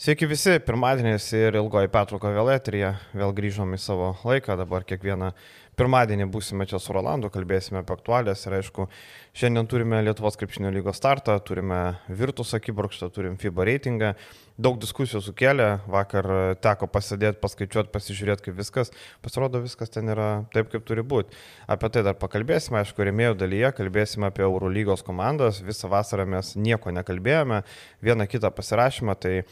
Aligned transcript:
Sveiki 0.00 0.24
visi, 0.24 0.54
pirmadienis 0.64 1.26
ir 1.36 1.58
ilgoji 1.60 1.90
pertrauka 1.92 2.30
vėl 2.32 2.48
eterija, 2.54 2.94
vėl 3.12 3.34
grįžom 3.36 3.74
į 3.76 3.78
savo 3.84 4.06
laiką, 4.24 4.54
dabar 4.56 4.86
kiekvieną 4.88 5.26
pirmadienį 5.80 6.26
būsime 6.28 6.66
čia 6.68 6.80
su 6.82 6.92
Rolandu, 6.92 7.30
kalbėsime 7.32 7.80
apie 7.80 7.94
aktualės 7.96 8.44
ir 8.44 8.58
aišku, 8.58 8.84
šiandien 9.40 9.68
turime 9.70 10.02
Lietuvos 10.04 10.36
krepšinio 10.36 10.72
lygos 10.74 11.00
startą, 11.00 11.38
turime 11.46 11.80
Virtus 12.08 12.52
akibrokštą, 12.58 13.08
turim 13.14 13.38
FIBA 13.40 13.64
reitingą, 13.70 14.12
daug 14.60 14.76
diskusijų 14.80 15.22
sukėlė, 15.24 15.68
vakar 15.88 16.28
teko 16.60 16.88
pasidėti, 16.92 17.40
paskaičiuoti, 17.40 17.92
pasižiūrėti, 17.94 18.44
kaip 18.48 18.58
viskas, 18.58 18.92
pasirodo 19.24 19.62
viskas 19.64 19.92
ten 19.94 20.12
yra 20.12 20.28
taip, 20.52 20.68
kaip 20.72 20.84
turi 20.84 21.04
būti. 21.06 21.32
Apie 21.70 21.88
tai 21.94 22.04
dar 22.04 22.18
pakalbėsime, 22.20 22.82
aišku, 22.82 23.06
remėjų 23.08 23.38
dalyje, 23.40 23.72
kalbėsime 23.78 24.28
apie 24.28 24.44
Eurolygos 24.44 25.04
komandas, 25.06 25.62
visą 25.64 25.88
vasarą 25.92 26.28
mes 26.28 26.52
nieko 26.60 26.92
nekalbėjome, 26.92 27.62
vieną 28.04 28.28
kitą 28.28 28.52
pasirašymą, 28.52 29.16
tai 29.22 29.34
e, 29.40 29.44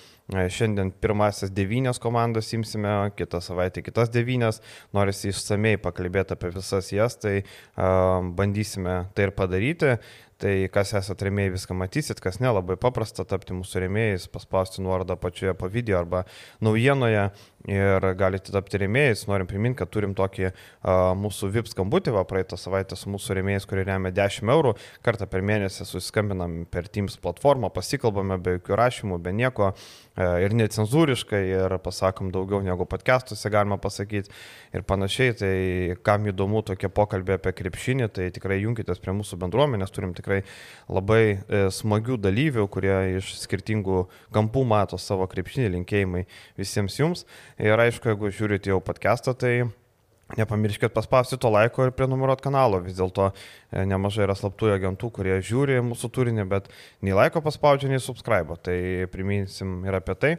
šiandien 0.53 0.93
pirmasis 0.93 1.55
devynios 1.57 2.03
komandas 2.03 2.53
imsime, 2.53 2.99
kitą 3.17 3.41
savaitę 3.45 3.85
kitas 3.87 4.13
devynios, 4.13 4.61
norisi 4.93 5.33
išsamei 5.33 5.79
pakalbėti 5.81 6.18
apie 6.23 6.51
visas 6.55 6.91
jas, 6.93 7.19
tai 7.21 7.43
uh, 7.43 8.19
bandysime 8.39 9.05
tai 9.15 9.29
ir 9.29 9.37
padaryti. 9.37 9.99
Tai 10.39 10.53
kas 10.71 10.93
esate 10.95 11.27
remėjai, 11.27 11.51
viską 11.57 11.75
matysit, 11.75 12.21
kas 12.23 12.37
ne, 12.39 12.47
labai 12.55 12.77
paprasta 12.79 13.25
tapti 13.27 13.57
mūsų 13.59 13.81
remėjais, 13.83 14.29
paspausti 14.31 14.85
nuorodą 14.85 15.17
pačioje 15.19 15.57
po 15.59 15.67
video 15.67 15.97
arba 15.99 16.21
naujienoje 16.63 17.25
ir 17.67 18.05
galite 18.19 18.53
tapti 18.55 18.79
remėjais. 18.83 19.25
Norim 19.31 19.49
priminti, 19.51 19.81
kad 19.81 19.91
turim 19.93 20.15
tokį 20.19 20.49
uh, 20.49 21.15
mūsų 21.19 21.51
VIP 21.55 21.71
skambutį, 21.73 22.15
va 22.15 22.25
praeitą 22.29 22.59
savaitę 22.61 22.97
su 22.99 23.11
mūsų 23.11 23.39
remėjais, 23.41 23.67
kurie 23.69 23.87
remia 23.89 24.13
10 24.15 24.53
eurų, 24.55 24.75
kartą 25.07 25.27
per 25.31 25.43
mėnesį 25.47 25.87
susiskambinam 25.89 26.61
per 26.71 26.89
Teams 26.93 27.19
platformą, 27.23 27.73
pasikalbame 27.75 28.39
be 28.43 28.59
jokių 28.59 28.79
rašymų, 28.79 29.19
be 29.25 29.35
nieko 29.35 29.73
uh, 29.73 29.89
ir 30.43 30.55
necenzūriškai 30.59 31.43
ir 31.51 31.75
pasakom 31.83 32.33
daugiau 32.35 32.61
negu 32.65 32.87
podcastuose 32.89 33.51
galima 33.53 33.79
pasakyti 33.81 34.33
ir 34.75 34.85
panašiai. 34.89 35.35
Tai 35.39 35.53
kam 36.07 36.27
įdomu 36.31 36.63
tokie 36.67 36.91
pokalbiai 36.93 37.39
apie 37.39 37.55
krepšinį, 37.59 38.09
tai 38.15 38.29
tikrai 38.35 38.61
junkitės 38.63 39.03
prie 39.03 39.15
mūsų 39.17 39.39
bendruomenės, 39.43 39.93
turim 39.95 40.15
tikrai 40.17 40.41
labai 40.91 41.23
e, 41.37 41.63
smagių 41.75 42.19
dalyvių, 42.23 42.67
kurie 42.73 42.97
iš 43.19 43.35
skirtingų 43.43 44.05
kampų 44.35 44.65
mato 44.69 44.99
savo 45.01 45.29
krepšinį 45.31 45.73
linkėjimai 45.77 46.25
visiems 46.59 46.99
jums. 46.99 47.27
Ir 47.59 47.81
aišku, 47.83 48.13
jeigu 48.13 48.31
žiūrite 48.31 48.71
jau 48.71 48.79
podcastą, 48.85 49.35
tai 49.35 49.69
Nepamirškit 50.37 50.93
paspausti 50.93 51.39
to 51.41 51.49
laiko 51.49 51.87
ir 51.87 51.95
prenumeruoti 51.97 52.45
kanalo. 52.45 52.83
Vis 52.85 52.99
dėlto 52.99 53.31
e, 53.31 53.85
nemažai 53.89 54.27
yra 54.27 54.35
slaptųjų 54.37 54.75
agentų, 54.75 55.09
kurie 55.17 55.39
žiūri 55.41 55.79
mūsų 55.87 56.11
turinį, 56.13 56.45
bet 56.51 56.69
nei 57.01 57.17
laiko 57.17 57.41
paspaudžia, 57.45 57.89
nei 57.89 58.03
subscribe. 58.05 58.59
Tai 58.61 58.77
priminsim 59.13 59.81
ir 59.89 59.97
apie 59.97 60.19
tai. 60.21 60.35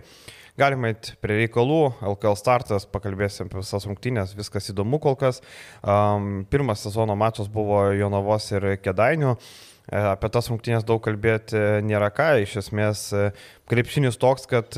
Galima 0.60 0.92
eiti 0.92 1.16
prie 1.24 1.40
reikalų, 1.40 1.80
LKL 2.06 2.38
startas, 2.38 2.86
pakalbėsim 2.86 3.50
apie 3.50 3.64
visas 3.64 3.90
rungtynės, 3.90 4.38
viskas 4.38 4.70
įdomu 4.70 5.02
kol 5.02 5.18
kas. 5.18 5.42
Um, 5.82 6.44
pirmas 6.52 6.86
sezono 6.86 7.16
mačas 7.18 7.50
buvo 7.50 7.88
Jonavos 7.96 8.52
ir 8.54 8.76
Kedainių. 8.86 9.38
E, 9.90 10.04
apie 10.04 10.30
tas 10.30 10.54
rungtynės 10.54 10.86
daug 10.86 11.02
kalbėti 11.02 11.82
nėra 11.90 12.14
ką. 12.14 12.36
Iš 12.46 12.60
esmės, 12.62 13.08
e, 13.10 13.32
krepšinis 13.74 14.22
toks, 14.22 14.46
kad, 14.52 14.78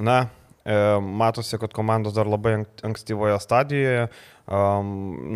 na, 0.00 0.22
matosi, 0.64 1.58
kad 1.58 1.72
komandos 1.74 2.14
dar 2.14 2.28
labai 2.30 2.62
ankstyvoje 2.86 3.38
stadijoje, 3.42 4.06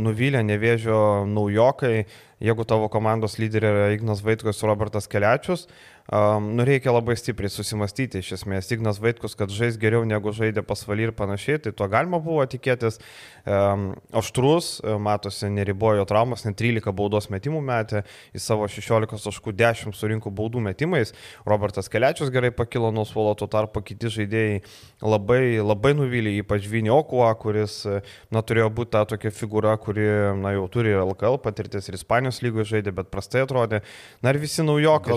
nuvylė 0.06 0.42
nevėžio 0.46 1.00
naujokai, 1.30 2.06
jeigu 2.42 2.66
tavo 2.68 2.88
komandos 2.92 3.38
lyderė 3.40 3.72
yra 3.72 3.90
Ignas 3.94 4.22
Vaitkus 4.26 4.62
ir 4.62 4.70
Robertas 4.70 5.08
Keliačius, 5.10 5.66
Um, 6.06 6.52
nu, 6.54 6.62
reikia 6.62 6.92
labai 6.94 7.16
stipriai 7.18 7.50
susimastyti, 7.50 8.20
iš 8.22 8.36
esmės, 8.36 8.68
Ignas 8.70 9.00
Vaitkus, 9.02 9.34
kad 9.38 9.50
žais 9.50 9.74
geriau 9.82 10.04
negu 10.06 10.30
žaidė 10.30 10.62
pasvaly 10.62 11.08
ir 11.08 11.12
panašiai, 11.16 11.58
tai 11.64 11.72
to 11.74 11.88
galima 11.90 12.20
buvo 12.22 12.44
tikėtis. 12.46 13.00
Um, 13.46 13.88
aštrus, 14.14 14.80
e, 14.82 14.94
matosi, 15.02 15.48
neribojo 15.50 16.04
traumas, 16.06 16.44
net 16.46 16.56
13 16.58 16.94
baudos 16.94 17.26
metimų 17.30 17.60
metė, 17.62 18.04
į 18.34 18.42
savo 18.42 18.66
16 18.70 19.22
taškų 19.26 19.54
10 19.58 19.94
surinko 19.98 20.30
baudų 20.34 20.62
metimais. 20.62 21.10
Robertas 21.46 21.90
Keliačius 21.90 22.30
gerai 22.34 22.52
pakilo 22.54 22.92
nuo 22.94 23.04
suolo, 23.06 23.34
tuo 23.38 23.46
tarpu 23.50 23.82
kiti 23.86 24.10
žaidėjai 24.16 24.62
labai, 25.02 25.58
labai 25.62 25.94
nuvylė, 25.98 26.36
ypač 26.42 26.66
Viniokuo, 26.70 27.26
kuris, 27.42 27.80
e, 27.86 28.00
na, 28.34 28.42
turėjo 28.46 28.70
būti 28.78 28.94
ta 28.94 29.04
tokia 29.10 29.34
figūra, 29.34 29.74
kuri, 29.82 30.06
na, 30.42 30.54
jau 30.54 30.66
turi 30.70 30.94
LKL 30.98 31.38
patirtis 31.42 31.90
ir 31.90 31.98
Ispanijos 31.98 32.42
lygoje 32.46 32.70
žaidė, 32.76 32.94
bet 32.94 33.10
prastai 33.14 33.42
atrodė. 33.46 33.82
Na 34.22 34.34
ir 34.34 34.42
visi 34.42 34.66
naujokai. 34.66 35.14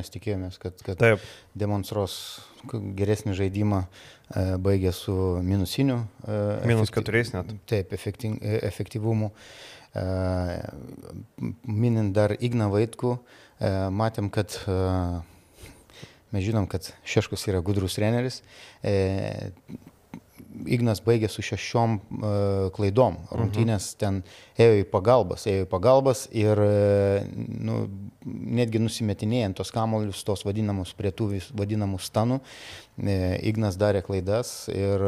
Mes 0.00 0.08
tikėjomės, 0.08 0.56
kad, 0.56 0.78
kad 0.80 0.96
Taip. 0.96 1.24
demonstruos 1.60 2.14
geresnį 2.96 3.34
žaidimą, 3.36 3.82
e, 3.84 4.44
baigė 4.64 4.94
su 4.96 5.12
minusiniu. 5.44 5.98
E, 6.24 6.38
Minus 6.70 6.92
keturiais 6.94 7.34
net. 7.34 7.50
Taip, 7.68 7.92
e, 7.92 8.54
efektyvumu. 8.70 9.28
Minint 11.66 12.14
dar 12.14 12.36
Igną 12.38 12.68
Vaitkų, 12.70 13.16
matėm, 13.90 14.28
kad 14.30 14.54
mes 16.30 16.44
žinom, 16.46 16.68
kad 16.70 16.92
Šeškus 17.02 17.48
yra 17.50 17.58
gudrus 17.66 17.98
treneris. 17.98 18.38
Ignas 20.66 21.00
baigė 21.04 21.30
su 21.30 21.44
šešiom 21.46 21.96
uh, 21.96 22.32
klaidom. 22.76 23.18
Mhm. 23.20 23.40
Rungtynės 23.40 23.90
mhm. 23.94 23.98
ten 24.00 24.20
ėjo 24.60 24.82
į 24.82 24.86
pagalbas, 24.92 25.46
ėjo 25.50 25.66
į 25.66 25.70
pagalbas 25.70 26.26
ir 26.36 26.60
uh, 26.64 27.24
nu, 27.70 27.82
netgi 28.60 28.82
nusimetinėjant 28.82 29.60
tos 29.60 29.72
kamolius, 29.74 30.24
tos 30.26 30.44
vadinamus 30.48 30.94
prie 30.98 31.12
tų 31.14 31.32
vadinamų 31.56 32.00
stanų, 32.02 32.40
uh, 32.40 32.80
Ignas 33.00 33.78
darė 33.80 34.02
klaidas 34.04 34.68
ir 34.72 35.04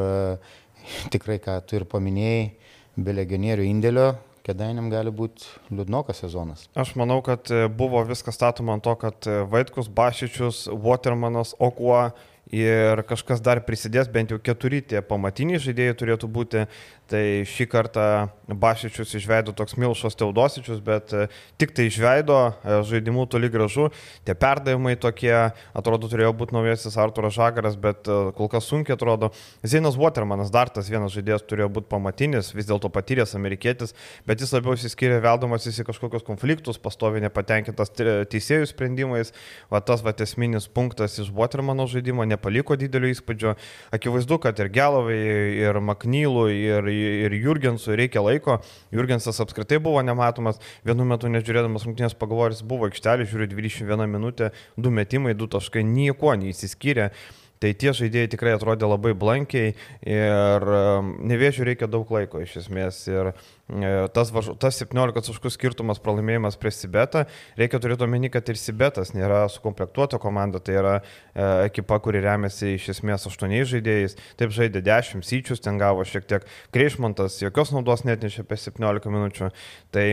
tikrai, 1.13 1.39
ką 1.43 1.61
tu 1.67 1.79
ir 1.79 1.87
paminėjai, 1.89 2.53
be 2.97 3.17
legionierių 3.21 3.67
indėlio, 3.69 4.13
Kedainiam 4.43 4.89
gali 4.91 5.13
būti 5.15 5.47
liūdnokas 5.71 6.19
sezonas. 6.25 6.65
Aš 6.75 6.97
manau, 6.99 7.21
kad 7.23 7.47
buvo 7.79 8.01
viskas 8.09 8.35
statoma 8.35 8.75
ant 8.75 8.83
to, 8.83 8.97
kad 8.99 9.29
Vaitkus, 9.53 9.87
Bašičius, 9.87 10.65
Watermanas, 10.83 11.53
Okuo 11.63 12.09
ir 12.53 13.01
kažkas 13.09 13.41
dar 13.41 13.63
prisidės, 13.65 14.11
bent 14.13 14.31
jau 14.31 14.39
keturi 14.43 14.83
tie 14.85 15.01
pamatiniai 15.01 15.61
žaidėjai 15.63 15.95
turėtų 15.97 16.29
būti, 16.29 16.67
tai 17.09 17.45
šį 17.49 17.67
kartą 17.73 18.05
Bašičius 18.49 19.15
išveido 19.19 19.55
toks 19.57 19.75
Milšas 19.81 20.17
Teudosičius, 20.21 20.81
bet 20.85 21.13
e, 21.17 21.27
tik 21.61 21.73
tai 21.77 21.89
išveido 21.89 22.37
e, 22.45 22.79
žaidimų 22.89 23.27
toli 23.33 23.51
gražu, 23.53 23.89
tie 24.27 24.37
perdavimai 24.39 24.95
tokie, 25.01 25.33
atrodo, 25.77 26.09
turėjo 26.13 26.33
būti 26.37 26.57
naujasis 26.57 26.97
Arturas 27.01 27.37
Žagaras, 27.37 27.77
bet 27.81 28.09
e, 28.09 28.19
kol 28.37 28.51
kas 28.53 28.69
sunkiai 28.69 28.97
atrodo. 28.97 29.33
Zinas 29.65 29.99
Watermanas, 30.01 30.53
dar 30.53 30.73
tas 30.73 30.89
vienas 30.93 31.13
žaidėjas 31.17 31.45
turėjo 31.49 31.71
būti 31.73 31.91
pamatinis, 31.93 32.53
vis 32.57 32.69
dėlto 32.69 32.93
patyręs 32.93 33.37
amerikietis, 33.37 33.97
bet 34.29 34.45
jis 34.45 34.53
labiau 34.57 34.77
įsiskiria 34.77 35.21
veldamas 35.25 35.69
į 35.69 35.89
kažkokius 35.89 36.25
konfliktus, 36.29 36.81
pastovi 36.81 37.25
nepatenkintas 37.25 37.93
teisėjų 37.97 38.69
sprendimais, 38.73 39.33
o 39.73 39.81
tas 39.81 40.05
va 40.05 40.17
esminis 40.23 40.69
punktas 40.69 41.19
iš 41.21 41.33
Watermano 41.35 41.89
žaidimo 41.91 42.25
nepaliko 42.43 42.77
didelio 42.77 43.11
įspūdžio. 43.13 43.55
Akivaizdu, 43.95 44.39
kad 44.43 44.59
ir 44.59 44.71
Gelovai, 44.75 45.19
ir 45.63 45.79
Maknylų, 45.79 46.47
ir, 46.51 46.89
ir 46.91 47.37
Jurgensui 47.39 47.97
reikia 47.97 48.23
laiko. 48.23 48.61
Jurgensas 48.93 49.39
apskritai 49.41 49.79
buvo 49.79 50.03
nematomas. 50.03 50.59
Vienu 50.85 51.07
metu 51.07 51.31
nežiūrėdamas 51.31 51.87
rungtynės 51.87 52.19
pagalvojęs 52.19 52.65
buvo 52.67 52.89
aikštelė, 52.91 53.29
žiūriu 53.31 53.53
21 53.55 54.11
minutę, 54.11 54.51
2 54.77 54.91
metimai, 54.91 55.37
2 55.39 55.53
taškai, 55.55 55.85
nieko 55.87 56.35
neįsiskyrė. 56.35 57.13
Tai 57.63 57.71
tie 57.79 57.93
žaidėjai 57.95 58.31
tikrai 58.33 58.57
atrodė 58.57 58.89
labai 58.91 59.13
blankiai 59.15 59.75
ir 60.03 60.65
um, 60.67 61.13
nevėžiu 61.31 61.67
reikia 61.69 61.87
daug 61.91 62.09
laiko 62.11 62.41
iš 62.43 62.57
esmės. 62.65 62.99
Ir 63.07 63.31
e, 63.31 63.93
tas, 64.17 64.33
tas 64.59 64.81
17 64.83 65.23
taškų 65.29 65.53
skirtumas 65.55 66.03
pralaimėjimas 66.03 66.59
prieš 66.59 66.81
Sibetą, 66.83 67.23
reikia 67.61 67.79
turėti 67.83 68.03
omeny, 68.09 68.33
kad 68.35 68.51
ir 68.51 68.59
Sibetas 68.59 69.15
nėra 69.15 69.45
sukomplektuota 69.53 70.19
komanda, 70.23 70.59
tai 70.59 70.81
yra 70.81 70.97
e, 70.99 71.47
ekipa, 71.69 72.01
kuri 72.03 72.25
remiasi 72.25 72.75
iš 72.81 72.91
esmės 72.97 73.29
8 73.31 73.55
žaidėjais. 73.77 74.19
Taip 74.43 74.55
žaidė 74.59 74.83
10 74.91 75.23
syčius, 75.29 75.63
ten 75.63 75.79
gavo 75.79 76.03
šiek 76.03 76.27
tiek 76.27 76.51
Kreišmantas, 76.75 77.39
jokios 77.45 77.71
naudos 77.77 78.03
net 78.09 78.27
nešė 78.27 78.43
apie 78.43 78.59
17 78.59 79.13
minučių. 79.15 79.55
Tai 79.95 80.07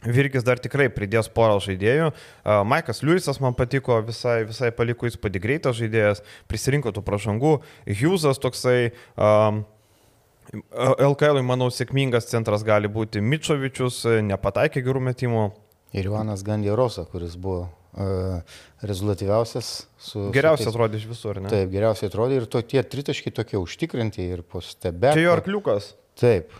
Virkis 0.00 0.44
dar 0.46 0.60
tikrai 0.62 0.88
pridės 0.92 1.28
porą 1.32 1.58
žaidėjų. 1.60 2.12
Maikas 2.68 3.02
Liujisas 3.04 3.40
man 3.42 3.56
patiko, 3.56 3.98
visai, 4.06 4.44
visai 4.48 4.70
paliko 4.72 5.08
įspūdį 5.08 5.42
greitas 5.42 5.76
žaidėjas, 5.80 6.22
prisirinko 6.48 6.94
tų 6.96 7.04
pražangų. 7.04 7.58
Hughesas 7.88 8.40
toksai. 8.40 8.94
Um, 9.20 9.66
LKL, 10.50 11.38
manau, 11.46 11.68
sėkmingas 11.70 12.26
centras 12.26 12.64
gali 12.66 12.88
būti 12.90 13.20
Mičovičius, 13.22 14.02
nepataikė 14.26 14.82
gerų 14.82 15.04
metimų. 15.10 15.44
Ir 15.94 16.08
Ivanas 16.08 16.42
Gandierosa, 16.46 17.04
kuris 17.06 17.36
buvo 17.38 17.68
uh, 17.68 18.56
rezultatyviausias. 18.82 19.68
Su, 20.00 20.24
geriausiai 20.34 20.64
su 20.64 20.70
tais... 20.70 20.74
atrodė 20.74 20.98
iš 20.98 21.06
visur, 21.12 21.38
ne? 21.44 21.52
Taip, 21.52 21.70
geriausiai 21.70 22.10
atrodė 22.10 22.40
ir 22.40 22.48
to, 22.50 22.64
tie 22.66 22.82
tritaškai 22.82 23.34
tokie 23.36 23.60
užtikrinti 23.60 24.26
ir 24.26 24.42
po 24.42 24.64
stebėti. 24.64 25.20
Čia 25.20 25.28
jo 25.28 25.36
arkliukas. 25.36 25.92
Taip, 26.20 26.50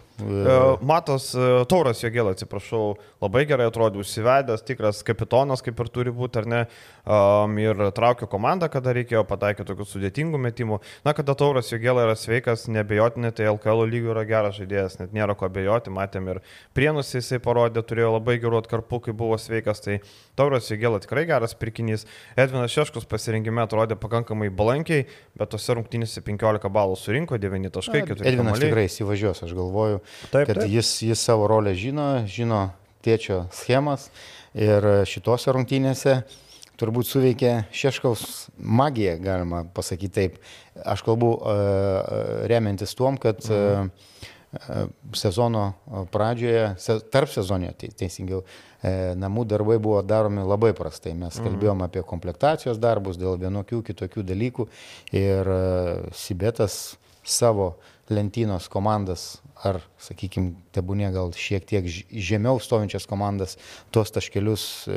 Matos 0.87 1.33
Tauras 1.69 2.01
Jogėlė, 2.01 2.33
atsiprašau, 2.37 2.95
labai 3.21 3.45
gerai 3.49 3.69
atrodė, 3.69 4.01
užsivedęs, 4.01 4.65
tikras 4.67 5.03
kapitonas, 5.07 5.63
kaip 5.65 5.81
ir 5.83 5.91
turi 5.93 6.13
būti, 6.15 6.41
ar 6.41 6.49
ne, 6.49 6.61
um, 7.05 7.57
ir 7.61 7.83
traukė 7.97 8.29
komandą, 8.31 8.71
kada 8.73 8.95
reikėjo 8.97 9.23
pataikyti 9.29 9.69
tokių 9.69 9.87
sudėtingų 9.91 10.41
metimų. 10.41 10.81
Na, 11.07 11.15
kada 11.17 11.37
Tauras 11.39 11.71
Jogėlė 11.73 12.07
yra 12.09 12.17
sveikas, 12.19 12.67
nebejotinai, 12.73 13.33
tai 13.37 13.51
LKL 13.53 13.85
lygių 13.93 14.15
yra 14.15 14.25
geras 14.29 14.57
žaidėjas, 14.57 14.99
net 15.03 15.15
nėra 15.17 15.37
ko 15.39 15.49
abejoti, 15.51 15.93
matėm 15.95 16.31
ir 16.33 16.43
prienus 16.77 17.13
jisai 17.15 17.41
parodė, 17.45 17.85
turėjo 17.85 18.15
labai 18.17 18.39
gerų 18.41 18.63
atkarpų, 18.65 19.03
kai 19.07 19.17
buvo 19.17 19.39
sveikas, 19.41 19.85
tai 19.85 20.01
Tauras 20.39 20.71
Jogėlė 20.73 21.03
tikrai 21.05 21.27
geras 21.29 21.57
pirkinys. 21.59 22.07
Edvinas 22.41 22.73
Šeškus 22.73 23.09
pasirinkime 23.11 23.61
atrodė 23.67 23.99
pakankamai 24.01 24.49
balankiai, 24.49 25.05
bet 25.37 25.53
tose 25.53 25.77
rungtynėse 25.77 26.25
15 26.25 26.73
balų 26.73 26.97
surinko, 26.97 27.37
9 27.41 27.73
taškai, 27.77 28.05
4 28.09 28.17
taškai. 28.17 28.33
Edvinas 28.33 28.61
tikrai 28.63 28.89
įsivažiuos, 28.89 29.45
aš 29.45 29.57
galvoju, 29.57 30.01
taip, 30.33 30.49
kad 30.49 30.63
taip. 30.63 30.69
Jis, 30.71 30.97
jis 31.05 31.29
savo 31.29 31.51
rolę 31.51 31.75
žino, 31.77 32.13
žino 32.31 32.69
tėčio 33.05 33.45
schemas 33.55 34.09
ir 34.55 34.87
šitose 35.09 35.53
rungtynėse 35.55 36.21
turbūt 36.81 37.09
suveikė 37.11 37.53
Šeškaus 37.77 38.25
magija, 38.57 39.17
galima 39.21 39.65
pasakyti 39.77 40.15
taip. 40.17 40.39
Aš 40.81 41.05
kalbu 41.05 41.35
remiantis 42.51 42.97
tuom, 42.97 43.19
kad 43.21 43.43
mhm. 43.45 43.91
sezono 45.17 45.67
pradžioje, 46.15 46.73
tarp 47.13 47.31
sezonio, 47.33 47.75
teisingiau, 47.77 48.43
namų 49.21 49.45
darbai 49.51 49.77
buvo 49.83 50.01
daromi 50.07 50.47
labai 50.47 50.73
prastai. 50.77 51.13
Mes 51.13 51.37
mhm. 51.37 51.47
kalbėjom 51.47 51.85
apie 51.87 52.05
komplektacijos 52.15 52.81
darbus 52.81 53.21
dėl 53.21 53.39
vienokių 53.41 53.83
kitokių 53.91 54.25
dalykų 54.33 54.69
ir 55.21 55.55
Sibetas 56.17 56.81
savo 57.21 57.75
lentynos 58.11 58.67
komandas 58.73 59.37
ar, 59.67 59.81
sakykime, 60.01 60.55
tebūnė 60.75 61.11
gal 61.15 61.33
šiek 61.37 61.67
tiek 61.69 61.87
žemiau 62.11 62.61
stovinčias 62.63 63.07
komandas, 63.09 63.57
tuos 63.95 64.13
taškelius 64.15 64.65
e, 64.89 64.97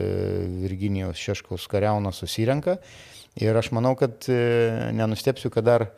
Virginijos 0.64 1.20
Šeškaus 1.20 1.68
kariauno 1.72 2.14
susirenka. 2.16 2.78
Ir 3.42 3.58
aš 3.58 3.72
manau, 3.76 3.96
kad 4.00 4.28
e, 4.30 4.92
nenustepsiu, 4.96 5.52
kad 5.54 5.68
dar 5.68 5.88
e, 5.88 5.90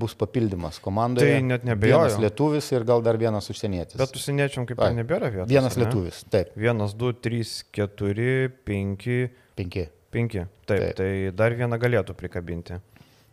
bus 0.00 0.16
papildymas 0.18 0.80
komandoje. 0.84 1.36
Tai 1.36 1.48
net 1.50 1.66
nebejoju. 1.68 2.00
Vienas 2.00 2.22
lietuvis 2.24 2.70
ir 2.74 2.86
gal 2.88 3.04
dar 3.04 3.20
vienas 3.20 3.50
užsienietis. 3.52 3.98
Bet 4.00 4.16
užsieniečiam 4.18 4.66
kaip 4.68 4.80
ir 4.80 4.96
nebėra 4.96 5.30
vietos. 5.34 5.50
Vienas 5.52 5.76
ne? 5.78 5.84
lietuvis, 5.84 6.24
taip. 6.32 6.54
Vienas, 6.58 6.96
du, 6.98 7.12
trys, 7.14 7.60
keturi, 7.74 8.48
penki. 8.66 9.26
Penki. 9.58 9.86
Penki. 10.14 10.48
Taip, 10.64 10.80
taip, 10.80 10.98
tai 10.98 11.12
dar 11.36 11.54
vieną 11.58 11.78
galėtų 11.82 12.16
prikabinti. 12.18 12.80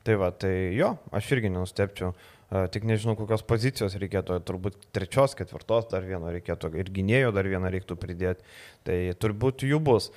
Tai 0.01 0.15
va, 0.17 0.31
tai 0.33 0.73
jo, 0.73 0.95
aš 1.13 1.27
irgi 1.35 1.51
nenustepčiau. 1.53 2.15
Tik 2.51 2.83
nežinau, 2.83 3.13
kokios 3.15 3.45
pozicijos 3.47 3.93
reikėtų, 3.95 4.41
turbūt 4.43 4.89
trečios, 4.91 5.37
ketvirtos 5.39 5.85
dar 5.87 6.03
vieno 6.03 6.33
reikėtų 6.33 6.73
ir 6.81 6.89
gynėjo 6.91 7.29
dar 7.31 7.47
vieną 7.47 7.71
reiktų 7.71 7.95
pridėti. 7.95 8.43
Tai 8.83 8.97
turbūt 9.23 9.63
jų 9.63 9.79
bus. 9.79 10.09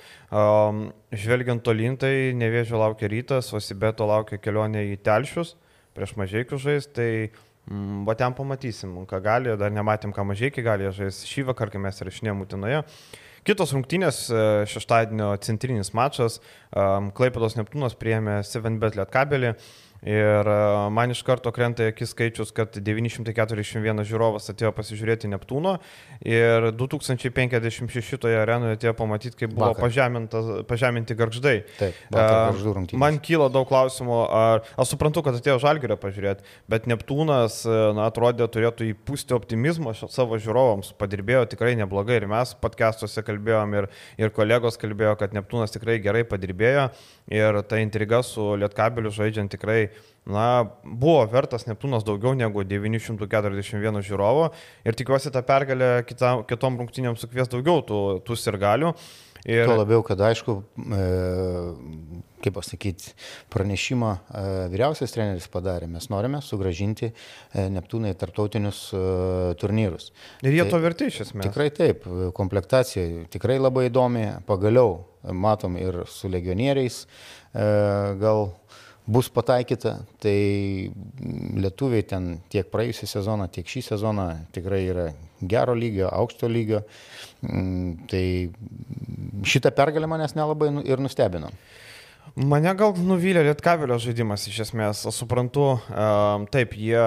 Žvelgiant 1.15 1.63
tolin, 1.63 1.95
tai 1.95 2.33
nevėžio 2.35 2.81
laukia 2.81 3.07
rytas, 3.13 3.53
o 3.55 3.61
Sibeto 3.63 4.07
laukia 4.09 4.41
kelionė 4.43 4.83
į 4.91 4.97
Telšius 5.05 5.55
prieš 5.95 6.15
mažiekių 6.19 6.59
žais, 6.59 6.89
tai 6.91 7.09
mm, 7.29 8.03
va 8.07 8.17
ten 8.19 8.35
pamatysim, 8.35 8.97
ką 9.07 9.21
gali, 9.23 9.53
dar 9.59 9.71
nematėm, 9.71 10.11
ką 10.15 10.27
mažiekiai 10.27 10.65
gali 10.65 10.91
žais 10.95 11.23
šį 11.29 11.47
vakar, 11.53 11.71
kai 11.71 11.79
mes 11.79 12.03
rašinėjom 12.03 12.43
Utinoje. 12.43 12.83
Kitos 13.45 13.71
rungtynės, 13.75 14.25
e, 14.27 14.43
šeštadienio 14.67 15.29
centrinis 15.45 15.93
mačas, 15.95 16.39
Klaipėdos 16.73 17.55
Neptūnas 17.59 17.95
priėmė 17.95 18.39
7bet 18.43 18.97
lietkabelį. 18.99 19.55
Ir 20.05 20.47
e, 20.47 20.89
man 20.93 21.11
iš 21.11 21.21
karto 21.25 21.49
krenta 21.55 21.87
akis 21.89 22.11
skaičius, 22.13 22.51
kad 22.55 22.75
941 22.77 24.03
žiūrovas 24.05 24.51
atėjo 24.51 24.69
pasižiūrėti 24.75 25.29
Neptūno 25.31 25.77
ir 26.21 26.69
2056 26.77 28.27
arenoje 28.29 28.77
atėjo 28.77 28.93
pamatyti, 28.99 29.39
kaip 29.39 29.55
buvo 29.55 29.71
pažeminti 29.79 31.17
garždai. 31.17 31.55
Taip, 31.79 31.97
garždų 32.13 32.75
rungtynės. 32.77 33.01
Man 33.01 33.17
kyla 33.23 33.47
daug 33.53 33.65
klausimų, 33.69 34.19
ar, 34.29 34.61
aš 34.77 34.93
suprantu, 34.93 35.23
kad 35.25 35.39
atėjo 35.39 35.57
Žalgirę 35.63 35.97
pažiūrėti, 36.01 36.45
bet 36.69 36.85
Neptūnas, 36.91 37.61
e, 37.65 37.79
na, 37.97 38.05
atrodė, 38.11 38.45
turėtų 38.51 38.91
įpūsti 38.91 39.33
optimizmo 39.37 39.95
savo 39.95 40.37
žiūrovams, 40.37 40.93
padirbėjo 41.01 41.47
tikrai 41.55 41.73
neblogai 41.79 42.19
ir 42.21 42.29
mes 42.29 42.53
podcastuose 42.61 43.25
kalbėjom 43.25 43.73
ir, 43.79 43.89
ir 44.21 44.35
kolegos 44.35 44.77
kalbėjo, 44.81 45.15
kad 45.23 45.33
Neptūnas 45.33 45.73
tikrai 45.73 45.97
gerai 46.03 46.25
padirbėjo 46.27 46.91
ir 47.33 47.61
ta 47.65 47.81
intriga 47.81 48.21
su 48.25 48.53
Lietkabeliu 48.59 49.09
žaidžiant 49.13 49.49
tikrai 49.55 49.84
na, 50.25 50.47
buvo 50.83 51.19
vertas 51.29 51.67
Neptūnas 51.69 52.05
daugiau 52.05 52.33
negu 52.37 52.65
941 52.65 54.01
žiūrovo 54.05 54.49
ir 54.85 54.97
tikiuosi 54.97 55.33
tą 55.33 55.43
pergalę 55.45 55.91
kita, 56.09 56.39
kitom 56.49 56.81
rungtynėm 56.81 57.19
sukvies 57.19 57.51
daugiau 57.51 57.85
tų, 57.85 58.01
tų 58.25 58.39
sirgalių. 58.41 58.95
Ir... 59.45 59.67
Tuo 59.69 59.75
labiau, 59.77 60.01
kad 60.01 60.17
aišku, 60.25 60.55
e, 60.81 61.01
kaip 62.41 62.55
pasakyti, 62.55 63.11
pranešimą 63.53 64.09
e, 64.09 64.41
vyriausias 64.73 65.13
treneris 65.13 65.45
padarė. 65.53 65.85
Mes 65.85 66.07
norime 66.09 66.39
sugražinti 66.41 67.11
e, 67.11 67.67
Neptūną 67.75 68.09
į 68.09 68.17
tarptautinius 68.23 68.79
e, 68.97 69.03
turnyrus. 69.61 70.09
Ir 70.41 70.49
jie 70.49 70.63
tai, 70.63 70.71
to 70.73 70.81
verti 70.81 71.11
iš 71.11 71.21
esmės. 71.27 71.45
Tikrai 71.51 71.69
taip, 71.77 72.09
komplektacija 72.33 73.27
tikrai 73.37 73.59
labai 73.61 73.91
įdomi. 73.91 74.31
Pagaliau 74.49 75.03
matom 75.45 75.77
ir 75.77 76.01
su 76.09 76.29
legionieriais. 76.33 77.03
E, 77.05 77.69
gal 78.25 78.49
bus 79.05 79.29
pataikyta, 79.29 79.99
tai 80.21 80.37
lietuviai 81.61 82.05
ten 82.09 82.35
tiek 82.49 82.67
praėjusią 82.73 83.09
sezoną, 83.11 83.47
tiek 83.53 83.69
šį 83.69 83.83
sezoną 83.91 84.27
tikrai 84.55 84.81
yra 84.89 85.07
gero 85.45 85.75
lygio, 85.77 86.09
aukšto 86.09 86.49
lygio. 86.49 86.81
Mm, 87.45 88.07
tai 88.09 88.25
šitą 89.45 89.71
pergalę 89.75 90.09
manęs 90.09 90.33
nelabai 90.37 90.71
nu, 90.73 90.85
ir 90.85 91.01
nustebino. 91.03 91.51
Mane 92.35 92.73
gal 92.75 92.95
nuvylė 92.97 93.45
Lietkavelio 93.45 93.99
žaidimas 94.01 94.47
iš 94.49 94.63
esmės. 94.65 95.05
Aš 95.07 95.21
suprantu, 95.21 95.75
taip, 96.51 96.73
jie 96.75 97.03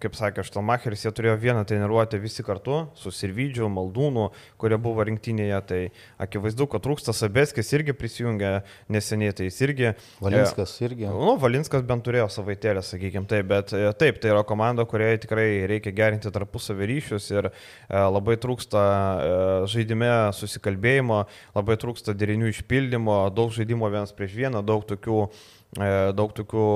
kaip 0.00 0.16
sakė 0.16 0.44
Štalmacheris, 0.46 1.04
jie 1.04 1.12
turėjo 1.14 1.34
vieną 1.40 1.64
treniruotę 1.68 2.18
visi 2.22 2.44
kartu 2.46 2.84
su 2.98 3.12
Sirvidžiu, 3.14 3.68
Maldūnu, 3.72 4.28
kurie 4.60 4.78
buvo 4.80 5.04
rinktinėje, 5.06 5.60
tai 5.68 5.80
akivaizdu, 6.22 6.66
kad 6.72 6.84
trūksta 6.84 7.14
Sabeskis 7.16 7.72
irgi 7.76 7.94
prisijungė 7.96 8.52
neseniai, 8.92 9.34
tai 9.36 9.48
jis 9.48 9.60
irgi. 9.66 9.90
Valinskas 10.24 10.74
irgi. 10.84 11.08
Nu, 11.10 11.34
Valinskas 11.40 11.84
bent 11.86 12.06
turėjo 12.06 12.28
savaitėlę, 12.32 12.84
sakykime, 12.84 13.28
taip, 13.30 13.48
bet 13.50 13.74
e, 13.76 13.86
taip, 14.00 14.20
tai 14.22 14.32
yra 14.34 14.44
komanda, 14.46 14.86
kuriai 14.88 15.20
tikrai 15.22 15.48
reikia 15.70 15.94
gerinti 15.96 16.32
tarpusavį 16.34 16.90
ryšius 16.92 17.30
ir 17.34 17.50
e, 17.50 17.52
labai 17.98 18.38
trūksta 18.40 18.84
e, 18.84 19.34
žaidime 19.74 20.12
susikalbėjimo, 20.38 21.24
labai 21.58 21.78
trūksta 21.80 22.16
derinių 22.16 22.54
išpildymo, 22.54 23.18
daug 23.34 23.52
žaidimo 23.54 23.92
vienas 23.92 24.14
prieš 24.16 24.38
vieną, 24.40 24.64
daug 24.66 24.86
tokių 24.88 25.28
E, 25.63 25.63
daug 25.74 26.30
tokių 26.34 26.66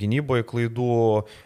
gynyboje 0.00 0.44
klaidų. 0.48 0.96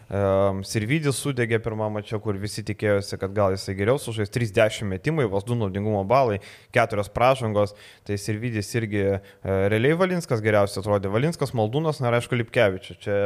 E, 0.07 0.21
Sirvidis 0.67 1.19
sudegė 1.19 1.59
pirmą 1.63 1.89
mačią, 1.91 2.21
kur 2.23 2.39
visi 2.39 2.63
tikėjosi, 2.63 3.17
kad 3.19 3.33
gal 3.35 3.55
jisai 3.55 3.75
geriau 3.75 3.99
sužais 3.99 4.31
30 4.31 4.87
metimai, 4.87 5.27
vos 5.27 5.43
2 5.47 5.57
naudingumo 5.59 6.03
balai, 6.07 6.39
4 6.71 7.07
pražangos. 7.13 7.75
Tai 8.07 8.15
Sirvidis 8.15 8.71
irgi 8.79 9.03
e, 9.03 9.21
realiai 9.43 9.99
Valinskas 9.99 10.43
geriausiai 10.43 10.83
atrodė. 10.83 11.11
Valinskas, 11.11 11.55
Maldūnas, 11.57 11.99
na 11.99 12.11
ir 12.11 12.19
aišku, 12.21 12.39
Lipkevičius. 12.39 13.01
Čia 13.01 13.17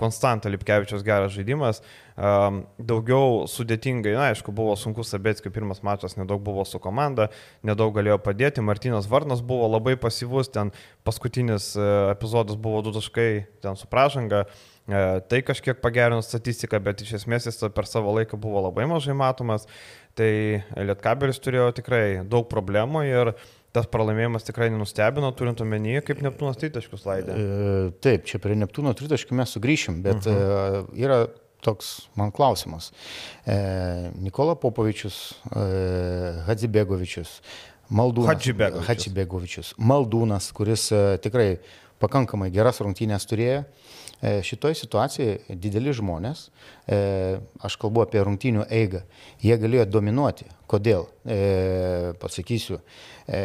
Konstanta 0.00 0.52
Lipkevičius 0.52 1.04
geras 1.06 1.32
žaidimas 1.34 1.80
um, 2.16 2.60
daugiau 2.78 3.44
sudėtingai, 3.50 4.14
na, 4.16 4.28
aišku, 4.32 4.54
buvo 4.54 4.74
sunkus 4.78 5.12
Sabetskio 5.14 5.52
pirmas 5.54 5.82
mačas, 5.86 6.18
nedaug 6.18 6.42
buvo 6.44 6.66
su 6.68 6.80
komanda, 6.82 7.30
nedaug 7.66 7.94
galėjo 7.96 8.18
padėti, 8.24 8.64
Martinas 8.64 9.08
Varnas 9.10 9.42
buvo 9.44 9.70
labai 9.72 9.96
pasyvus, 10.00 10.52
ten 10.54 10.74
paskutinis 11.06 11.72
uh, 11.78 12.12
epizodas 12.14 12.60
buvo 12.60 12.84
du 12.86 12.94
taškai, 12.94 13.30
ten 13.64 13.80
su 13.80 13.90
pražanga. 13.90 14.44
Uh, 14.44 14.70
tai 15.28 15.40
kažkiek 15.40 15.80
pagerino 15.80 16.20
statistiką, 16.22 16.80
bet 16.84 17.00
iš 17.00 17.14
esmės 17.22 17.48
jis 17.48 17.62
per 17.72 17.88
savo 17.88 18.12
laiką 18.18 18.36
buvo 18.40 18.66
labai 18.66 18.84
mažai 18.90 19.16
matomas. 19.16 19.64
Tai 20.14 20.30
Lietkabelis 20.76 21.40
turėjo 21.42 21.72
tikrai 21.80 22.06
daug 22.28 22.46
problemų 22.50 23.04
ir 23.08 23.32
tas 23.74 23.88
pralaimėjimas 23.90 24.46
tikrai 24.46 24.68
nenustebino, 24.70 25.32
turint 25.34 25.58
omenyje, 25.64 26.04
kaip 26.06 26.20
Neptūnas 26.22 26.60
tritaškius 26.60 27.06
laidė. 27.08 27.34
E, 27.34 27.88
taip, 28.04 28.28
čia 28.28 28.38
prie 28.42 28.54
Neptūno 28.60 28.92
tritaškių 28.94 29.40
mes 29.40 29.54
sugrįšim, 29.56 29.98
bet 30.04 30.28
uh 30.30 30.36
-huh. 30.36 30.84
e, 30.92 31.02
yra 31.02 31.24
toks 31.64 31.94
man 32.18 32.32
klausimas. 32.34 32.90
E, 33.46 33.56
Nikola 34.22 34.56
Popovičius, 34.60 35.20
e, 35.50 35.64
Hadzibegovičius, 36.48 37.38
Maldūnas, 37.94 38.30
Hadžibegovičius. 38.32 38.88
Hadžibegovičius, 38.88 39.72
Maldūnas, 39.78 40.50
kuris 40.56 40.90
e, 40.92 41.02
tikrai 41.24 41.48
pakankamai 42.02 42.50
geras 42.54 42.80
rungtynės 42.84 43.28
turėjo. 43.30 43.64
E, 44.24 44.38
šitoje 44.46 44.78
situacijoje 44.78 45.56
dideli 45.60 45.92
žmonės, 45.92 46.46
e, 46.88 46.98
aš 47.66 47.76
kalbu 47.80 48.04
apie 48.04 48.22
rungtynių 48.24 48.64
eigą, 48.72 49.02
jie 49.42 49.56
galėjo 49.60 49.84
dominuoti. 49.90 50.46
Kodėl? 50.70 51.08
E, 51.28 52.14
pasakysiu. 52.22 52.78
E, 53.28 53.42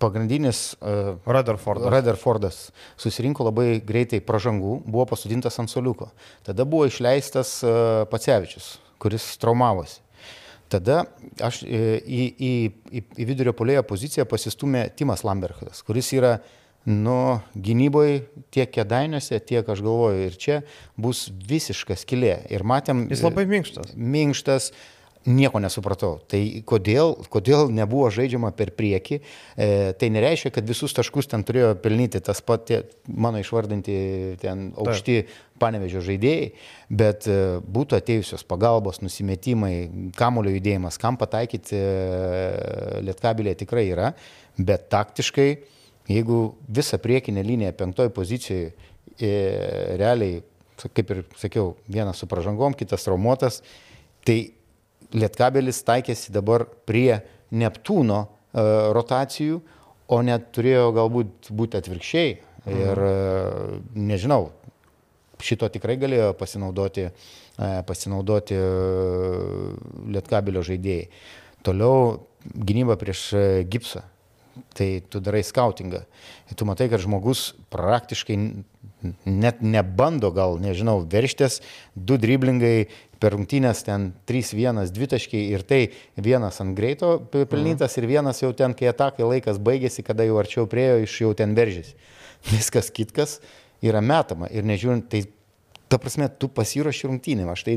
pagrindinis 0.00 0.74
uh, 0.80 1.14
Rutherfordas. 1.28 1.90
Rutherfordas 1.92 2.60
susirinko 3.00 3.46
labai 3.50 3.80
greitai 3.84 4.22
pražangų, 4.24 4.80
buvo 4.86 5.06
pasodintas 5.12 5.58
ant 5.62 5.72
soliuko. 5.72 6.10
Tada 6.46 6.66
buvo 6.68 6.88
išleistas 6.88 7.58
uh, 7.64 8.06
Pacevičius, 8.10 8.78
kuris 9.02 9.34
traumavosi. 9.42 10.00
Tada 10.70 11.02
aš 11.42 11.64
į, 11.66 11.80
į, 11.98 12.52
į, 12.94 13.02
į 13.18 13.26
vidurio 13.26 13.52
polėjo 13.58 13.82
poziciją 13.88 14.22
pasistumė 14.30 14.84
Timas 14.94 15.24
Lambertas, 15.26 15.82
kuris 15.82 16.12
yra 16.14 16.36
nu, 16.86 17.40
gynyboje 17.58 18.22
tiek 18.54 18.70
kedainiuose, 18.72 19.40
tiek 19.44 19.66
aš 19.68 19.82
galvoju 19.84 20.28
ir 20.28 20.38
čia 20.40 20.60
bus 21.00 21.26
visiška 21.28 21.98
skilė. 21.98 22.38
Ir 22.54 22.64
matėm. 22.64 23.04
Jis 23.10 23.24
labai 23.26 23.44
minkštas. 23.50 23.92
Minkštas. 23.98 24.70
Nieko 25.28 25.60
nesupratau. 25.60 26.14
Tai 26.30 26.40
kodėl, 26.64 27.12
kodėl 27.32 27.68
nebuvo 27.76 28.06
žaidžiama 28.14 28.52
per 28.56 28.70
priekį, 28.76 29.18
e, 29.20 29.66
tai 30.00 30.08
nereiškia, 30.14 30.52
kad 30.54 30.68
visus 30.68 30.96
taškus 30.96 31.28
ten 31.28 31.44
turėjo 31.44 31.74
pelnyti 31.82 32.22
tas 32.24 32.40
pat 32.40 32.64
tie, 32.70 32.78
mano 33.04 33.42
išvardinti 33.42 33.96
ten 34.40 34.70
aukšti 34.80 35.18
Taip. 35.20 35.34
panevežio 35.60 36.00
žaidėjai, 36.06 36.46
bet 37.02 37.28
e, 37.28 37.40
būtų 37.60 37.98
atėjusios 38.00 38.46
pagalbos, 38.48 39.02
nusimetimai, 39.04 39.74
kamulio 40.16 40.54
judėjimas, 40.56 40.96
kam 41.00 41.20
pataikyti 41.20 41.76
e, 41.76 41.84
lietkabilė 43.04 43.58
tikrai 43.60 43.90
yra, 43.92 44.14
bet 44.56 44.88
taktiškai 44.92 45.50
Jeigu 46.10 46.54
visą 46.68 46.98
priekinę 46.98 47.42
liniją 47.46 47.72
penktoj 47.78 48.10
pozicijoje 48.14 48.70
e, 49.20 49.28
realiai, 50.00 50.40
kaip 50.80 51.12
ir 51.12 51.20
sakiau, 51.38 51.74
vienas 51.86 52.18
su 52.18 52.26
pražangom, 52.26 52.74
kitas 52.74 53.04
traumuotas, 53.06 53.60
tai 54.26 54.38
Lietkabelis 55.16 55.82
taikėsi 55.86 56.32
dabar 56.34 56.66
prie 56.86 57.20
Neptūno 57.50 58.20
e, 58.22 58.28
rotacijų, 58.94 59.58
o 60.10 60.20
net 60.26 60.50
turėjo 60.54 60.90
galbūt 60.94 61.50
būti 61.54 61.78
atvirkščiai. 61.80 62.38
Mhm. 62.66 62.80
Ir 62.84 63.02
e, 63.06 63.12
nežinau, 64.10 64.50
šito 65.40 65.68
tikrai 65.72 65.96
galėjo 66.00 66.32
pasinaudoti, 66.38 67.08
e, 67.08 67.70
pasinaudoti 67.88 68.58
e, 68.58 68.70
Lietkabelio 70.16 70.64
žaidėjai. 70.66 71.08
Toliau 71.64 72.20
gynyba 72.40 72.96
prieš 73.00 73.28
gipsą 73.68 74.04
tai 74.74 75.00
tu 75.08 75.20
darai 75.20 75.42
skautingą. 75.46 76.02
Ir 76.50 76.58
tu 76.58 76.66
matai, 76.68 76.88
kad 76.90 77.00
žmogus 77.00 77.52
praktiškai 77.72 78.36
net 79.24 79.62
nebando 79.64 80.30
gal, 80.34 80.58
nežinau, 80.60 81.00
verštis, 81.08 81.60
du 81.94 82.18
driblingai 82.20 82.90
per 83.20 83.34
rungtynės 83.36 83.84
ten 83.86 84.10
3-1, 84.28 84.80
2 84.96 85.10
taškiai 85.14 85.50
ir 85.54 85.64
tai 85.68 85.80
vienas 86.16 86.60
ant 86.62 86.76
greito 86.76 87.18
pelnytas 87.30 87.96
mhm. 87.96 88.02
ir 88.02 88.08
vienas 88.14 88.40
jau 88.42 88.52
ten, 88.56 88.74
kai 88.74 88.90
atakai 88.90 89.28
laikas 89.28 89.60
baigėsi, 89.62 90.04
kada 90.06 90.26
jau 90.28 90.38
arčiau 90.40 90.68
priejo, 90.70 91.02
iš 91.04 91.18
jau 91.24 91.34
ten 91.36 91.54
veržys. 91.58 91.92
Viskas 92.52 92.88
kitkas 92.94 93.38
yra 93.84 94.00
metama 94.00 94.48
ir 94.48 94.64
nežiūrint, 94.68 95.08
tai 95.12 95.24
ta 95.90 95.98
prasme, 95.98 96.28
tu 96.38 96.48
pasiruoši 96.54 97.08
rungtynėm. 97.10 97.50
Tai... 97.66 97.74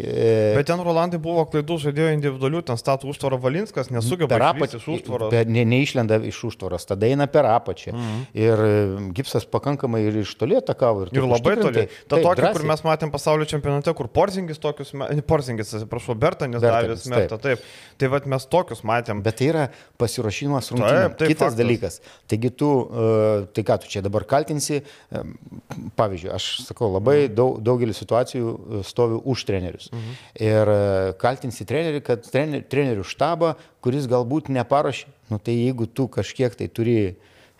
E... 0.00 0.54
Bet 0.56 0.68
ten 0.70 0.80
Rolandai 0.84 1.20
buvo 1.22 1.44
klaidų 1.52 1.76
žaidėjo 1.84 2.12
individualių, 2.16 2.62
ten 2.70 2.80
statų 2.80 3.10
užtvarą 3.12 3.38
Valinskas, 3.42 3.90
nesugeba 3.92 4.30
per 4.32 4.46
apačią 4.46 4.80
iš 4.80 4.88
užtvaros. 4.96 5.36
Ne, 5.52 5.64
neišlenda 5.68 6.18
iš 6.30 6.38
užtvaros, 6.48 6.86
tada 6.88 7.10
eina 7.10 7.26
per 7.30 7.48
apačią. 7.50 7.92
Mhm. 7.92 8.22
Ir 8.40 8.64
e, 8.64 8.72
gipsas 9.18 9.44
pakankamai 9.48 10.00
ir 10.08 10.20
iš 10.22 10.32
toli 10.40 10.56
atakavo. 10.58 11.06
Ir, 11.06 11.12
ir 11.18 11.28
labai 11.28 11.56
toli. 11.60 11.84
Ta 12.08 12.16
taip, 12.16 12.24
tokia, 12.24 12.38
drąsiai. 12.40 12.56
kur 12.56 12.68
mes 12.72 12.84
matėm 12.88 13.12
pasaulio 13.12 13.48
čempionate, 13.52 13.94
kur 13.98 14.08
Porzingis 14.08 14.62
tokius, 14.62 14.94
Porzingis, 15.28 15.74
atsiprašau, 15.76 16.16
Bertanis 16.24 16.64
davė 16.64 16.96
smertą. 17.00 17.36
Taip. 17.36 17.60
taip. 17.60 18.00
Tai 18.00 18.12
vad 18.16 18.30
mes 18.32 18.48
tokius 18.48 18.80
matėm. 18.88 19.20
Bet 19.24 19.40
tai 19.42 19.50
yra 19.52 19.68
pasiruošimas 20.00 20.72
rungtynėm. 20.72 21.18
Kitas 21.20 21.52
faktas. 21.52 21.60
dalykas. 21.60 22.00
Taigi 22.32 22.52
tu, 22.56 22.72
uh, 22.88 23.44
tai 23.52 23.66
ką 23.68 23.78
tu 23.82 23.92
čia 23.92 24.02
dabar 24.04 24.24
kaltinsi, 24.28 24.80
um, 25.12 25.34
pavyzdžiui, 25.98 26.32
aš 26.32 26.48
sakau, 26.64 26.88
labai 26.96 27.18
mhm. 27.26 27.34
daug 27.38 27.41
daug, 27.42 27.58
daugelį 27.64 27.96
situacijų 27.96 28.52
e, 28.52 28.82
stovi 28.86 29.18
už 29.34 29.44
trenerius. 29.48 29.90
Mhm. 29.92 30.14
Ir 30.46 30.72
e, 30.72 30.78
kaltinsi 31.22 31.66
trenerį, 31.68 32.04
kad 32.06 32.24
trener, 32.28 32.64
trenerių 32.64 33.04
štabą, 33.06 33.54
kuris 33.84 34.08
galbūt 34.10 34.52
neparuošė, 34.54 35.10
nu 35.32 35.42
tai 35.42 35.58
jeigu 35.58 35.90
tu 35.90 36.08
kažkiek 36.12 36.54
tai 36.58 36.70
turi 36.70 36.96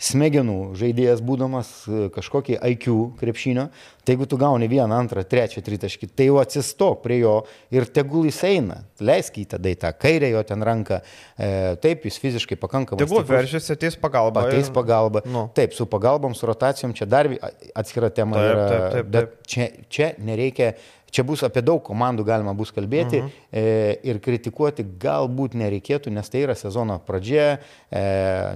smegenų 0.03 0.73
žaidėjas 0.79 1.23
būdamas 1.25 1.71
e, 1.87 2.07
kažkokį 2.15 2.59
IQ 2.73 2.87
krepšinio, 3.21 3.69
tai 4.03 4.17
jeigu 4.17 4.27
tu 4.27 4.39
gauni 4.41 4.67
vieną, 4.71 4.97
antrą, 4.99 5.23
trečią 5.29 5.63
tritaškį, 5.63 6.09
tai 6.19 6.27
jau 6.27 6.41
atsistok 6.43 7.03
prie 7.05 7.21
jo 7.21 7.35
ir 7.75 7.87
tegul 7.87 8.27
jis 8.27 8.41
eina, 8.49 8.81
leisk 9.03 9.39
į 9.39 9.47
tada 9.55 9.71
į 9.71 9.79
tą 9.85 9.93
kairę 9.95 10.33
jo 10.33 10.43
ten 10.49 10.65
ranką, 10.67 10.99
e, 11.37 11.53
taip 11.85 12.09
jis 12.09 12.19
fiziškai 12.23 12.59
pakankamai. 12.63 13.03
Tegul 13.05 13.23
veržiasi, 13.29 13.77
ateis 13.77 13.99
pagalba. 14.01 14.49
Ateis 14.49 14.73
pagalba. 14.75 15.23
Nu. 15.29 15.47
Taip, 15.55 15.77
su 15.79 15.87
pagalbom, 15.91 16.35
su 16.39 16.51
rotacijom 16.51 16.97
čia 16.99 17.07
dar 17.07 17.31
atskira 17.79 18.11
tema 18.11 18.41
taip, 18.41 18.51
yra, 18.51 18.67
taip, 18.67 18.83
taip, 18.83 18.97
taip. 18.97 19.15
bet 19.15 19.55
čia, 19.55 19.71
čia 19.93 20.11
nereikia 20.19 20.73
Čia 21.13 21.27
bus 21.29 21.43
apie 21.45 21.61
daug 21.61 21.83
komandų 21.85 22.25
galima 22.25 22.55
bus 22.57 22.71
kalbėti 22.73 23.19
mhm. 23.21 23.33
e, 23.53 23.63
ir 24.09 24.17
kritikuoti 24.25 24.87
galbūt 25.01 25.53
nereikėtų, 25.61 26.09
nes 26.15 26.31
tai 26.33 26.47
yra 26.47 26.55
sezono 26.57 26.97
pradžia, 27.05 27.59
e, 27.93 28.05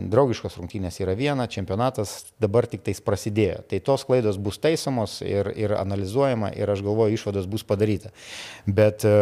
draugiškos 0.09 0.57
rungtynės 0.57 0.97
yra 1.05 1.13
viena, 1.19 1.45
čempionatas 1.53 2.15
dabar 2.41 2.65
tik 2.71 2.81
tais 2.87 3.03
prasidėjo. 3.05 3.61
Tai 3.69 3.81
tos 3.85 4.07
klaidos 4.09 4.41
bus 4.41 4.57
taisomos 4.63 5.19
ir, 5.21 5.51
ir 5.53 5.75
analizuojama 5.77 6.55
ir 6.57 6.73
aš 6.73 6.81
galvoju, 6.87 7.19
išvados 7.19 7.49
bus 7.53 7.65
padaryta. 7.69 8.15
Bet 8.65 9.05
e, 9.05 9.13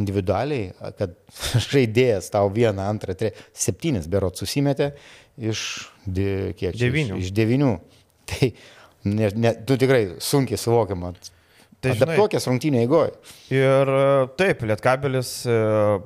individualiai, 0.00 0.70
kad 0.96 1.12
žaidėjas 1.70 2.32
tau 2.32 2.48
vieną, 2.54 2.86
antrą, 2.88 3.12
trečią, 3.12 3.44
septynis 3.52 4.08
berot 4.08 4.40
susimetė 4.40 4.94
iš, 5.36 5.66
de, 6.06 6.54
kiek, 6.56 6.80
devinių. 6.80 7.20
iš 7.20 7.34
devinių. 7.36 7.74
Tai 8.30 8.48
ne, 9.04 9.30
ne, 9.36 9.52
tu 9.68 9.76
tikrai 9.80 10.06
sunkiai 10.22 10.56
suvokiama 10.60 11.12
Tai 11.80 11.94
adaptuokės 11.94 12.44
rungtynė 12.44 12.82
eigoje. 12.84 13.14
Ir 13.54 13.88
e, 13.88 14.00
taip, 14.36 14.60
Lietkabelis 14.68 15.30
e, 15.48 15.54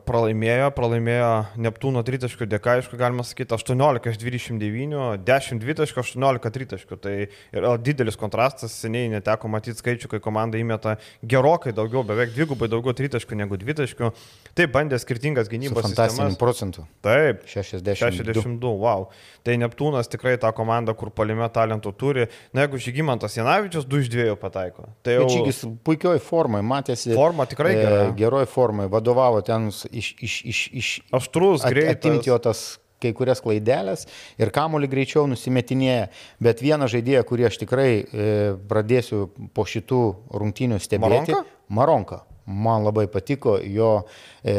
pralaimėjo, 0.07 0.69
pralaimėjo 0.77 1.31
Neptūno 1.65 2.05
tritaškių 2.07 2.47
dėka, 2.53 2.77
aišku, 2.79 2.99
galima 3.01 3.25
sakyti 3.27 3.57
18 3.57 4.13
iš 4.13 4.21
29, 4.23 5.25
10 5.27 5.63
dvitaškių, 5.65 6.05
18 6.05 6.53
tritaškių. 6.55 6.99
Tai 7.03 7.15
yra 7.27 7.73
didelis 7.83 8.19
kontrastas, 8.21 8.77
seniai 8.85 9.11
neteko 9.17 9.51
matyti 9.51 9.83
skaičių, 9.83 10.13
kai 10.15 10.23
komanda 10.23 10.61
įmeta 10.61 10.95
gerokai 11.27 11.75
daugiau, 11.75 12.05
beveik 12.07 12.37
dvigubai 12.37 12.71
daugiau 12.71 12.95
tritaškių 12.95 13.41
negu 13.43 13.59
dvitaškių. 13.59 14.13
Taip, 14.55 14.71
bandė 14.77 15.03
skirtingas 15.03 15.51
gynybos 15.51 15.91
sistemas. 15.91 16.39
procentų. 16.39 16.87
Taip, 17.03 17.43
62. 17.51 17.99
62, 17.99 18.75
wow. 18.79 19.09
Tai 19.43 19.59
Neptūnas 19.59 20.07
tikrai 20.13 20.39
ta 20.39 20.55
komanda, 20.55 20.95
kur 20.95 21.11
palime 21.11 21.51
talentų 21.51 21.91
turi. 21.99 22.31
Na, 22.55 22.65
jeigu 22.65 22.79
Žygimantas 22.81 23.35
Janavičius 23.37 23.91
2 23.91 24.07
iš 24.07 24.15
2 24.15 24.39
pataiko. 24.39 24.87
Tai 25.03 25.19
jau... 25.19 25.27
Žygis 25.35 25.64
puikioj 25.87 26.21
formai, 26.23 26.63
matėsi. 26.67 27.13
Forma 27.17 27.47
tikrai 27.51 27.75
gera. 27.77 28.01
E, 28.07 28.15
geroj 28.19 28.47
formai, 28.51 28.89
vadovavo 28.93 29.43
ten 29.47 29.71
iš... 29.71 30.15
iš, 30.15 30.39
iš, 30.45 30.65
iš 30.73 30.95
Aštrus, 31.15 31.67
greitas. 31.69 31.99
Atimti 31.99 32.33
jo 32.33 32.39
tas 32.43 32.65
kai 33.05 33.13
kurias 33.17 33.43
klaidelės 33.45 34.07
ir 34.41 34.53
kamolį 34.55 34.91
greičiau 34.93 35.27
nusimetinėja. 35.31 36.11
Bet 36.43 36.63
vieną 36.65 36.89
žaidėją, 36.91 37.25
kurį 37.29 37.49
aš 37.51 37.59
tikrai 37.65 37.89
e, 38.01 38.29
pradėsiu 38.71 39.27
po 39.57 39.67
šitų 39.69 40.05
rungtynių 40.33 40.81
stebėti. 40.83 41.35
Maronka? 41.35 41.59
Maronka. 41.69 42.23
Man 42.45 42.85
labai 42.85 43.07
patiko 43.09 43.57
jo, 43.57 44.05
e, 44.45 44.55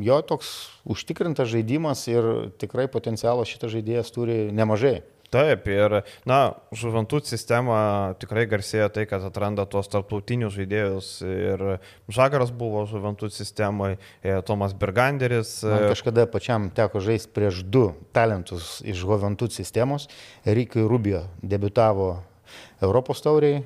jo 0.00 0.20
toks 0.24 0.52
užtikrintas 0.88 1.50
žaidimas 1.52 2.06
ir 2.08 2.30
tikrai 2.60 2.86
potencialo 2.88 3.44
šitas 3.44 3.74
žaidėjas 3.74 4.12
turi 4.14 4.46
nemažai. 4.56 5.02
Taip, 5.30 5.68
ir, 5.70 6.00
na, 6.26 6.38
žuventų 6.74 7.20
sistema 7.22 7.80
tikrai 8.18 8.48
garsėja 8.50 8.88
tai, 8.90 9.04
kad 9.06 9.22
atranda 9.22 9.62
tuos 9.70 9.86
tarptautinius 9.92 10.56
žaidėjus 10.56 11.10
ir 11.22 11.62
Žagaras 12.10 12.50
buvo 12.50 12.82
žuventų 12.90 13.30
sistemoje, 13.30 14.00
Tomas 14.48 14.74
Berganderis. 14.74 15.60
Man 15.62 15.86
kažkada 15.92 16.26
pačiam 16.30 16.66
teko 16.74 17.02
žaisti 17.04 17.30
prieš 17.36 17.62
du 17.62 17.84
talentus 18.16 18.80
iš 18.82 19.04
žuventų 19.04 19.52
sistemos. 19.54 20.08
Rikai 20.42 20.82
Rubio 20.90 21.22
debitavo 21.42 22.16
Europos 22.82 23.22
tauriai, 23.22 23.62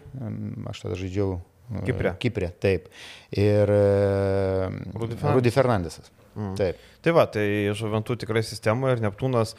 aš 0.69 0.85
tada 0.85 0.99
žaidžiau 1.01 1.39
e, 1.39 1.85
Kiprė. 1.87 2.13
Kiprė, 2.21 2.51
taip. 2.61 2.91
Ir 3.33 3.73
e, 3.73 4.69
Rudy 5.01 5.55
Fernandesas. 5.55 6.13
Mm. 6.35 6.55
Taip. 6.59 6.83
Tai 7.05 7.13
va, 7.15 7.27
tai 7.31 7.47
žuventų 7.77 8.17
tikrai 8.23 8.43
sistemoje 8.47 8.97
ir 8.97 9.03
Neptūnas 9.05 9.55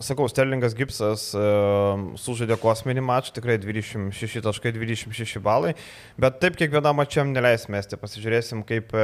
Sakau, 0.00 0.24
Sterlingas 0.30 0.72
Gipsas 0.72 1.26
sužaidė 2.22 2.56
kosminį 2.62 3.02
mačą, 3.04 3.34
tikrai 3.36 3.58
26 3.60 4.40
taškai, 4.46 4.72
26 4.72 5.42
balai, 5.44 5.74
bet 6.20 6.38
taip 6.40 6.56
kiekvienam 6.56 6.96
mačiam 6.96 7.28
neleis 7.34 7.66
mesti. 7.68 7.98
Pasižiūrėsim, 8.00 8.62
kaip, 8.64 8.94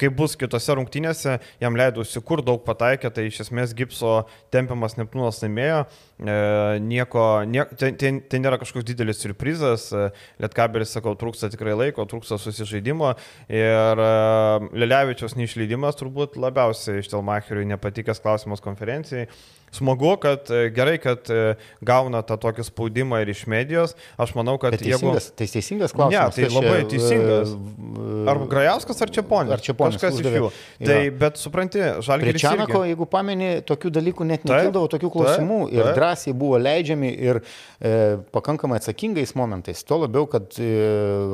kaip 0.00 0.16
bus 0.18 0.34
kitose 0.40 0.74
rungtynėse. 0.74 1.36
Jam 1.62 1.78
leidusi 1.78 2.22
kur 2.26 2.42
daug 2.42 2.64
pataikė, 2.66 3.12
tai 3.14 3.28
iš 3.28 3.44
esmės 3.46 3.76
Gipso 3.78 4.24
tempiamas 4.50 4.98
Neptūnas 4.98 5.38
laimėjo. 5.44 5.84
Nieko, 6.90 7.28
nieko 7.46 7.78
tai, 7.78 7.92
tai, 8.00 8.12
tai 8.26 8.42
nėra 8.42 8.58
kažkoks 8.58 8.88
didelis 8.90 9.22
surprizas. 9.22 9.86
Lietkabelis, 10.42 10.90
sakau, 10.96 11.14
trūksta 11.20 11.52
tikrai 11.54 11.76
laiko, 11.78 12.08
trūksta 12.10 12.40
susižaidimo. 12.40 13.14
Ir 13.46 14.04
Lelevičios 14.74 15.38
neišleidimas 15.38 16.02
turbūt 16.02 16.39
labiausiai 16.42 17.00
iš 17.04 17.12
Telmacheriui 17.12 17.68
nepatikęs 17.70 18.22
klausimas 18.24 18.62
konferencijai 18.64 19.28
smagu, 19.70 20.16
kad 20.18 20.48
e, 20.50 20.64
gerai, 20.74 20.96
kad 20.98 21.28
e, 21.30 21.54
gauna 21.86 22.24
tą 22.26 22.34
tokį 22.42 22.64
spaudimą 22.66 23.20
ir 23.22 23.28
iš 23.30 23.44
medijos. 23.46 23.92
Aš 24.18 24.32
manau, 24.34 24.56
kad 24.58 24.74
Bet 24.74 24.82
teisingas, 24.82 25.28
jeigu... 25.28 25.36
tai 25.38 25.46
teisingas 25.52 25.94
klausimas. 25.94 26.34
Ne, 26.34 26.46
tai 26.48 26.56
labai 26.56 26.80
čia, 26.80 26.88
teisingas. 26.90 27.52
e, 27.54 28.24
Ar 28.32 28.40
Grajauskas, 28.50 29.02
ar 29.06 29.12
Čiaponis? 29.14 29.54
Ar 29.54 29.62
Čeponis 29.62 29.94
Kažkas 30.00 30.16
iš 30.18 30.24
uždavė. 30.24 30.40
jų. 30.42 30.50
Jo. 30.50 30.88
Tai, 30.90 30.98
bet 31.22 31.38
supranti, 31.38 31.84
Žalgiris. 32.08 32.42
Čianako, 32.42 32.80
irgi- 32.82 32.90
jeigu 32.96 33.08
pameni, 33.14 33.50
tokių 33.70 33.92
dalykų 34.00 34.26
net 34.32 34.48
nekildavo, 34.50 34.90
tokių 34.96 35.12
klausimų 35.14 35.60
taip, 35.68 35.76
ir 35.78 35.84
taip. 35.86 35.94
drąsiai 36.00 36.34
buvo 36.42 36.58
leidžiami 36.66 37.12
ir 37.30 37.40
e, 37.44 37.94
pakankamai 38.34 38.82
atsakingais 38.82 39.36
momentais. 39.38 39.86
Tuo 39.86 40.02
labiau, 40.02 40.26
kad 40.34 40.50
e, 40.58 40.66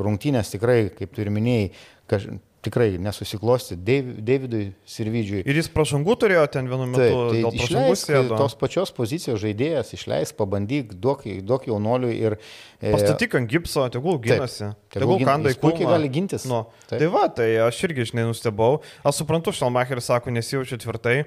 rungtynės 0.05 0.53
tikrai, 0.53 0.83
kaip 0.93 1.17
tu 1.17 1.25
ir 1.25 1.33
minėjai, 1.33 1.71
kaž, 2.13 2.29
tikrai 2.65 2.97
nesusiklosti 2.99 3.75
Deiv- 3.77 4.17
Davidui 4.25 4.73
Sirvidžiui. 4.89 5.43
Ir 5.47 5.59
jis 5.59 5.69
pražangų 5.71 6.15
turėjo 6.19 6.43
ten 6.51 6.67
vienu 6.67 6.87
metu. 6.89 6.99
Taip, 6.99 7.13
dėl 7.37 7.51
tai 7.53 7.59
pražangų 7.61 7.91
išleisk 7.93 8.09
sėdo. 8.09 8.37
tos 8.41 8.55
pačios 8.59 8.91
pozicijos 8.97 9.39
žaidėjas, 9.43 9.93
išleisk, 9.95 10.35
pabandyk, 10.39 10.95
duok, 10.97 11.23
duok 11.47 11.67
jaunoliui 11.69 12.17
ir... 12.17 12.35
e, 12.81 12.91
Pastatyk 12.91 13.37
ant 13.39 13.47
gipso, 13.51 13.85
tegul 13.93 14.17
ginasi. 14.19 14.71
tegul 14.89 15.05
Tegul 15.05 15.21
gin- 15.21 15.29
kanda 15.29 15.49
į 15.49 15.55
jis 15.55 15.61
puikiai 15.61 15.85
kūną. 15.85 15.93
gali 15.95 16.09
gintis. 16.17 16.47
Nu, 16.49 16.63
Taip. 16.89 16.97
tai 16.99 17.07
va, 17.13 17.27
tai 17.29 17.47
aš 17.69 17.83
irgi, 17.87 18.09
žinai, 18.11 18.25
nustebau. 18.33 18.81
Aš 19.05 19.21
suprantu, 19.21 19.53
Štelmacheris 19.55 20.09
sako, 20.09 20.33
nesijaučiu 20.35 20.81
tvirtai. 20.81 21.17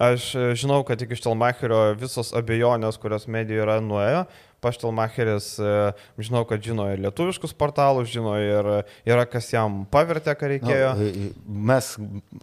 Aš 0.00 0.34
e, 0.34 0.50
žinau, 0.58 0.82
kad 0.86 1.00
iki 1.02 1.16
Štelmacherio 1.18 1.94
visos 1.98 2.34
abejonės, 2.36 2.98
kurios 3.00 3.26
medijoje 3.30 3.62
yra, 3.64 3.80
nuėjo. 3.84 4.26
Paštelmacheris, 4.60 5.52
e, 5.58 5.76
žinau, 6.20 6.42
kad 6.48 6.62
žino 6.64 6.86
ir 6.92 7.00
lietuviškus 7.04 7.54
portalus, 7.58 8.10
žino 8.12 8.34
ir 8.40 8.68
yra 9.08 9.24
kas 9.30 9.48
jam 9.54 9.84
pavertė, 9.92 10.34
ką 10.36 10.50
reikėjo. 10.54 10.90
Na, 10.98 11.30
mes, 11.72 11.94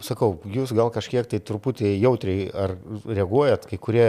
sakau, 0.04 0.36
jūs 0.46 0.74
gal 0.76 0.92
kažkiek 0.94 1.28
tai 1.30 1.38
truputį 1.38 1.94
jautriai 1.96 2.48
ar 2.52 2.76
reaguojat, 3.06 3.68
kai 3.70 3.78
kurie 3.80 4.08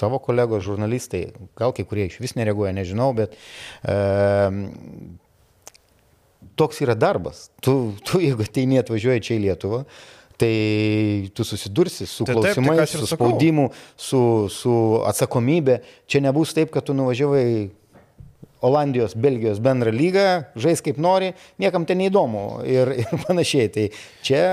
tavo 0.00 0.20
kolegos 0.22 0.64
žurnalistai, 0.64 1.26
gal 1.60 1.74
kai 1.76 1.84
kurie 1.88 2.08
iš 2.08 2.20
vis 2.22 2.36
nereaguoja, 2.38 2.72
nežinau, 2.76 3.10
bet 3.16 3.36
e, 3.84 3.98
toks 6.60 6.80
yra 6.84 6.96
darbas. 6.96 7.48
Tu, 7.64 7.74
tu 8.08 8.22
jeigu 8.24 8.46
ateini 8.46 8.80
atvažiuoji 8.80 9.26
čia 9.26 9.36
į 9.36 9.44
Lietuvą, 9.48 9.84
tai 10.40 11.28
tu 11.36 11.44
susidursi 11.44 12.06
su 12.08 12.24
Tai 12.24 12.34
taip, 12.34 12.44
tai 12.44 12.54
klausimais, 12.54 12.80
aš 12.86 12.94
ir 12.96 13.02
su 13.04 13.10
spaudimu, 13.12 13.66
su, 13.96 14.22
su 14.52 14.74
atsakomybė. 15.10 15.80
Čia 16.10 16.24
nebus 16.24 16.54
taip, 16.56 16.72
kad 16.74 16.86
tu 16.88 16.96
nuvažiavai 16.96 17.44
Olandijos, 18.64 19.16
Belgijos 19.16 19.60
bendrą 19.64 19.92
lygą, 19.94 20.26
žais 20.60 20.82
kaip 20.84 21.00
nori, 21.00 21.32
niekam 21.60 21.86
ten 21.88 22.00
neįdomu 22.00 22.60
ir, 22.68 22.92
ir 23.04 23.24
panašiai. 23.26 23.72
Tai 23.72 23.86
čia, 24.26 24.44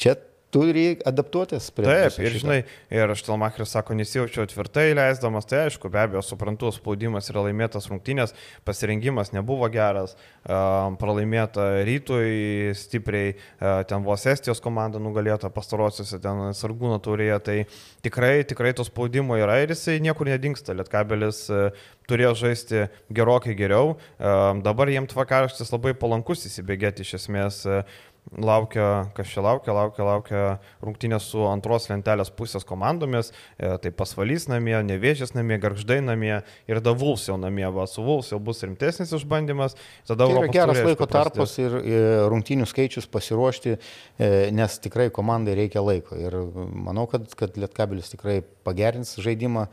čia 0.00 0.16
turi 0.52 0.98
adaptuotis 1.08 1.70
prie 1.72 1.86
Taip, 1.88 2.10
viso 2.10 2.22
ir 2.22 2.34
šito. 2.34 2.40
žinai, 2.42 2.58
ir 2.92 3.12
Štelmacheris 3.16 3.72
sako, 3.72 3.96
nesijaučiau 3.96 4.44
tvirtai 4.50 4.90
leisdamas, 4.98 5.46
tai 5.48 5.62
aišku, 5.66 5.88
be 5.92 6.02
abejo, 6.02 6.22
suprantu, 6.26 6.68
spaudimas 6.76 7.30
yra 7.32 7.46
laimėtas 7.46 7.88
rungtynės, 7.88 8.34
pasirengimas 8.68 9.32
nebuvo 9.32 9.68
geras, 9.72 10.12
um, 10.44 10.98
pralaimėta 11.00 11.70
rytui 11.88 12.74
stipriai, 12.76 13.32
uh, 13.32 13.80
ten 13.88 14.04
vos 14.04 14.26
Estijos 14.28 14.60
komanda 14.62 15.00
nugalėta 15.02 15.48
pastarosiuose 15.52 16.20
ten 16.22 16.44
sargūno 16.58 17.00
turėje, 17.02 17.40
tai 17.48 17.58
tikrai, 18.04 18.34
tikrai 18.48 18.74
to 18.76 18.84
spaudimo 18.88 19.40
yra 19.40 19.62
ir 19.64 19.72
jisai 19.72 19.98
niekur 20.04 20.28
nedingsta, 20.28 20.76
Lietkabelis 20.76 21.46
uh, 21.48 21.88
turėjo 22.12 22.36
žaisti 22.44 22.86
gerokai 23.14 23.56
geriau, 23.56 23.96
um, 24.20 24.60
dabar 24.64 24.92
jiems 24.92 25.14
tvarkaraštis 25.14 25.72
labai 25.72 25.96
palankus 25.96 26.44
įsibėgėti 26.50 27.06
iš 27.06 27.16
esmės. 27.22 27.64
Uh, 27.64 28.10
laukia, 28.30 29.08
kas 29.16 29.28
čia 29.28 29.42
laukia, 29.44 29.74
laukia, 29.76 30.04
laukia 30.06 30.42
rungtynės 30.84 31.26
su 31.32 31.42
antros 31.48 31.88
lentelės 31.90 32.30
pusės 32.32 32.64
komandomis, 32.64 33.32
e, 33.58 33.74
tai 33.82 33.92
pasvalys 33.94 34.46
namie, 34.48 34.76
nevėžės 34.88 35.34
namie, 35.36 35.58
garždai 35.60 35.98
namie 36.04 36.38
ir 36.70 36.80
Davuls 36.84 37.26
jau 37.28 37.36
namie, 37.40 37.66
va, 37.74 37.86
su 37.90 38.04
Vuls 38.06 38.30
jau 38.32 38.38
bus 38.42 38.62
rimtesnis 38.64 39.12
išbandymas, 39.18 39.76
tada 40.08 40.28
Tai 40.30 40.38
yra 40.38 40.52
geras 40.54 40.80
laiko 40.86 41.08
tarpas 41.10 41.58
ir 41.60 41.76
e, 41.82 42.00
rungtynių 42.32 42.68
skaičius 42.70 43.10
pasiruošti, 43.12 43.76
e, 43.76 44.32
nes 44.54 44.78
tikrai 44.82 45.10
komandai 45.12 45.58
reikia 45.58 45.84
laiko. 45.84 46.16
Ir 46.16 46.38
manau, 46.56 47.08
kad, 47.10 47.28
kad 47.38 47.58
Lietkabelis 47.60 48.14
tikrai 48.14 48.40
pagerins 48.64 49.16
žaidimą 49.20 49.68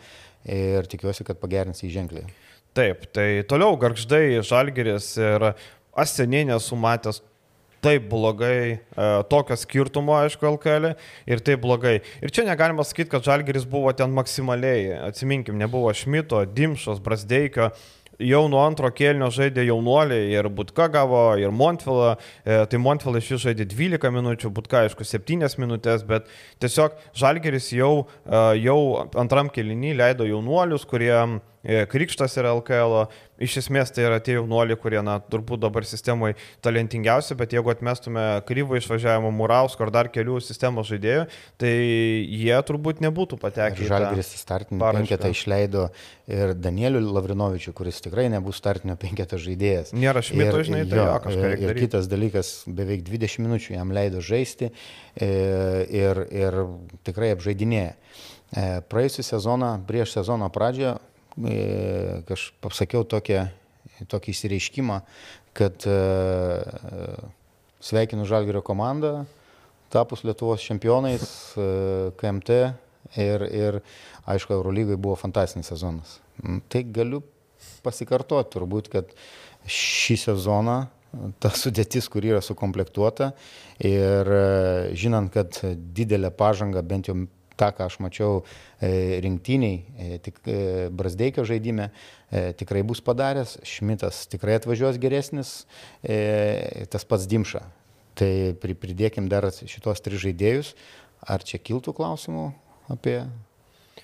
ir 0.49 0.87
tikiuosi, 0.89 1.25
kad 1.27 1.39
pagerins 1.39 1.83
jį 1.83 1.93
ženkliai. 1.95 2.29
Taip, 2.77 3.07
tai 3.15 3.41
toliau 3.49 3.77
garždai, 3.79 4.39
žalgeris 4.45 5.15
ir 5.19 5.51
aš 5.99 6.13
seniai 6.19 6.45
nesu 6.47 6.77
matęs 6.79 7.23
taip 7.83 8.09
blogai, 8.11 8.79
e, 8.79 9.07
tokio 9.31 9.57
skirtumo, 9.59 10.15
aišku, 10.19 10.47
LKL 10.55 10.93
ir 11.29 11.43
taip 11.45 11.61
blogai. 11.63 11.99
Ir 12.23 12.33
čia 12.33 12.47
negalima 12.47 12.85
sakyti, 12.87 13.11
kad 13.13 13.27
Žalgeris 13.27 13.67
buvo 13.69 13.93
ten 13.95 14.11
maksimaliai, 14.15 14.99
atsiminkim, 15.09 15.57
nebuvo 15.59 15.93
Šmito, 15.95 16.43
Dimšos, 16.45 17.01
Brasdeikio. 17.03 17.71
Jau 18.19 18.41
nuo 18.51 18.59
antro 18.67 18.89
kėlinio 18.91 19.29
žaidė 19.31 19.63
jaunuoliai 19.63 20.33
ir 20.33 20.49
Butka 20.51 20.89
gavo, 20.91 21.21
ir 21.39 21.53
Montvilą. 21.55 22.17
E, 22.43 22.57
tai 22.67 22.79
Montvilas 22.83 23.23
šis 23.23 23.45
žaidė 23.45 23.63
12 23.71 24.11
minučių, 24.11 24.51
Butka 24.51 24.81
aišku 24.83 25.07
7 25.07 25.55
minutės, 25.61 26.03
bet 26.07 26.27
tiesiog 26.59 26.97
Žalgeris 27.15 27.71
jau, 27.71 28.09
e, 28.27 28.41
jau 28.59 29.07
antram 29.15 29.47
kėlinį 29.47 29.93
leido 30.01 30.27
jaunuolius, 30.27 30.83
kurie 30.89 31.15
e, 31.15 31.39
Krikštas 31.63 32.37
yra 32.39 32.53
LKL, 32.55 33.09
iš 33.43 33.57
esmės 33.59 33.91
tai 33.91 34.05
yra 34.07 34.19
tie 34.23 34.37
jaunuoliai, 34.37 34.77
kurie, 34.79 34.99
na, 35.03 35.17
turbūt 35.19 35.59
dabar 35.59 35.83
sistemoje 35.87 36.37
talentingiausi, 36.63 37.35
bet 37.39 37.51
jeigu 37.55 37.73
atmestume 37.73 38.23
kryvo 38.47 38.77
išvažiavimo 38.79 39.31
Murausko 39.35 39.83
ar 39.83 39.91
dar 39.91 40.09
kelių 40.13 40.37
sistemos 40.43 40.87
žaidėjų, 40.87 41.25
tai 41.59 41.73
jie 41.73 42.55
turbūt 42.69 43.03
nebūtų 43.03 43.39
patekę. 43.41 43.75
į 44.37 44.39
startinį 44.39 44.79
paraišką. 44.85 45.03
penketą 45.03 45.33
išleido 45.35 45.85
ir 46.31 46.55
Danielių 46.55 47.03
Lavrinovičių, 47.09 47.75
kuris 47.75 47.99
tikrai 48.07 48.29
nebus 48.31 48.59
startinio 48.63 48.95
penketo 48.99 49.39
žaidėjas. 49.41 49.91
Nėra 49.91 50.23
Šmito, 50.23 50.63
žinai, 50.63 50.85
tai 50.87 51.03
jo, 51.03 51.11
kažką 51.27 51.45
reikia 51.45 51.67
ir 51.67 51.73
daryti. 51.73 51.85
kitas 51.89 52.09
dalykas, 52.11 52.55
beveik 52.71 53.03
20 53.07 53.43
minučių 53.43 53.75
jam 53.75 53.91
leido 53.95 54.23
žaisti 54.23 54.71
e, 54.71 55.29
ir, 55.91 56.23
ir 56.31 56.63
tikrai 57.07 57.33
apžaidinėja. 57.35 57.95
E, 58.49 58.65
Praėjusią 58.89 59.27
sezoną, 59.27 59.75
prieš 59.85 60.15
sezono 60.17 60.47
pradžią, 60.53 60.95
e, 60.97 61.08
aš 61.47 62.49
pasakiau 62.63 63.05
tokią, 63.07 63.47
tokį 64.11 64.33
įsireiškimą, 64.33 64.99
kad 65.55 65.85
e, 65.87 65.97
sveikinu 67.83 68.27
Žalgirio 68.27 68.61
komandą, 68.65 69.25
tapus 69.93 70.23
Lietuvos 70.27 70.63
čempionais, 70.63 71.25
e, 71.55 72.11
KMT 72.19 72.59
ir, 73.19 73.47
ir 73.49 73.79
aišku, 74.29 74.53
Eurolygai 74.53 74.99
buvo 74.99 75.17
fantastinis 75.19 75.71
sezonas. 75.71 76.19
Mm, 76.43 76.61
Tai 76.69 76.83
galiu 76.95 77.23
pasikartoti 77.83 78.55
turbūt, 78.55 78.91
kad 78.93 79.11
šį 79.69 80.19
sezoną 80.27 80.79
ta 81.41 81.49
sudėtis, 81.57 82.07
kur 82.11 82.25
yra 82.25 82.41
sukomplektuota 82.45 83.31
ir 83.81 84.29
e, 84.29 84.43
žinant, 84.99 85.31
kad 85.33 85.57
didelę 85.95 86.31
pažangą 86.35 86.83
bent 86.85 87.09
jau 87.09 87.17
tą, 87.59 87.69
ką 87.75 87.87
aš 87.89 87.97
mačiau 88.03 88.39
e, 88.41 89.19
rinktiniai, 89.23 89.79
e, 89.79 90.19
tik 90.23 90.39
e, 90.47 90.87
Brasdeikio 90.95 91.45
žaidime, 91.47 91.89
tikrai 92.59 92.83
bus 92.85 93.01
padaręs, 93.01 93.55
Šmitas 93.65 94.27
tikrai 94.29 94.59
atvažiuos 94.59 94.99
geresnis, 95.01 95.53
tas 96.93 97.07
pats 97.09 97.25
Dimša. 97.25 97.63
Tai 98.19 98.31
pri- 98.61 98.77
pridėkim 98.77 99.25
dar 99.31 99.47
šitos 99.49 100.03
tris 100.05 100.21
žaidėjus. 100.21 100.75
Ar 101.25 101.41
čia 101.41 101.57
kiltų 101.57 101.95
klausimų 101.97 102.51
apie... 102.93 103.23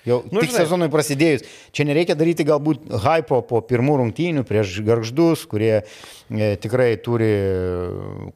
Jau 0.06 0.20
Nu, 0.30 0.38
tik 0.40 0.52
žinai- 0.52 0.62
sezonui 0.62 0.86
prasidėjus. 0.92 1.42
Čia 1.74 1.84
nereikia 1.88 2.14
daryti 2.14 2.44
galbūt 2.46 2.84
hypo 3.02 3.40
po 3.42 3.58
pirmų 3.66 3.96
rungtynių 4.02 4.44
prieš 4.46 4.76
garždus, 4.86 5.42
kurie 5.50 5.82
e, 5.82 6.50
tikrai 6.62 6.92
turi 7.02 7.30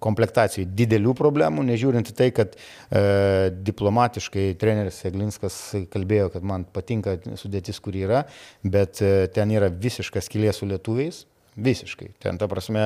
komplektacijai 0.03 0.67
didelių 0.67 1.15
problemų, 1.19 1.65
nežiūrint 1.71 2.11
į 2.11 2.17
tai, 2.19 2.29
kad 2.35 2.57
e, 2.59 3.51
diplomatiškai 3.71 4.49
treneris 4.61 4.99
Eglinskas 5.09 5.61
kalbėjo, 5.95 6.33
kad 6.35 6.43
man 6.47 6.67
patinka 6.67 7.17
sudėtis, 7.39 7.79
kur 7.83 7.95
yra, 7.95 8.25
bet 8.67 8.99
e, 9.03 9.29
ten 9.35 9.55
yra 9.55 9.71
visiškas 9.71 10.31
kilė 10.33 10.53
su 10.57 10.67
lietuviais. 10.71 11.25
Visiškai. 11.61 12.13
Ten 12.23 12.39
ta 12.39 12.47
prasme. 12.51 12.85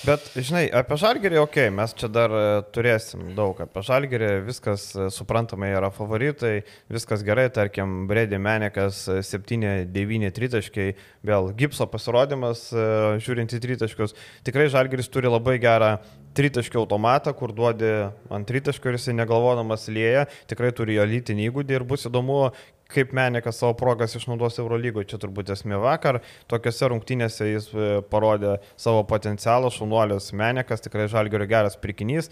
Bet, 0.00 0.30
žinai, 0.32 0.62
apie 0.72 0.96
žalgerį, 0.96 1.36
okei, 1.42 1.66
okay, 1.66 1.72
mes 1.76 1.92
čia 1.92 2.08
dar 2.08 2.32
e, 2.32 2.44
turėsim 2.72 3.34
daug 3.36 3.58
apie 3.60 3.82
žalgerį, 3.84 4.30
viskas 4.46 4.86
e, 4.96 5.08
suprantamai 5.12 5.74
yra 5.74 5.90
favoritai, 5.92 6.62
viskas 6.88 7.20
gerai, 7.26 7.50
tarkim, 7.52 8.06
Bredi 8.08 8.38
Menekas 8.40 9.02
7-9 9.28 10.32
tritaškai, 10.38 10.86
vėl 11.28 11.50
Gipso 11.58 11.84
pasirodymas, 11.92 12.64
e, 12.72 12.86
žiūrint 13.20 13.52
į 13.52 13.60
tritaškius. 13.66 14.16
Tikrai 14.48 14.70
žalgeris 14.72 15.12
turi 15.12 15.28
labai 15.28 15.58
gerą 15.60 15.98
tritaškio 16.32 16.80
automatą, 16.86 17.36
kur 17.36 17.52
duodi 17.52 17.92
ant 18.32 18.48
tritaškio 18.48 18.88
ir 18.88 18.96
jisai 18.96 19.18
negalvodamas 19.20 19.84
lėja, 19.92 20.30
tikrai 20.48 20.72
turi 20.72 20.96
jo 20.96 21.04
lytinį 21.12 21.50
įgūdį 21.50 21.76
ir 21.76 21.88
bus 21.92 22.08
įdomu, 22.08 22.46
kaip 22.92 23.12
Menekas 23.16 23.60
savo 23.60 23.74
progas 23.78 24.14
išnaudos 24.18 24.58
Eurolygoje. 24.62 25.10
Čia 25.12 25.20
turbūt 25.22 25.52
esmė 25.54 25.80
vakar. 25.82 26.20
Tokiuose 26.50 26.90
rungtynėse 26.92 27.50
jis 27.50 27.68
e, 27.74 27.90
parodė 28.10 28.58
savo 28.80 29.04
potencialą, 29.08 29.72
šaunuolis 29.74 30.32
Menekas, 30.36 30.82
tikrai 30.84 31.08
žalgerio 31.12 31.48
geras 31.50 31.78
pirkinys. 31.80 32.30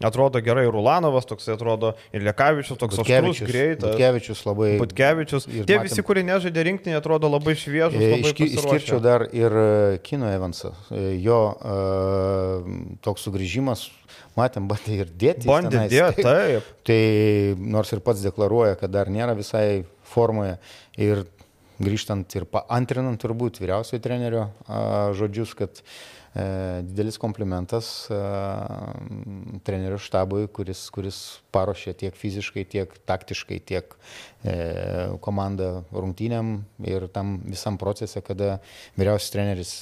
atrodo 0.00 0.40
gerai, 0.40 0.64
Rulanovas 0.72 1.26
toks 1.28 1.48
atrodo, 1.52 1.92
ir 2.16 2.22
Lekavičius 2.24 2.78
toks 2.80 3.02
aštrus, 3.02 3.42
greitas. 3.44 3.90
Butkevičius 3.90 4.40
labai. 4.46 4.70
Butkevičius. 4.80 5.44
Tie 5.44 5.60
matėm, 5.60 5.84
visi, 5.84 6.04
kurie 6.08 6.22
nežaidė 6.24 6.64
rinktinį, 6.70 6.96
atrodo 6.96 7.28
labai 7.28 7.52
šviežus. 7.60 8.00
E, 8.00 8.14
labai 8.14 8.32
išskirčiau 8.46 9.00
dar 9.04 9.26
ir 9.28 9.52
e, 9.52 9.98
Kino 10.06 10.30
Evansą. 10.32 10.72
Jo 11.20 11.40
uh, 11.52 12.70
toks 13.04 13.28
sugrįžimas, 13.28 13.84
matėm, 14.40 14.70
bandė 14.70 15.02
ir 15.04 15.12
dėti. 15.20 15.48
Bandė 15.50 15.84
dėti, 15.92 16.24
taip. 16.30 16.72
Tai 16.88 17.00
nors 17.76 17.92
ir 17.92 18.00
pats 18.04 18.24
deklaruoja, 18.24 18.80
kad 18.80 18.96
dar 18.96 19.12
nėra 19.12 19.36
visai 19.36 19.82
formoje. 20.10 20.56
Ir 21.00 21.24
grįžtant 21.80 22.36
ir 22.36 22.44
paantrinant 22.50 23.20
turbūt 23.20 23.62
vyriausiojo 23.62 24.02
trenerio 24.04 24.48
žodžius, 25.16 25.54
kad 25.56 25.80
E, 26.30 26.42
didelis 26.86 27.16
komplimentas 27.18 27.86
e, 28.06 28.16
trenerių 29.66 29.96
štabui, 29.98 30.44
kuris, 30.54 30.84
kuris 30.94 31.16
paruošė 31.50 31.96
tiek 32.04 32.14
fiziškai, 32.14 32.62
tiek 32.70 32.92
taktiškai, 33.10 33.58
tiek 33.66 33.96
e, 34.46 34.54
komandą 35.24 35.72
rungtynėm 35.90 36.52
ir 36.86 37.08
tam 37.10 37.40
visam 37.48 37.80
procese, 37.82 38.22
kada 38.22 38.60
vyriausias 38.94 39.34
treneris 39.34 39.72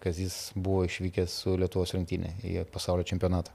Kazis 0.00 0.38
buvo 0.56 0.86
išvykęs 0.88 1.36
su 1.44 1.58
Lietuvos 1.60 1.92
rinktinė 1.92 2.38
į 2.40 2.64
pasaulio 2.72 3.04
čempionatą. 3.04 3.52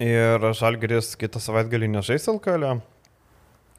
Ir 0.00 0.46
Žalgeris 0.56 1.16
kitą 1.18 1.42
savaitgalį 1.42 1.90
nežais 1.98 2.30
LKL. 2.30 2.78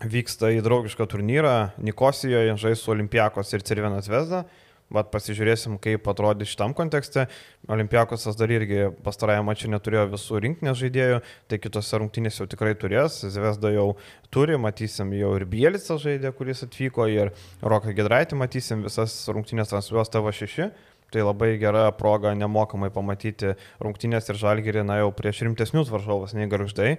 Vyksta 0.02 0.50
į 0.50 0.64
draugišką 0.66 1.06
turnyrą 1.06 1.72
Nikosijoje, 1.78 2.56
žais 2.58 2.82
su 2.82 2.90
Olimpiakos 2.90 3.54
ir 3.54 3.62
Cirvenas 3.62 4.08
Vesda. 4.10 4.46
Vat 4.92 5.08
pasižiūrėsim, 5.14 5.78
kaip 5.80 6.08
atrodys 6.12 6.50
šitam 6.52 6.74
kontekste. 6.76 7.28
Olimpiakosas 7.72 8.36
dar 8.36 8.52
irgi 8.52 8.90
pastarąją 9.06 9.46
mačią 9.48 9.70
neturėjo 9.72 10.10
visų 10.12 10.42
rinkinės 10.44 10.80
žaidėjų, 10.82 11.22
tai 11.48 11.62
kitose 11.64 12.02
rungtynėse 12.02 12.42
jau 12.42 12.50
tikrai 12.52 12.74
turės. 12.76 13.22
Zvezda 13.24 13.72
jau 13.72 13.86
turi, 14.34 14.58
matysim 14.60 15.14
jau 15.16 15.32
ir 15.38 15.46
Bielicą 15.48 15.96
žaidė, 16.02 16.34
kuris 16.36 16.66
atvyko, 16.66 17.08
ir 17.08 17.32
Roką 17.64 17.94
Gedraitį 17.96 18.42
matysim 18.42 18.84
visas 18.84 19.16
rungtynės 19.32 19.72
transliuos 19.72 20.12
TV6. 20.12 20.74
Tai 21.12 21.28
labai 21.28 21.54
gera 21.60 21.90
proga 21.96 22.32
nemokamai 22.36 22.90
pamatyti 22.92 23.54
rungtynės 23.84 24.32
ir 24.32 24.40
žalgerį, 24.40 24.84
na 24.88 25.02
jau 25.04 25.12
prieš 25.16 25.46
rimtesnius 25.46 25.92
varžovus 25.92 26.36
nei 26.36 26.52
garždai. 26.52 26.98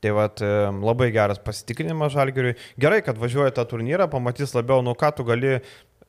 Tai 0.00 0.14
vat, 0.16 0.40
labai 0.80 1.10
geras 1.12 1.40
pasitikrinimas 1.44 2.14
žalgeriui. 2.14 2.56
Gerai, 2.80 3.02
kad 3.04 3.20
važiuoja 3.20 3.52
tą 3.56 3.66
turnyrą, 3.68 4.06
pamatys 4.12 4.54
labiau, 4.56 4.80
nu 4.84 4.94
ką 4.96 5.12
tu 5.18 5.26
gali 5.28 5.58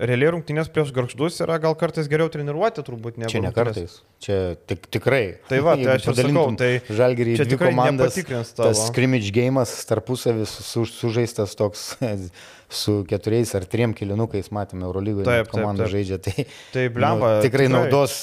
realiai 0.01 0.31
rungtynės 0.33 0.69
prieš 0.73 0.91
garždus 0.95 1.37
yra 1.43 1.57
gal 1.61 1.75
kartais 1.77 2.07
geriau 2.11 2.29
treniruoti, 2.31 2.83
turbūt 2.85 3.19
ne. 3.21 3.29
Čia 3.31 3.43
ne 3.43 3.51
kartais, 3.55 3.99
čia 4.23 4.37
tik, 4.69 4.87
tikrai. 4.93 5.23
Tai 5.49 5.61
va, 5.65 5.75
tai 5.79 5.97
aš 5.97 6.09
ir 6.09 6.19
sakau, 6.21 6.45
tai 6.59 6.71
žalgerį 6.89 7.37
čia 7.39 7.47
tikrai 7.49 7.73
komandas, 7.75 8.17
tas 8.57 8.83
scrimmage 8.87 9.31
gėjimas 9.35 9.73
tarpusavis 9.89 10.55
su, 10.65 10.85
sužaistas 10.89 11.55
toks 11.59 11.91
su 12.81 13.01
keturiais 13.09 13.53
ar 13.57 13.67
trim 13.69 13.95
kilinukais, 13.97 14.51
matėme, 14.55 14.87
Eurolygoje 14.89 15.45
komanda 15.51 15.85
taip, 15.85 15.91
taip. 15.91 15.95
žaidžia. 15.97 16.21
Tai, 16.21 16.47
tai 16.73 16.87
blemba, 16.93 17.35
nu, 17.37 17.45
tikrai, 17.45 17.67
tikrai 17.67 17.73
naudos 17.75 18.21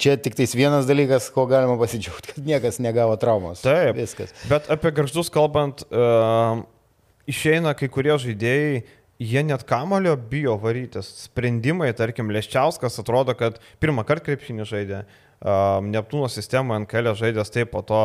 čia 0.00 0.16
tik 0.20 0.36
tais 0.38 0.54
vienas 0.56 0.88
dalykas, 0.88 1.30
ko 1.34 1.46
galima 1.50 1.76
pasidžiaugti, 1.80 2.34
kad 2.36 2.46
niekas 2.46 2.80
negavo 2.82 3.16
traumos. 3.20 3.62
Taip, 3.64 3.96
viskas. 3.98 4.34
Bet 4.50 4.70
apie 4.72 4.92
garždus 4.96 5.30
kalbant, 5.32 5.84
uh, 5.92 6.62
išeina 7.28 7.74
kai 7.78 7.90
kurie 7.92 8.16
žaidėjai 8.20 8.82
jie 9.18 9.42
net 9.42 9.64
kamulio 9.68 10.16
bijo 10.16 10.56
varytis. 10.62 11.10
Sprendimai, 11.26 11.90
tarkim, 11.96 12.30
Leščiauskas 12.34 13.00
atrodo, 13.02 13.34
kad 13.38 13.58
pirmą 13.82 14.06
kartą 14.06 14.30
krepšinį 14.30 14.68
žaidė. 14.68 15.02
Um, 15.02 15.27
Neptūno 15.38 16.26
sistemą 16.26 16.80
NKL 16.82 17.12
žaidęs 17.14 17.52
taip, 17.54 17.70
po 17.70 17.84
to 17.86 18.00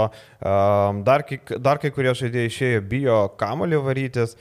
dar, 1.05 1.23
kai, 1.25 1.39
dar 1.57 1.79
kai 1.81 1.89
kurie 1.93 2.11
žaidėjai 2.13 2.51
išėjo, 2.51 2.83
bijo 2.91 3.15
kamulį 3.41 3.79
varytis, 3.81 4.35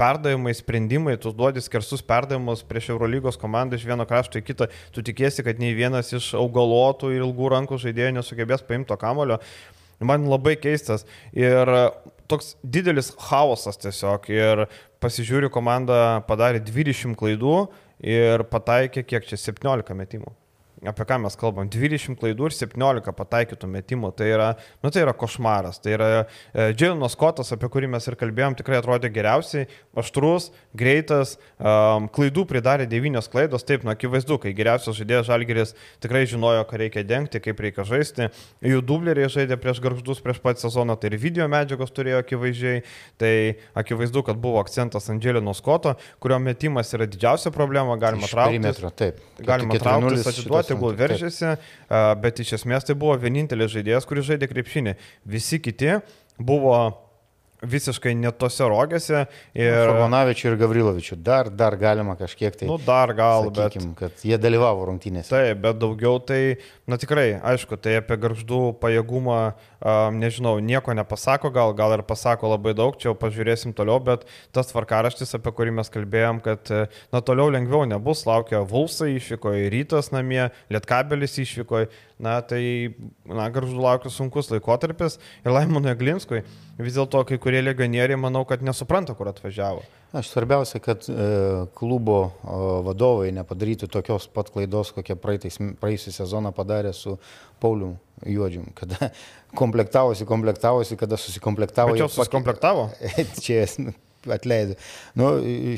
perdavimai, 0.00 0.54
sprendimai, 0.56 1.18
tu 1.20 1.34
duodi 1.36 1.60
skersus 1.60 2.00
perdavimus 2.00 2.64
prieš 2.64 2.94
Eurolygos 2.94 3.36
komandą 3.40 3.76
iš 3.76 3.84
vieno 3.90 4.08
krašto 4.08 4.40
į 4.40 4.46
kitą, 4.46 4.70
tu 4.94 5.04
tikėsi, 5.04 5.44
kad 5.44 5.60
nei 5.60 5.76
vienas 5.76 6.14
iš 6.16 6.32
augalotų 6.40 7.12
ir 7.12 7.26
ilgų 7.26 7.52
rankų 7.58 7.82
žaidėjų 7.84 8.16
nesugebės 8.16 8.64
paimti 8.64 8.88
to 8.88 9.00
kamulio. 9.00 9.36
Man 10.00 10.24
labai 10.32 10.56
keistas 10.56 11.04
ir 11.36 11.68
toks 12.30 12.54
didelis 12.64 13.12
chaosas 13.20 13.76
tiesiog. 13.82 14.30
Ir 14.32 14.64
pasižiūriu, 15.04 15.52
komanda 15.52 16.22
padarė 16.24 16.64
20 16.64 17.18
klaidų 17.20 17.66
ir 18.00 18.48
pataikė 18.48 19.04
kiek 19.04 19.28
čia 19.28 19.36
17 19.36 19.92
metimų 19.98 20.32
apie 20.86 21.04
ką 21.04 21.18
mes 21.20 21.36
kalbam, 21.36 21.68
20 21.68 22.16
klaidų 22.20 22.48
ir 22.48 22.54
17 22.56 23.12
pataikytų 23.16 23.68
metimų, 23.68 24.12
tai 24.16 24.30
yra, 24.32 24.48
nu, 24.80 24.90
tai 24.92 25.02
yra 25.04 25.12
košmaras. 25.16 25.80
Tai 25.84 25.92
yra 25.96 26.08
e, 26.16 26.70
Džiaunas 26.72 27.16
Kotas, 27.20 27.52
apie 27.52 27.68
kurį 27.72 27.90
mes 27.92 28.06
ir 28.08 28.16
kalbėjom, 28.20 28.56
tikrai 28.56 28.78
atrodė 28.80 29.10
geriausiai, 29.12 29.66
aštrus, 30.00 30.50
greitas, 30.76 31.34
um, 31.58 32.06
klaidų 32.12 32.46
pridarė 32.48 32.86
9 32.88 33.28
klaidos, 33.32 33.66
taip, 33.68 33.84
nu, 33.84 33.92
akivaizdu, 33.92 34.38
kai 34.40 34.54
geriausias 34.56 34.96
žaidėjas 34.96 35.28
Žalgeris 35.28 35.74
tikrai 36.00 36.24
žinojo, 36.30 36.64
ką 36.70 36.80
reikia 36.80 37.04
dengti, 37.04 37.42
kaip 37.44 37.60
reikia 37.60 37.84
žaisti. 37.88 38.30
Jų 38.64 38.80
dubleriai 38.86 39.28
žaidė 39.32 39.60
prieš 39.60 39.82
garždus 39.84 40.24
prieš 40.24 40.40
pat 40.40 40.62
sezoną, 40.62 40.96
tai 40.96 41.12
ir 41.12 41.18
video 41.20 41.48
medžiagos 41.50 41.92
turėjo 41.92 42.22
akivaizdžiai, 42.24 42.84
tai 43.20 43.34
akivaizdu, 43.76 44.24
kad 44.26 44.40
buvo 44.40 44.62
akcentas 44.62 45.10
ant 45.12 45.20
Džiauno 45.20 45.52
Skoto, 45.56 45.96
kurio 46.22 46.40
metimas 46.40 46.94
yra 46.96 47.08
didžiausia 47.10 47.52
problema, 47.52 47.98
galima 48.00 48.30
traukti. 48.30 49.12
Galima 49.44 49.76
traukti, 49.80 50.24
atiduoti 50.30 50.69
tegul 50.70 50.96
veržėsi, 50.98 51.52
bet 52.22 52.40
iš 52.42 52.56
esmės 52.60 52.88
tai 52.88 52.96
buvo 52.98 53.18
vienintelis 53.20 53.74
žaidėjas, 53.74 54.08
kuris 54.08 54.30
žaidė 54.30 54.48
krepšinį. 54.50 54.96
Visi 55.28 55.60
kiti 55.62 55.98
buvo 56.38 56.78
visiškai 57.62 58.14
netose 58.16 58.66
rogėse. 58.68 59.24
Ir... 59.56 59.74
Formanavičių 59.84 60.50
ir 60.50 60.56
Gavrilovičių 60.60 61.18
dar, 61.24 61.50
dar 61.52 61.76
galima 61.80 62.16
kažkiek 62.18 62.56
tai. 62.56 62.68
Nu, 62.70 62.78
dar 62.82 63.12
gal, 63.16 63.48
sakykim, 63.48 63.92
bet. 63.92 63.98
kad 63.98 64.24
jie 64.26 64.38
dalyvavo 64.40 64.86
rungtynėse. 64.88 65.32
Taip, 65.32 65.60
bet 65.64 65.80
daugiau 65.80 66.20
tai, 66.24 66.40
na 66.90 66.98
tikrai, 67.00 67.34
aišku, 67.52 67.78
tai 67.80 67.98
apie 68.00 68.18
garždų 68.20 68.62
pajėgumą, 68.82 69.38
um, 69.80 70.20
nežinau, 70.20 70.56
nieko 70.64 70.94
nepasako, 70.96 71.52
gal, 71.54 71.74
gal 71.76 71.96
ir 71.96 72.04
pasako 72.08 72.54
labai 72.54 72.74
daug, 72.78 72.96
čia 73.00 73.10
jau 73.10 73.16
pažiūrėsim 73.20 73.74
toliau, 73.76 74.00
bet 74.04 74.26
tas 74.56 74.72
tvarkaraštis, 74.72 75.36
apie 75.38 75.54
kurį 75.56 75.76
mes 75.80 75.92
kalbėjom, 75.92 76.42
kad, 76.44 76.72
na, 77.12 77.24
toliau 77.24 77.50
lengviau 77.52 77.84
nebus, 77.88 78.24
laukia 78.28 78.64
Vulsai 78.66 79.14
išvykoje, 79.18 79.68
Rytas 79.72 80.12
namie, 80.14 80.48
Lietkabelis 80.72 81.38
išvykoje 81.44 81.90
na 82.20 82.38
tai, 82.44 82.92
na, 83.28 83.48
garžų 83.52 83.80
laukia 83.80 84.12
sunkus 84.12 84.50
laikotarpis 84.52 85.18
ir 85.44 85.54
Laimonui 85.54 85.96
Glinskui 85.98 86.42
vis 86.84 86.96
dėlto 86.98 87.22
kai 87.28 87.38
kurie 87.42 87.62
legionieriai, 87.62 88.18
manau, 88.20 88.44
kad 88.48 88.62
nesupranta, 88.66 89.16
kur 89.18 89.30
atvažiavo. 89.30 89.82
Aš 90.16 90.32
svarbiausia, 90.32 90.80
kad 90.82 91.06
e, 91.06 91.14
klubo 91.78 92.18
e, 92.26 92.54
vadovai 92.88 93.30
nepadarytų 93.36 93.86
tokios 93.92 94.26
pat 94.34 94.50
klaidos, 94.50 94.90
kokią 94.96 95.14
praeisį 95.20 96.14
sezoną 96.16 96.50
padarė 96.56 96.90
su 96.96 97.14
Pauliu 97.62 97.92
Juodžium, 98.26 98.72
kada 98.74 99.12
komplektavosi, 99.60 100.26
komplektavosi, 100.26 100.98
kada 100.98 101.20
susikomplektavo. 101.20 101.94
Bet 101.94 102.02
jau 102.02 102.10
susikomplektavo? 102.10 102.88
Čia 103.44 103.62
atleidai. 104.28 104.76
Nu, 105.16 105.30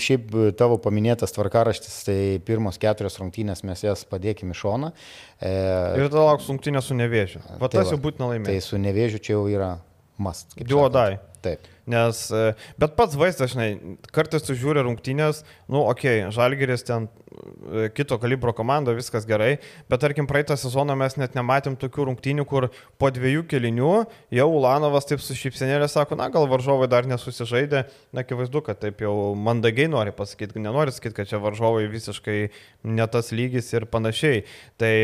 šiaip 0.02 0.32
tavo 0.58 0.78
paminėtas 0.82 1.34
tvarkaraštis, 1.36 2.00
tai 2.08 2.18
pirmos 2.46 2.80
keturios 2.82 3.20
rungtynės 3.20 3.62
mes 3.68 3.84
jas 3.84 4.02
padėkime 4.08 4.56
į 4.56 4.60
šoną. 4.62 4.92
E... 5.38 5.52
Ir 6.00 6.08
tada 6.08 6.26
lauks 6.30 6.48
rungtynės 6.50 6.88
su 6.90 6.96
nevėžiu. 6.98 7.44
Va 7.60 7.68
tai 7.68 7.82
tas 7.82 7.92
jau 7.92 8.00
būtina 8.02 8.32
laimėti. 8.32 8.56
Tai 8.56 8.66
su 8.66 8.80
nevėžiu 8.82 9.22
čia 9.22 9.36
jau 9.36 9.46
yra 9.52 9.74
must. 10.18 10.56
Duodai. 10.56 11.20
Taip. 11.42 11.66
Nes, 11.90 12.18
e, 12.30 12.52
bet 12.78 12.92
pats 12.94 13.16
vaizdas, 13.18 13.50
žinai, 13.50 13.96
kartais 14.14 14.44
tu 14.46 14.54
žiūri 14.54 14.84
rungtynės, 14.86 15.40
nu, 15.66 15.80
okei, 15.90 16.20
okay, 16.22 16.34
Žalgeris 16.36 16.86
ten 16.86 17.08
e, 17.08 17.88
kito 17.90 18.14
kalibro 18.22 18.52
komanda, 18.54 18.94
viskas 18.94 19.26
gerai, 19.26 19.56
bet 19.90 20.04
tarkim 20.04 20.28
praeitą 20.30 20.54
sezoną 20.60 20.94
mes 21.00 21.18
net 21.18 21.34
nematėm 21.34 21.74
tokių 21.82 22.06
rungtynių, 22.12 22.44
kur 22.46 22.68
po 23.02 23.10
dviejų 23.10 23.42
kelinių 23.50 23.90
jau 24.38 24.46
Ulanovas 24.54 25.10
taip 25.10 25.24
su 25.24 25.34
šypsenėlė 25.40 25.90
sako, 25.90 26.20
na, 26.20 26.30
gal 26.30 26.46
varžovai 26.52 26.86
dar 26.92 27.10
nesusižaidė, 27.10 27.82
na, 28.14 28.22
akivaizdu, 28.22 28.62
kad 28.68 28.78
taip 28.86 29.02
jau 29.02 29.16
mandagiai 29.34 29.90
nori 29.90 30.14
pasakyti, 30.14 30.62
nenori 30.62 30.94
sakyti, 30.94 31.18
kad 31.18 31.34
čia 31.34 31.42
varžovai 31.42 31.90
visiškai 31.90 32.38
ne 32.86 33.10
tas 33.10 33.34
lygis 33.34 33.74
ir 33.74 33.90
panašiai. 33.90 34.46
Tai 34.78 34.94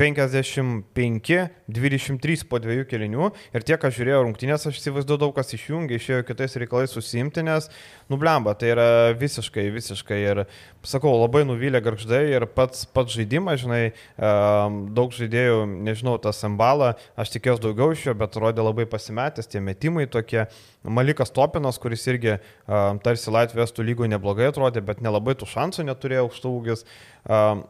55, 0.00 1.36
23 1.68 2.44
po 2.48 2.58
dviejų 2.62 2.86
kelinių 2.90 3.28
ir 3.52 3.66
tie, 3.66 3.76
kas 3.80 3.94
žiūrėjo 3.96 4.22
rungtynės, 4.24 4.66
aš 4.68 4.80
įsivaizduoju, 4.80 5.20
daug 5.20 5.34
kas 5.36 5.52
išjungė, 5.56 5.98
išėjo 5.98 6.24
kitais 6.28 6.56
reikalais 6.60 6.94
susimti, 6.94 7.44
nes, 7.46 7.68
nublemba, 8.12 8.54
tai 8.58 8.72
yra 8.72 8.88
visiškai, 9.18 9.68
visiškai 9.74 10.20
ir, 10.22 10.42
sakau, 10.86 11.12
labai 11.20 11.44
nuvylė 11.48 11.82
garždai 11.84 12.24
ir 12.32 12.48
pats, 12.50 12.86
pats 12.88 13.14
žaidimas, 13.14 13.62
žinai, 13.62 13.82
daug 14.18 15.14
žaidėjų, 15.14 15.64
nežinau, 15.88 16.16
tas 16.22 16.42
embalą, 16.48 16.94
aš 17.16 17.36
tikėjausi 17.36 17.66
daugiau 17.68 17.92
iš 17.94 18.08
jo, 18.08 18.16
bet 18.18 18.40
rodė 18.40 18.64
labai 18.64 18.88
pasimetęs, 18.90 19.50
tie 19.52 19.62
metimai 19.64 20.08
tokie. 20.10 20.48
Malikas 20.82 21.30
Topinas, 21.30 21.78
kuris 21.78 22.04
irgi 22.10 22.36
tarsi 23.04 23.30
Latvijos 23.30 23.74
tų 23.74 23.86
lygų 23.86 24.08
neblogai 24.10 24.48
atrodė, 24.50 24.82
bet 24.84 25.02
nelabai 25.04 25.36
tų 25.38 25.46
šansų 25.50 25.86
neturėjo 25.86 26.26
aukštų 26.26 26.54
ūgis. 26.58 26.84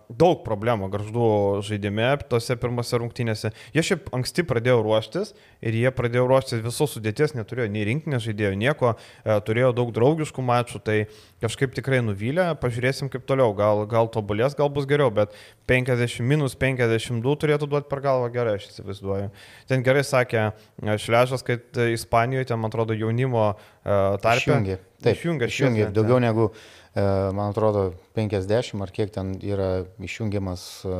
daug 0.09 0.39
problemų 0.47 0.89
garždų 0.89 1.27
žaidime 1.69 2.17
tose 2.29 2.57
pirmose 2.57 2.97
rungtynėse. 2.97 3.51
Jie 3.77 3.83
šiaip 3.85 4.09
anksti 4.17 4.47
pradėjo 4.49 4.79
ruoštis 4.83 5.35
ir 5.61 5.77
jie 5.77 5.91
pradėjo 5.93 6.25
ruoštis 6.31 6.63
visos 6.65 6.97
sudėties, 6.97 7.35
neturėjo 7.37 7.69
nei 7.69 7.85
rinkinės 7.85 8.25
žaidėjo, 8.25 8.55
nieko, 8.57 8.95
e, 8.97 9.37
turėjo 9.45 9.75
daug 9.77 9.93
draugiškų 9.93 10.43
mačų, 10.49 10.81
tai 10.81 10.97
kažkaip 11.43 11.75
tikrai 11.77 12.01
nuvylė, 12.05 12.53
pažiūrėsim 12.63 13.11
kaip 13.13 13.27
toliau, 13.29 13.53
gal, 13.59 13.85
gal 13.91 14.11
tobulės, 14.13 14.57
gal 14.59 14.71
bus 14.73 14.87
geriau, 14.91 15.13
bet 15.15 15.35
50 15.71 16.23
minus 16.27 16.57
52 16.59 17.35
turėtų 17.45 17.69
duoti 17.71 17.91
per 17.91 18.05
galvą 18.05 18.31
gerai, 18.35 18.59
aš 18.61 18.71
įsivaizduoju. 18.71 19.33
Ten 19.71 19.85
gerai 19.87 20.07
sakė 20.07 20.45
e, 20.49 20.99
Šležas, 21.03 21.45
kad 21.47 21.83
Ispanijoje, 21.93 22.53
ten 22.53 22.63
man 22.63 22.73
atrodo, 22.73 22.97
jaunimo 22.97 23.53
tarpe. 23.83 24.47
Išjungė. 24.47 24.79
Taip, 25.03 25.19
išjungė, 25.19 25.51
išjungė 25.51 25.91
daugiau 25.97 26.23
negu 26.23 26.53
E, 26.95 27.01
man 27.33 27.51
atrodo, 27.51 27.95
50 28.15 28.83
ar 28.85 28.91
kiek 28.93 29.13
ten 29.15 29.33
yra 29.41 29.87
išjungiamas 29.97 30.65
e, 30.85 30.97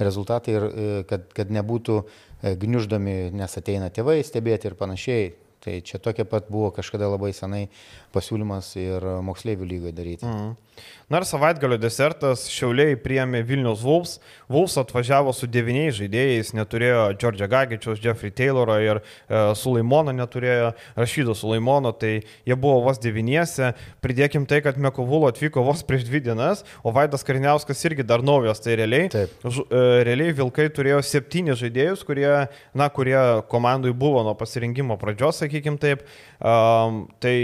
rezultatai 0.00 0.54
ir 0.56 0.64
e, 0.64 0.86
kad, 1.10 1.26
kad 1.36 1.52
nebūtų 1.52 1.96
gniuždomi, 2.62 3.34
nes 3.36 3.58
ateina 3.60 3.90
tėvai 3.92 4.22
stebėti 4.24 4.70
ir 4.70 4.78
panašiai. 4.80 5.34
Tai 5.66 5.74
čia 5.82 5.98
tokia 5.98 6.24
pat 6.28 6.48
buvo 6.52 6.70
kažkada 6.70 7.08
labai 7.10 7.32
senai 7.34 7.66
pasiūlymas 8.16 8.72
ir 8.80 9.10
moksleivių 9.28 9.74
lygai 9.74 9.94
daryti. 9.96 10.26
Mm. 10.26 10.54
Na 11.08 11.20
ir 11.20 11.26
savaitgalio 11.28 11.76
desertas 11.78 12.48
Šiauliai 12.50 12.96
priėmė 12.98 13.42
Vilnius 13.46 13.82
Vulfs. 13.86 14.16
Vulfs 14.50 14.74
atvažiavo 14.80 15.30
su 15.36 15.46
devyniais 15.46 15.94
žaidėjais, 15.94 16.50
neturėjo 16.58 17.04
Džordžio 17.14 17.46
Gagičiaus, 17.52 18.00
Jeffrey 18.02 18.34
Tayloro 18.34 18.74
ir 18.82 18.98
e, 18.98 19.04
Sulaimono 19.58 20.14
neturėjo, 20.16 20.72
Rašydo 20.98 21.36
Sulaimono, 21.38 21.92
tai 21.94 22.24
jie 22.48 22.56
buvo 22.58 22.80
vos 22.88 22.98
devyniese. 23.02 23.70
Pridėkim 24.02 24.48
tai, 24.50 24.58
kad 24.66 24.80
Mekovulo 24.82 25.30
atvyko 25.30 25.62
vos 25.66 25.84
prieš 25.86 26.08
dvi 26.08 26.24
dienas, 26.26 26.64
o 26.82 26.90
Vaidas 26.96 27.22
Kariniauskas 27.26 27.86
irgi 27.86 28.06
dar 28.06 28.26
naujas, 28.26 28.64
tai 28.64 28.74
realiai, 28.82 29.06
ž, 29.14 29.62
e, 29.70 29.84
realiai 30.10 30.34
Vilkai 30.42 30.68
turėjo 30.74 31.04
septynis 31.06 31.62
žaidėjus, 31.62 32.02
kurie, 32.08 32.28
na, 32.74 32.90
kurie 32.90 33.18
komandai 33.52 33.94
buvo 33.94 34.26
nuo 34.26 34.34
pasirinkimo 34.38 34.98
pradžios, 34.98 35.38
sakykim 35.44 35.78
taip. 35.78 36.02
Um, 36.42 37.04
tai 37.22 37.36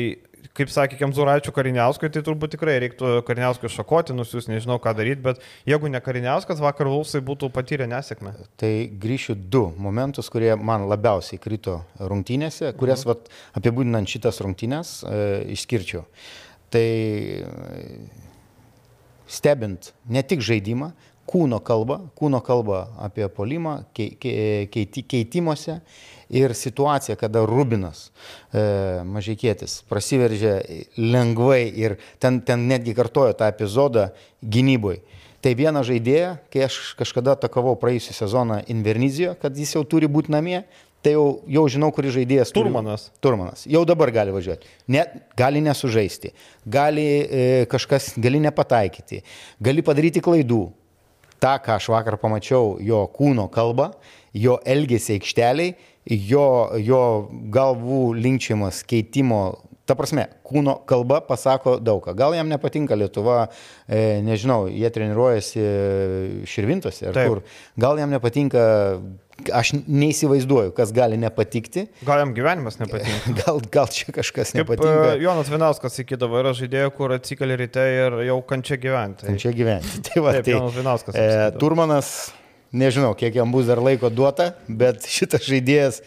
kaip 0.57 0.73
sakė 0.73 0.99
Kemzuraičio 1.01 1.53
Kariniauskui, 1.57 2.11
tai 2.13 2.23
turbūt 2.25 2.55
tikrai 2.55 2.77
reiktų 2.85 3.13
Kariniauskui 3.29 3.71
šakoti, 3.73 4.17
nusius, 4.17 4.49
nežinau 4.51 4.79
ką 4.83 4.95
daryti, 4.99 5.23
bet 5.25 5.41
jeigu 5.69 5.91
ne 5.93 6.01
Kariniauskas, 6.05 6.61
vakar 6.63 6.91
Vulsai 6.93 7.23
būtų 7.25 7.49
patyrę 7.55 7.89
nesėkmę. 7.91 8.35
Tai 8.61 8.73
grįšiu 9.03 9.37
du 9.37 9.65
momentus, 9.81 10.29
kurie 10.33 10.53
man 10.57 10.87
labiausiai 10.91 11.41
krito 11.43 11.81
rungtynėse, 12.01 12.75
kurias 12.79 13.07
mhm. 13.07 13.13
vat, 13.13 13.33
apibūdinant 13.61 14.13
šitas 14.13 14.43
rungtynės 14.45 14.99
e, 15.09 15.23
išskirčiau. 15.57 16.05
Tai 16.73 16.85
e, 16.85 17.87
stebint 19.33 19.93
ne 20.13 20.23
tik 20.27 20.45
žaidimą, 20.45 20.93
kūno 21.29 21.61
kalbą, 21.65 21.99
kūno 22.19 22.43
kalbą 22.45 22.83
apie 23.03 23.29
polimą, 23.33 23.79
keiti, 23.95 25.05
keitimuose 25.09 25.79
ir 26.33 26.55
situacija, 26.57 27.17
kada 27.21 27.45
Rubinas 27.49 28.09
e, 28.09 29.03
mažykėtis 29.09 29.83
prasiveržė 29.91 30.55
lengvai 30.99 31.65
ir 31.69 31.99
ten, 32.23 32.41
ten 32.47 32.67
netgi 32.71 32.97
kartojo 32.97 33.37
tą 33.39 33.51
epizodą 33.53 34.11
gynyboje. 34.43 35.03
Tai 35.43 35.57
viena 35.59 35.83
žaidėja, 35.83 36.37
kai 36.55 36.69
aš 36.69 36.95
kažkada 36.95 37.35
atakavau 37.35 37.75
praėjusią 37.81 38.15
sezoną 38.15 38.61
Invernizijo, 38.71 39.35
kad 39.43 39.57
jis 39.59 39.75
jau 39.75 39.83
turi 39.83 40.07
būti 40.07 40.31
namie, 40.31 40.61
tai 41.03 41.17
jau, 41.17 41.41
jau 41.51 41.65
žinau, 41.75 41.89
kuris 41.95 42.15
žaidėjas. 42.15 42.53
Turmanas. 42.55 43.09
Turi, 43.09 43.23
turmanas. 43.27 43.65
Jau 43.67 43.83
dabar 43.89 44.13
gali 44.15 44.35
važiuoti. 44.35 44.71
Ne, 44.95 45.03
gali 45.39 45.63
nesužaisti, 45.65 46.31
gali 46.63 47.07
e, 47.27 47.43
kažkas, 47.71 48.13
gali 48.23 48.39
nepataikyti, 48.45 49.25
gali 49.67 49.83
padaryti 49.83 50.23
klaidų, 50.23 50.63
tą, 51.43 51.57
ką 51.63 51.77
aš 51.79 51.91
vakar 51.93 52.19
pamačiau, 52.23 52.77
jo 52.83 53.03
kūno 53.17 53.49
kalbą, 53.53 53.91
jo 54.39 54.59
elgesį 54.63 55.19
aikšteliai, 55.19 55.75
jo, 56.31 56.47
jo 56.79 57.03
galvų 57.55 58.03
linkčiamas 58.19 58.83
keitimo 58.89 59.43
Ta 59.93 59.97
prasme, 59.99 60.23
kūno 60.49 60.79
kalba 60.89 61.19
pasako 61.27 61.75
daug 61.77 61.99
ką. 62.01 62.15
Gal 62.17 62.33
jam 62.33 62.49
nepatinka 62.49 62.97
Lietuva, 62.97 63.43
e, 63.85 64.23
nežinau, 64.25 64.63
jie 64.73 64.89
treniruojasi 64.89 65.65
širvintose 66.49 67.11
ar 67.11 67.19
Taip. 67.19 67.29
kur. 67.29 67.43
Gal 67.85 68.01
jam 68.01 68.15
nepatinka, 68.15 68.63
aš 69.53 69.75
neįsivaizduoju, 69.85 70.73
kas 70.79 70.95
gali 70.97 71.19
nepatikti. 71.21 71.85
Gal 72.09 72.23
jam 72.23 72.33
gyvenimas 72.33 72.81
nepatinka. 72.81 73.35
Gal, 73.43 73.61
gal 73.77 73.93
čia 73.93 74.17
kažkas 74.17 74.55
Kaip, 74.55 74.63
nepatinka. 74.63 75.13
E, 75.13 75.21
Jonas 75.27 75.53
Vinauskas 75.53 76.01
sakydavo, 76.01 76.41
yra 76.41 76.55
žaidėjų, 76.57 76.97
kur 76.97 77.13
atsikeli 77.19 77.61
ryte 77.61 77.85
ir 77.99 78.19
jau 78.31 78.41
kančia 78.49 78.81
gyventi. 78.81 79.29
Kančia 79.29 79.53
gyventi. 79.61 80.01
Tai 80.09 80.25
va, 80.25 80.37
Taip, 80.39 80.49
tai, 80.49 80.57
Jonas 80.57 80.81
Vinauskas. 80.81 81.21
E, 81.21 81.53
Turmanas, 81.61 82.17
nežinau, 82.73 83.13
kiek 83.19 83.37
jam 83.43 83.53
bus 83.53 83.69
dar 83.69 83.85
laiko 83.85 84.09
duota, 84.09 84.55
bet 84.69 85.05
šitas 85.21 85.45
žaidėjas 85.53 86.01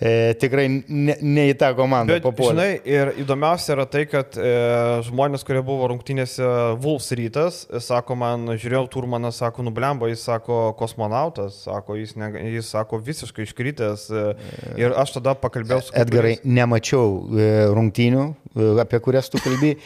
e, 0.00 0.32
tikrai 0.40 0.66
ne, 0.70 1.16
ne 1.20 1.46
į 1.50 1.56
tą 1.60 1.72
komandą 1.78 2.18
papuolė. 2.24 2.52
Žinai, 2.52 2.94
ir 2.94 3.12
įdomiausia 3.24 3.74
yra 3.76 3.86
tai, 3.90 4.04
kad 4.10 4.36
e, 4.38 4.52
žmonės, 5.08 5.44
kurie 5.46 5.62
buvo 5.66 5.88
rungtynėse 5.92 6.48
Vulfs 6.82 7.12
rytas, 7.18 7.62
sako 7.84 8.16
man, 8.20 8.54
žiūrėjau, 8.56 8.84
Turmaną, 8.92 9.32
sako, 9.34 9.66
nublemba, 9.66 10.10
jis 10.12 10.24
sako, 10.28 10.60
kosmonautas, 10.78 11.62
sako, 11.66 11.96
jis, 12.00 12.14
ne, 12.20 12.30
jis 12.54 12.70
sako, 12.72 13.00
visiškai 13.02 13.46
iškritęs. 13.48 14.08
E, 14.10 14.24
ir 14.80 14.96
aš 14.98 15.18
tada 15.18 15.36
pakalbėjau 15.38 15.88
su... 15.88 15.94
Edgarai, 15.98 16.36
nemačiau 16.44 17.20
e, 17.32 17.50
rungtynių, 17.72 18.24
e, 18.54 18.72
apie 18.84 19.02
kurias 19.04 19.30
tu 19.32 19.40
kalbėjai. 19.42 19.78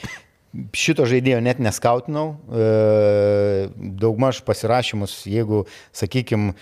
Šito 0.72 1.04
žaidėjo 1.04 1.42
net 1.44 1.58
neskautinau, 1.60 2.38
e, 2.48 3.68
daugmaž 4.00 4.40
pasirašymus, 4.46 5.18
jeigu, 5.28 5.66
sakykime, 5.96 6.54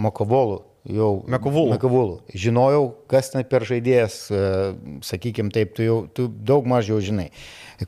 Mokovolų 0.00 0.62
jau 0.88 1.10
Mekovulų. 1.30 1.74
Mekovulų. 1.74 2.14
Žinojau, 2.32 2.84
kas 3.10 3.32
ten 3.32 3.44
per 3.48 3.66
žaidėjas, 3.68 4.16
e, 4.32 4.44
sakykime 5.06 5.52
taip, 5.54 5.74
tu 5.76 5.84
jau 5.84 5.98
tu 6.14 6.28
daug 6.28 6.68
mažiau 6.68 7.00
žinai, 7.04 7.30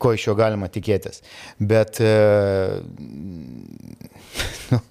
ko 0.01 0.13
iš 0.17 0.29
jo 0.29 0.37
galima 0.39 0.69
tikėtis. 0.73 1.23
Bet 1.59 2.01
e, 2.05 2.13
nu, 4.73 4.83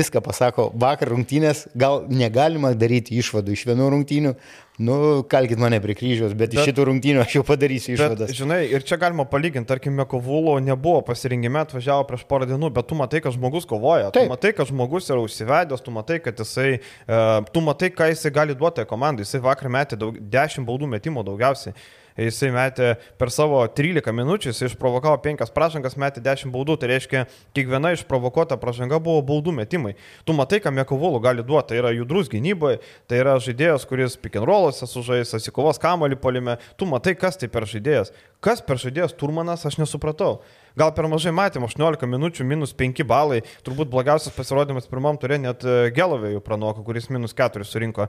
viską 0.00 0.22
pasako, 0.24 0.70
vakar 0.80 1.12
rungtynės, 1.12 1.66
gal 1.78 2.04
negalima 2.08 2.72
daryti 2.76 3.18
išvadų 3.20 3.56
iš 3.56 3.66
vienų 3.68 3.90
rungtynių, 3.96 4.34
nu, 4.80 4.96
kalkit 5.28 5.60
mane 5.60 5.80
prie 5.84 5.94
kryžiaus, 5.98 6.32
bet, 6.32 6.54
bet 6.54 6.56
iš 6.56 6.70
šitų 6.70 6.86
rungtynių 6.88 7.20
aš 7.22 7.36
jau 7.36 7.44
padarysiu 7.46 7.92
išvadas. 7.94 8.30
Bet, 8.30 8.38
žinai, 8.38 8.60
ir 8.72 8.84
čia 8.86 8.96
galima 9.00 9.26
palyginti, 9.28 9.68
tarkim, 9.68 9.94
Mekovulo 10.00 10.56
nebuvo 10.64 11.02
pasirinkime, 11.04 11.60
atvažiavo 11.66 12.06
prieš 12.08 12.24
porą 12.30 12.48
dienų, 12.48 12.72
bet 12.76 12.88
tu 12.88 12.96
matai, 12.96 13.20
kad 13.24 13.36
žmogus 13.36 13.68
kovoja, 13.68 14.08
Taip. 14.14 14.24
tu 14.24 14.32
matai, 14.32 14.54
kad 14.56 14.70
žmogus 14.70 15.10
yra 15.12 15.20
užsivedęs, 15.20 15.84
tu 15.84 15.92
matai, 15.94 16.20
kad 16.24 16.40
jisai, 16.40 16.78
uh, 16.80 17.40
tu 17.52 17.64
matai, 17.64 17.92
ką 17.92 18.08
jisai 18.14 18.32
gali 18.34 18.56
duoti 18.56 18.86
komandai, 18.88 19.28
jisai 19.28 19.42
vakar 19.44 19.68
metė 19.72 20.00
daug, 20.00 20.16
10 20.32 20.64
baudų 20.68 20.88
metimo 20.96 21.26
daugiausiai 21.26 21.76
jisai 22.18 22.50
metė 22.54 22.94
per 23.20 23.30
savo 23.34 23.60
13 23.66 24.14
minučių, 24.16 24.50
jisai 24.50 24.70
išprovokavo 24.70 25.20
5 25.24 25.52
pražangas, 25.54 25.96
metė 26.00 26.22
10 26.24 26.52
baudų, 26.54 26.78
tai 26.80 26.90
reiškia, 26.94 27.24
kiekviena 27.56 27.92
išprovokuota 27.96 28.58
pražanga 28.60 29.00
buvo 29.02 29.22
baudų 29.26 29.54
metimai. 29.60 29.94
Tu 30.24 30.36
matai, 30.36 30.62
ką 30.64 30.72
Mekovulų 30.74 31.22
gali 31.24 31.44
duoti, 31.46 31.72
tai 31.72 31.80
yra 31.82 31.92
judrus 31.94 32.30
gynyboje, 32.32 32.80
tai 33.10 33.22
yra 33.22 33.36
žaidėjas, 33.42 33.86
kuris 33.88 34.18
rollose 34.40 34.86
sužais, 34.88 35.34
atsikovos 35.36 35.78
kamalį 35.78 36.18
polime, 36.20 36.58
tu 36.76 36.86
matai, 36.86 37.14
kas 37.14 37.36
tai 37.36 37.48
per 37.48 37.68
žaidėjas. 37.68 38.12
Kas 38.40 38.62
per 38.64 38.80
žaidėjas 38.80 39.12
Turmanas, 39.20 39.66
aš 39.68 39.76
nesupratau. 39.76 40.40
Gal 40.78 40.94
per 40.96 41.08
mažai 41.10 41.32
matėm, 41.34 41.66
18 41.66 42.08
minučių, 42.08 42.46
minus 42.48 42.72
5 42.72 43.04
balai, 43.04 43.42
turbūt 43.66 43.90
blogiausias 43.92 44.32
pasirodymas 44.32 44.88
pirmam 44.88 45.18
turė 45.20 45.36
net 45.42 45.66
Gelovėjų 45.96 46.40
pranoko, 46.46 46.84
kuris 46.86 47.10
minus 47.12 47.36
4 47.36 47.66
surinko. 47.68 48.08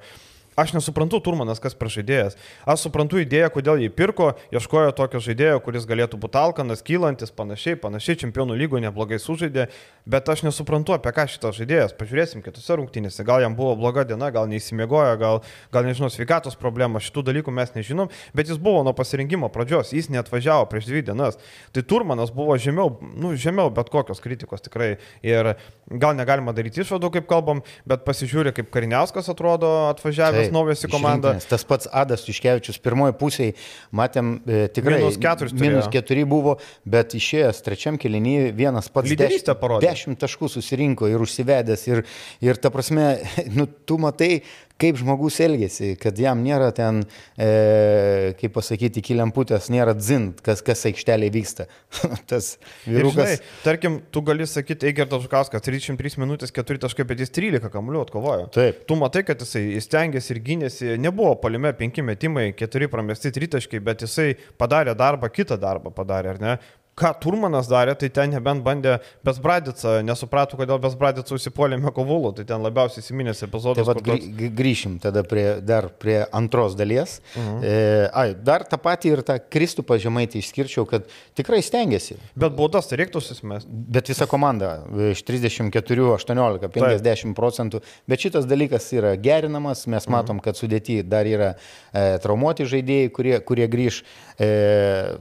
Aš 0.59 0.73
nesuprantu 0.75 1.21
Turmanas, 1.23 1.61
kas 1.63 1.71
pražaidėjas. 1.79 2.35
Aš 2.67 2.81
suprantu 2.83 3.21
idėją, 3.21 3.47
kodėl 3.55 3.79
jį 3.85 3.87
pirko, 3.95 4.33
ieškojo 4.51 4.91
tokio 4.97 5.21
žaidėjo, 5.23 5.61
kuris 5.63 5.85
galėtų 5.87 6.17
būti 6.19 6.35
alkanas, 6.35 6.83
kylantis, 6.83 7.31
panašiai, 7.31 7.77
panašiai, 7.79 8.17
čempionų 8.25 8.57
lygo 8.59 8.81
neblogai 8.83 9.15
sužaidė, 9.23 9.69
bet 10.11 10.27
aš 10.27 10.43
nesuprantu, 10.43 10.91
apie 10.97 11.13
ką 11.15 11.23
šitas 11.31 11.55
žaidėjas. 11.55 11.95
Pažiūrėsim 11.95 12.43
kitose 12.43 12.75
rungtynėse, 12.75 13.23
gal 13.23 13.39
jam 13.45 13.55
buvo 13.55 13.77
bloga 13.79 14.03
diena, 14.09 14.27
gal 14.35 14.49
neįsimiegojo, 14.51 15.13
gal, 15.21 15.39
gal 15.71 15.87
nežinau, 15.87 16.11
sveikatos 16.11 16.59
problema, 16.59 16.99
šitų 16.99 17.23
dalykų 17.31 17.55
mes 17.55 17.71
nežinom, 17.77 18.11
bet 18.35 18.51
jis 18.51 18.59
buvo 18.59 18.83
nuo 18.83 18.91
pasirinkimo 18.97 19.47
pradžios, 19.55 19.93
jis 19.95 20.11
neatvažiavo 20.11 20.67
prieš 20.67 20.91
dvi 20.91 21.05
dienas. 21.13 21.39
Tai 21.71 21.85
Turmanas 21.87 22.35
buvo 22.35 22.59
žemiau, 22.59 22.97
nu, 23.15 23.31
žemiau 23.39 23.71
bet 23.71 23.87
kokios 23.93 24.19
kritikos 24.19 24.67
tikrai. 24.67 24.97
Ir 25.23 25.53
gal 25.87 26.19
negalima 26.19 26.51
daryti 26.51 26.83
išvadų, 26.83 27.15
kaip 27.15 27.31
kalbam, 27.31 27.63
bet 27.87 28.03
pasižiūrė, 28.03 28.51
kaip 28.57 28.67
Kariniauskas 28.73 29.31
atrodo 29.31 29.71
atvažiavęs. 29.93 30.40
Adas 30.41 30.55
naujas 30.55 30.85
į 30.85 30.91
komandą. 30.91 31.33
Tas 31.49 31.65
pats 31.67 31.89
Adas 31.91 32.25
Tuškevičius 32.25 32.79
pirmoji 32.83 33.15
pusėje, 33.19 33.55
matėm, 33.95 34.33
e, 34.45 34.65
tikrai 34.73 34.99
minus 35.01 35.19
keturi, 35.21 35.55
minus 35.61 35.89
keturi 35.93 36.25
buvo, 36.29 36.57
bet 36.85 37.15
išėjęs 37.17 37.61
trečiam 37.65 37.99
kelinyje 38.01 38.51
vienas 38.57 38.89
pats 38.93 39.13
dešimt, 39.13 39.65
dešimt 39.83 40.21
taškų 40.21 40.51
susirinko 40.55 41.09
ir 41.11 41.23
užsivedęs. 41.23 41.87
Ir, 41.91 42.03
ir 42.43 42.61
ta 42.61 42.73
prasme, 42.73 43.13
nu, 43.57 43.67
tu 43.67 43.99
matai, 44.01 44.41
kaip 44.81 44.97
žmogus 44.99 45.37
elgesi, 45.43 45.93
kad 46.01 46.17
jam 46.19 46.41
nėra 46.45 46.71
ten, 46.75 47.03
e, 47.37 48.33
kaip 48.39 48.55
pasakyti, 48.55 49.03
iki 49.03 49.17
lemputės, 49.17 49.69
nėra 49.73 49.93
dzint, 49.97 50.41
kas, 50.45 50.63
kas 50.65 50.83
aikštelėje 50.89 51.33
vyksta. 51.35 51.67
Tas 52.31 52.55
vyrukas. 52.85 53.35
Žinai, 53.35 53.53
tarkim, 53.65 53.99
tu 54.13 54.23
gali 54.25 54.47
sakyti, 54.49 54.89
Eigertas 54.89 55.25
Žukauskas, 55.25 55.63
33 55.65 56.21
minutės 56.21 56.53
4 56.55 56.81
taškai, 56.85 57.05
bet 57.07 57.21
jis 57.21 57.33
13 57.37 57.71
kamuolių 57.73 58.03
atkovojo. 58.07 58.49
Taip. 58.55 58.83
Tu 58.89 58.97
matai, 58.99 59.25
kad 59.27 59.41
jisai 59.43 59.63
įstengėsi 59.77 60.35
ir 60.35 60.43
gynėsi, 60.45 60.91
nebuvo 61.01 61.35
palime 61.41 61.73
5 61.77 62.03
metimai, 62.07 62.49
4 62.57 62.91
pramesti 62.91 63.33
3 63.37 63.55
taškai, 63.57 63.83
bet 63.85 64.05
jisai 64.07 64.31
padarė 64.61 64.97
darbą, 64.97 65.29
kitą 65.33 65.59
darbą 65.61 65.93
padarė, 65.95 66.35
ar 66.35 66.41
ne? 66.41 66.59
Ką 66.99 67.11
Turmanas 67.23 67.69
darė, 67.71 67.95
tai 67.95 68.09
ten 68.13 68.33
nebent 68.35 68.63
bandė 68.65 68.97
Besbradicą, 69.25 69.99
nesuprato, 70.05 70.57
kodėl 70.59 70.79
Besbradicą 70.83 71.37
užsipuolė 71.37 71.79
Mekovulų, 71.81 72.33
tai 72.37 72.45
ten 72.49 72.63
labiausiai 72.63 73.03
įsiminęs 73.03 73.43
epizodas. 73.47 73.79
Tai 73.79 73.87
vat, 73.87 74.01
grį, 74.05 74.49
grįšim 74.57 74.97
tada 75.03 75.23
prie, 75.27 75.45
dar 75.63 75.87
prie 76.01 76.19
antros 76.35 76.75
dalies. 76.79 77.19
Uh 77.35 77.41
-huh. 77.41 77.63
e, 77.63 78.09
ai, 78.13 78.35
dar 78.35 78.65
tą 78.67 78.77
patį 78.81 79.13
ir 79.15 79.23
tą 79.27 79.39
Kristupą 79.39 79.97
žemaitį 79.97 80.41
išskirčiau, 80.43 80.85
kad 80.85 81.07
tikrai 81.35 81.61
stengiasi. 81.61 82.17
Bet 82.35 82.55
baudas 82.57 82.87
tai 82.87 82.99
reiktų 83.01 83.21
susimesti. 83.21 83.69
Bet 83.71 84.09
visa 84.09 84.25
komanda 84.25 84.83
iš 85.11 85.23
34, 85.23 86.11
18, 86.13 86.67
50 86.67 87.01
Taip. 87.01 87.35
procentų. 87.35 87.81
Bet 88.07 88.19
šitas 88.19 88.45
dalykas 88.45 88.91
yra 88.93 89.15
gerinamas, 89.15 89.87
mes 89.87 90.05
mhm. 90.05 90.11
matom, 90.11 90.39
kad 90.39 90.55
sudėti 90.55 91.01
dar 91.03 91.25
yra 91.25 91.55
e, 91.93 92.17
traumuoti 92.19 92.65
žaidėjai, 92.65 93.09
kurie, 93.09 93.39
kurie 93.39 93.67
grįž. 93.67 94.03
E, 94.39 94.51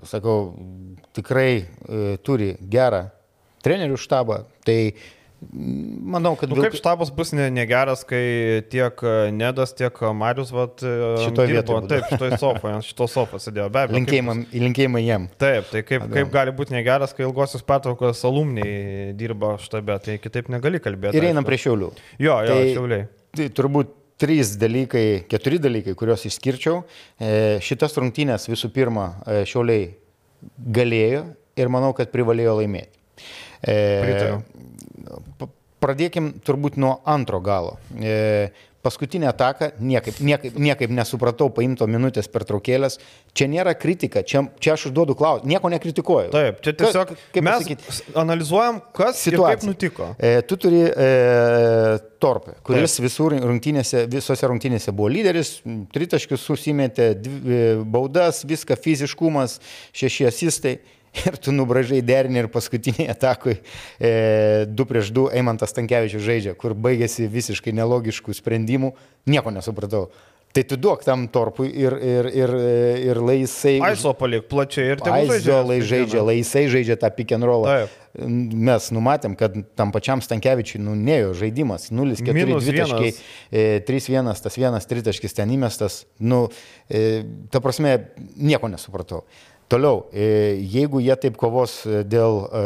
sakau, 0.05 0.55
tikrai 1.13 1.60
e, 1.65 2.19
turi 2.27 2.55
gerą 2.73 3.07
trenerių 3.65 3.99
štabą, 4.01 4.45
tai 4.67 4.81
Manau, 5.41 6.35
kad... 6.37 6.51
Nu. 6.53 6.61
Kaip 6.61 6.75
štabas 6.77 7.09
bus 7.17 7.31
negeras, 7.33 8.03
ne 8.05 8.09
kai 8.11 8.25
tiek 8.69 9.01
Nedas, 9.33 9.73
tiek 9.73 9.97
Marius, 10.15 10.51
vat, 10.53 10.83
e, 10.85 10.91
šitoje 11.25 11.55
vietoje. 11.55 11.87
Taip, 11.89 12.11
šitoje 12.13 12.39
sofoje, 12.43 12.75
šito 12.85 13.07
sofą 13.09 13.41
sėdėjo, 13.41 13.71
be 13.73 13.81
abejo. 13.87 13.97
Linkėjimai, 13.97 14.35
kaip... 14.43 14.59
linkėjimai 14.67 15.03
jiem. 15.07 15.25
Taip, 15.41 15.71
tai 15.73 15.83
kaip, 15.89 16.05
kaip 16.13 16.35
gali 16.35 16.55
būti 16.59 16.77
negeras, 16.77 17.17
kai 17.17 17.25
ilgosios 17.25 17.65
pertraukos 17.65 18.21
alumniai 18.29 19.15
dirba 19.17 19.55
štabe, 19.65 19.97
tai 20.05 20.19
kitaip 20.21 20.53
negali 20.53 20.83
kalbėti. 20.85 21.17
Ir 21.17 21.31
einam 21.31 21.49
prie 21.49 21.61
šiaulių. 21.65 21.91
Jo, 22.21 22.37
jo, 22.45 22.53
tai, 22.53 22.77
šiauliai. 22.77 23.09
Tai 23.41 23.49
turbūt 23.57 23.97
trys 24.21 24.53
dalykai, 24.61 25.07
keturi 25.31 25.57
dalykai, 25.63 25.97
kuriuos 25.97 26.29
išskirčiau. 26.29 26.83
E, 27.17 27.35
šitas 27.65 27.97
rungtynės 27.97 28.45
visų 28.53 28.69
pirma 28.77 29.15
e, 29.25 29.43
šiauliai 29.49 29.95
galėjo 30.77 31.31
ir 31.59 31.73
manau, 31.73 31.93
kad 31.97 32.13
privalėjo 32.15 32.59
laimėti. 32.61 33.01
E, 33.61 33.77
Pritariu. 34.05 35.51
Pradėkim 35.81 36.35
turbūt 36.45 36.77
nuo 36.77 36.99
antro 37.09 37.41
galo. 37.41 37.79
E, 37.97 38.51
paskutinę 38.83 39.29
ataką 39.29 39.71
niekaip, 39.81 40.21
niekaip, 40.21 40.59
niekaip 40.59 40.91
nesupratau 40.91 41.51
paimto 41.53 41.87
minutės 41.91 42.29
per 42.33 42.47
traukėlės. 42.49 42.97
Čia 43.37 43.49
nėra 43.53 43.75
kritika, 43.77 44.23
čia, 44.25 44.47
čia 44.61 44.75
aš 44.75 44.89
užduodu 44.89 45.17
klausimą, 45.19 45.49
nieko 45.53 45.71
nekritikuoju. 45.73 46.31
Taip, 46.33 46.63
čia 46.65 46.75
tiesiog 46.81 47.13
Ka, 47.13 47.17
kaip 47.35 47.47
mes 47.47 47.59
pasakyt, 47.59 48.15
analizuojam, 48.23 48.81
kas 48.97 49.21
situacija. 49.21 49.59
Kaip 49.61 49.69
nutiko. 49.69 50.09
E, 50.17 50.41
tu 50.49 50.57
turi 50.61 50.87
e, 50.89 51.11
Torpę, 52.21 52.57
kuris 52.65 52.97
Taip. 52.97 53.07
visur 53.07 53.37
rungtynėse, 53.37 54.07
visose 54.13 54.49
rungtynėse 54.49 54.93
buvo 54.97 55.13
lyderis, 55.13 55.59
tritaškius 55.93 56.45
susimetė, 56.49 57.13
dvi, 57.21 57.61
e, 57.61 57.77
baudas, 57.85 58.43
viską, 58.49 58.81
fiziškumas, 58.81 59.59
šeši 59.97 60.29
asistai. 60.33 60.79
Ir 61.27 61.37
tu 61.43 61.53
nubražai 61.55 62.01
derinį 62.07 62.45
ir 62.45 62.49
paskutiniai 62.55 63.11
atakui 63.11 63.57
e, 63.59 64.67
2 64.71 64.87
prieš 64.87 65.11
2 65.17 65.33
Eimantas 65.41 65.75
Tankievičius 65.75 66.23
žaidžia, 66.23 66.57
kur 66.59 66.77
baigėsi 66.79 67.27
visiškai 67.31 67.75
nelogiškų 67.75 68.35
sprendimų, 68.39 68.93
nieko 69.31 69.55
nesupratau. 69.55 70.09
Tai 70.51 70.65
tu 70.67 70.75
duok 70.75 71.05
tam 71.07 71.29
torpui 71.31 71.69
ir, 71.79 71.95
ir, 72.03 72.27
ir, 72.35 72.53
ir 73.07 73.19
laisai. 73.23 73.77
Aiso 73.87 74.11
palik 74.19 74.49
plačiai 74.51 74.97
ir 74.97 75.03
tai 75.03 75.21
žaidžia. 75.29 75.59
Lai 75.63 75.77
žaidžia, 75.87 76.23
laisai 76.27 76.65
žaidžia 76.73 76.97
tą 76.99 77.11
pick 77.15 77.31
and 77.37 77.47
roll. 77.47 77.69
Mes 78.19 78.89
numatėm, 78.91 79.37
kad 79.39 79.55
tam 79.79 79.93
pačiam 79.95 80.19
Stankievičiui 80.19 80.81
nu, 80.83 80.97
nejo 80.99 81.37
žaidimas. 81.39 81.93
0-4 81.95 82.59
taškai, 82.67 83.13
3-1, 83.87 84.33
tas 84.43 84.59
vienas 84.59 84.91
tritaškis 84.91 85.39
ten 85.39 85.55
įmestas. 85.55 86.03
Nu, 86.19 86.49
e, 86.91 87.23
ta 87.55 87.63
prasme, 87.63 87.95
nieko 88.35 88.73
nesupratau. 88.75 89.23
Toliau, 89.71 90.09
e, 90.11 90.59
jeigu 90.67 90.99
jie 90.99 91.15
taip 91.23 91.37
kovos 91.39 91.85
e, 91.87 92.01
dėl 92.03 92.41
e, 92.43 92.63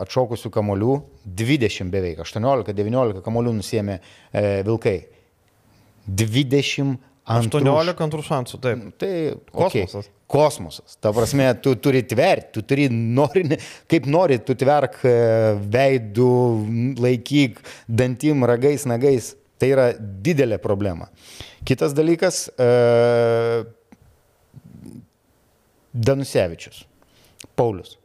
atšokusių 0.00 0.50
kamolių, 0.56 0.96
20 1.38 1.92
beveik, 1.92 2.18
18-19 2.24 3.22
kamolių 3.22 3.52
nusėmė 3.60 4.00
Vilkai. 4.66 4.96
20 6.06 6.96
antrų. 7.30 7.62
18 7.70 8.04
antrų 8.08 8.26
šansų, 8.26 8.60
taip. 8.64 8.82
Tai 8.98 9.12
kosmosas. 9.52 10.10
Okay. 10.10 10.12
Kosmosas. 10.34 10.98
Ta 10.98 11.14
prasme, 11.14 11.46
tu 11.62 11.76
turi 11.78 12.02
tverti, 12.02 12.56
tu 12.58 12.66
turi, 12.66 12.88
nori, 12.90 13.46
kaip 13.90 14.10
nori, 14.10 14.40
tu 14.42 14.58
tverk 14.58 14.98
veidų, 15.78 16.30
laikyk 17.06 17.62
dantim, 17.86 18.42
ragais, 18.50 18.88
nagais. 18.90 19.36
Tai 19.62 19.70
yra 19.72 19.90
didelė 19.96 20.58
problema. 20.60 21.06
Kitas 21.66 21.94
dalykas, 21.96 22.48
Danusevičius. 25.96 26.84
Paulius. 27.56 27.96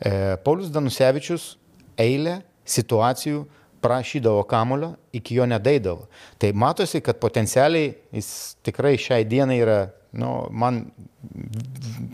E, 0.00 0.36
Paulius 0.44 0.72
Danusevičius 0.72 1.54
eilę 1.98 2.40
situacijų 2.68 3.46
prašydavo 3.80 4.42
kamulio, 4.42 4.94
iki 5.14 5.38
jo 5.38 5.46
nedaidavo. 5.46 6.08
Tai 6.38 6.50
matosi, 6.52 7.00
kad 7.04 7.20
potencialiai 7.22 7.92
jis 8.14 8.30
tikrai 8.66 8.96
šiai 8.98 9.26
dienai 9.28 9.60
yra, 9.62 9.78
nu, 10.18 10.32
man 10.50 10.82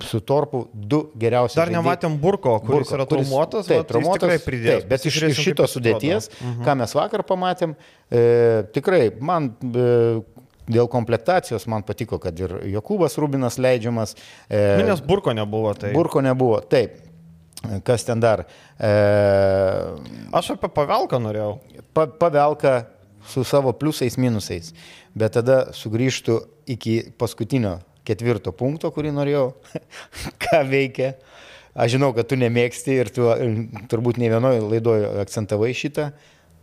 su 0.05 0.21
torpu 0.21 0.65
du 0.75 1.01
geriausi. 1.21 1.57
Dar 1.59 1.73
nematėm 1.73 2.19
Burko, 2.21 2.59
kuris 2.65 2.91
Burko, 2.91 2.99
yra 2.99 3.09
traumuotas, 3.09 3.69
taip, 3.71 3.87
traumuotas 3.89 4.27
tikrai 4.27 4.39
pridės. 4.45 4.83
Taip, 4.83 4.91
bet 4.93 5.09
iš, 5.09 5.21
iš 5.31 5.43
šitos 5.49 5.77
sudėties, 5.77 6.29
uh 6.31 6.47
-huh. 6.47 6.65
ką 6.67 6.77
mes 6.83 6.95
vakar 6.99 7.25
pamatėm, 7.29 7.75
e, 8.11 8.25
tikrai 8.77 9.03
man 9.21 9.53
e, 9.63 9.89
Dėl 10.65 10.89
komplektacijos 10.89 11.67
man 11.69 11.85
patiko, 11.85 12.17
kad 12.23 12.39
ir 12.41 12.57
Jokūbas 12.73 13.19
Rubinas 13.21 13.59
leidžiamas. 13.61 14.15
E, 14.49 14.63
nes 14.81 15.03
Burko 15.05 15.35
nebuvo. 15.37 15.75
Tai... 15.77 15.93
Burko 15.97 16.23
nebuvo, 16.25 16.61
taip. 16.65 17.03
Kas 17.85 18.05
ten 18.05 18.21
dar? 18.21 18.45
E, 18.77 18.93
Aš 20.37 20.55
apie 20.57 20.71
pavelką 20.73 21.21
norėjau. 21.21 21.59
Pa, 21.97 22.07
pavelką 22.09 22.79
su 23.29 23.45
savo 23.45 23.73
pliusais, 23.77 24.17
minusais. 24.21 24.73
Bet 25.17 25.37
tada 25.37 25.67
sugrįžtų 25.77 26.41
iki 26.75 26.97
paskutinio 27.21 27.79
ketvirto 28.05 28.53
punkto, 28.57 28.91
kurį 28.93 29.15
norėjau. 29.17 29.47
Ką 30.45 30.65
veikia? 30.69 31.15
Aš 31.75 31.97
žinau, 31.97 32.13
kad 32.15 32.29
tu 32.31 32.39
nemėgsti 32.39 33.01
ir 33.03 33.11
tu 33.13 33.29
turbūt 33.91 34.21
ne 34.23 34.29
vienoje 34.31 34.63
laidoje 34.63 35.09
akcentavai 35.25 35.73
šitą. 35.77 36.13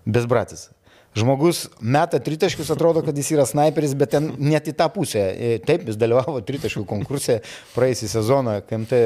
Besbratis. 0.08 0.70
Žmogus 1.12 1.66
meta 1.84 2.22
tritaškius, 2.24 2.70
atrodo, 2.72 3.02
kad 3.04 3.18
jis 3.18 3.34
yra 3.36 3.44
sniperis, 3.48 3.92
bet 4.00 4.14
ten 4.14 4.30
net 4.40 4.70
į 4.72 4.74
tą 4.80 4.88
pusę. 4.94 5.20
E, 5.20 5.58
taip, 5.66 5.84
jis 5.90 5.98
dalyvavo 6.00 6.40
tritaškių 6.48 6.86
konkurse 6.88 7.42
praeisį 7.74 8.08
sezoną, 8.14 8.54
KMT 8.70 9.02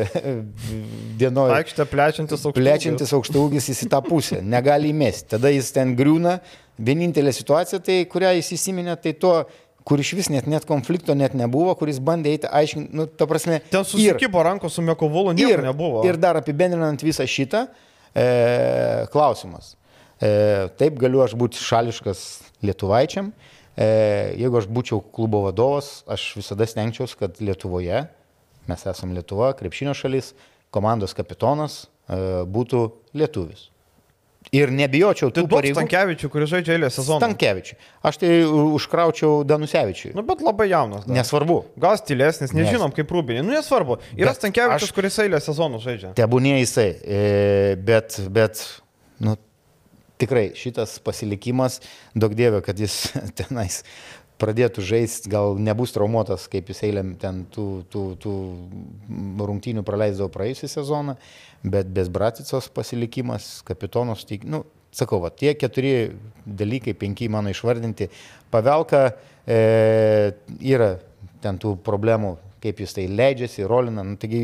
dienoje. 1.21 1.55
Aikštė 1.57 1.87
plečiantis 1.89 2.43
aukštaugis. 2.45 2.61
Plečiantis 2.61 3.13
aukštaugis 3.17 3.71
jis 3.71 3.81
į 3.87 3.89
tą 3.95 4.03
pusę, 4.05 4.43
negali 4.45 4.93
įmesti. 4.93 5.31
Tada 5.33 5.49
jis 5.53 5.71
ten 5.73 5.95
griūna. 5.97 6.37
Vienintelė 6.75 7.31
situacija, 7.31 7.79
tai 7.79 8.01
kurią 8.11 8.33
jis 8.35 8.51
įsiminė, 8.57 8.97
tai 8.99 9.13
to 9.15 9.37
kur 9.85 10.01
iš 10.01 10.11
vis 10.17 10.29
net, 10.33 10.49
net 10.49 10.65
konflikto 10.67 11.15
net 11.17 11.33
nebuvo, 11.37 11.73
kuris 11.79 12.01
bandė 12.03 12.33
eiti 12.35 12.49
aiškinti, 12.49 12.89
nu, 12.97 13.05
ta 13.05 13.27
prasme. 13.29 13.61
Ten 13.71 13.85
susikibo 13.87 14.41
rankos 14.45 14.75
su 14.77 14.83
Mekovolu, 14.85 15.35
nieko 15.37 15.61
nebuvo. 15.63 16.01
Ir 16.09 16.17
dar 16.21 16.41
apibendrinant 16.41 17.05
visą 17.05 17.27
šitą, 17.29 17.67
e, 18.11 18.25
klausimas. 19.13 19.75
E, 20.23 20.32
taip 20.80 20.99
galiu 21.01 21.23
aš 21.25 21.36
būti 21.39 21.60
šališkas 21.60 22.23
lietuvaičiam. 22.65 23.34
E, 23.75 23.88
jeigu 24.39 24.62
aš 24.62 24.69
būčiau 24.71 25.01
klubo 25.15 25.43
vadovas, 25.49 25.99
aš 26.08 26.30
visada 26.39 26.67
stengčiausi, 26.69 27.17
kad 27.19 27.41
Lietuvoje, 27.43 28.06
mes 28.69 28.86
esame 28.88 29.17
Lietuva, 29.17 29.51
krepšinio 29.60 29.95
šalis, 29.97 30.32
komandos 30.75 31.15
kapitonas 31.17 31.84
e, 31.84 32.19
būtų 32.47 32.88
lietuvis. 33.15 33.69
Ir 34.54 34.69
nebijočiau 34.71 35.32
tų 35.34 35.43
tai 35.47 35.51
pareigų. 35.51 35.75
Stankievičių, 35.80 36.28
kuris 36.32 36.51
žaidžia 36.51 36.75
eilę 36.75 36.89
sezoną. 36.93 37.17
Stankievičių. 37.17 37.78
Aš 38.06 38.19
tai 38.21 38.30
užkraučiau 38.45 39.39
Danusevičiui. 39.47 40.12
Nu, 40.15 40.21
bet 40.28 40.43
labai 40.45 40.67
jaunas. 40.69 41.08
Dar. 41.08 41.15
Nesvarbu. 41.17 41.58
Gal 41.82 41.97
stilesnis, 41.97 42.54
nežinom 42.56 42.91
Nes... 42.91 42.95
kaip 42.99 43.12
Rūbinė. 43.12 43.41
Nu, 43.41 43.56
nesvarbu. 43.58 43.97
Yra 44.13 44.36
Stankievičius, 44.38 44.91
aš... 44.91 44.95
kuris 44.95 45.17
eilę 45.25 45.41
sezonų 45.43 45.82
žaidžia. 45.84 46.13
Tebūnė 46.19 46.60
jisai. 46.60 46.88
Bet, 47.89 48.19
bet, 48.38 48.62
nu, 49.25 49.34
tikrai 50.21 50.49
šitas 50.58 50.97
pasilikimas, 51.04 51.82
daug 52.15 52.36
dievė, 52.38 52.62
kad 52.65 52.80
jis 52.80 53.13
tenais 53.39 53.84
pradėtų 54.41 54.84
žaisti, 54.84 55.32
gal 55.32 55.56
nebus 55.62 55.93
traumuotas, 55.95 56.49
kaip 56.51 56.69
jis 56.71 56.82
eilėm 56.88 57.13
ten 57.19 57.43
tų, 57.51 57.67
tų, 57.91 58.04
tų 58.23 58.34
rungtynių 59.47 59.84
praleisdavo 59.88 60.28
praėjusią 60.34 60.71
sezoną, 60.73 61.15
bet 61.63 61.91
Besbraticos 61.95 62.67
pasilikimas, 62.75 63.62
kapitonos, 63.67 64.25
nu, 64.44 64.65
sakau, 64.96 65.21
va, 65.23 65.31
tie 65.31 65.56
keturi 65.60 65.94
dalykai, 66.46 66.96
penki 67.00 67.29
mano 67.31 67.52
išvardinti, 67.54 68.10
pavelka 68.52 69.06
e, 69.48 70.35
yra 70.60 70.96
ten 71.44 71.60
tų 71.62 71.75
problemų, 71.85 72.35
kaip 72.63 72.79
jis 72.81 72.95
tai 72.95 73.06
leidžiasi, 73.12 73.65
rolina, 73.69 74.03
nu, 74.06 74.15
taigi 74.19 74.39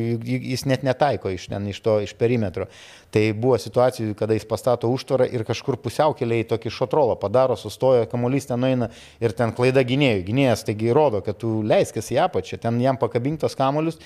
jis 0.52 0.66
net 0.70 0.84
netaiko 0.86 1.32
iš, 1.34 1.48
ten, 1.52 1.68
iš 1.72 1.80
to, 1.84 1.98
iš 2.06 2.14
perimetro. 2.20 2.68
Tai 3.12 3.24
buvo 3.36 3.58
situacijų, 3.60 4.16
kada 4.20 4.38
jis 4.38 4.48
pastato 4.48 4.92
užtvarą 4.92 5.28
ir 5.32 5.46
kažkur 5.48 5.80
pusiaukeliai 5.82 6.48
tokį 6.50 6.74
šotrolą 6.76 7.18
padaro, 7.22 7.58
sustoja, 7.60 8.08
kamuolys 8.12 8.48
ten 8.50 8.62
nueina 8.62 8.92
ir 9.24 9.36
ten 9.38 9.56
klaida 9.58 9.84
gynėjų. 9.88 10.26
Gynėjas 10.30 10.66
taigi 10.68 10.94
rodo, 10.96 11.24
kad 11.26 11.40
tu 11.42 11.60
leiskis 11.68 12.12
į 12.16 12.22
apačią, 12.28 12.62
ten 12.62 12.80
jam 12.84 13.00
pakabinktos 13.02 13.58
kamuolius. 13.60 14.00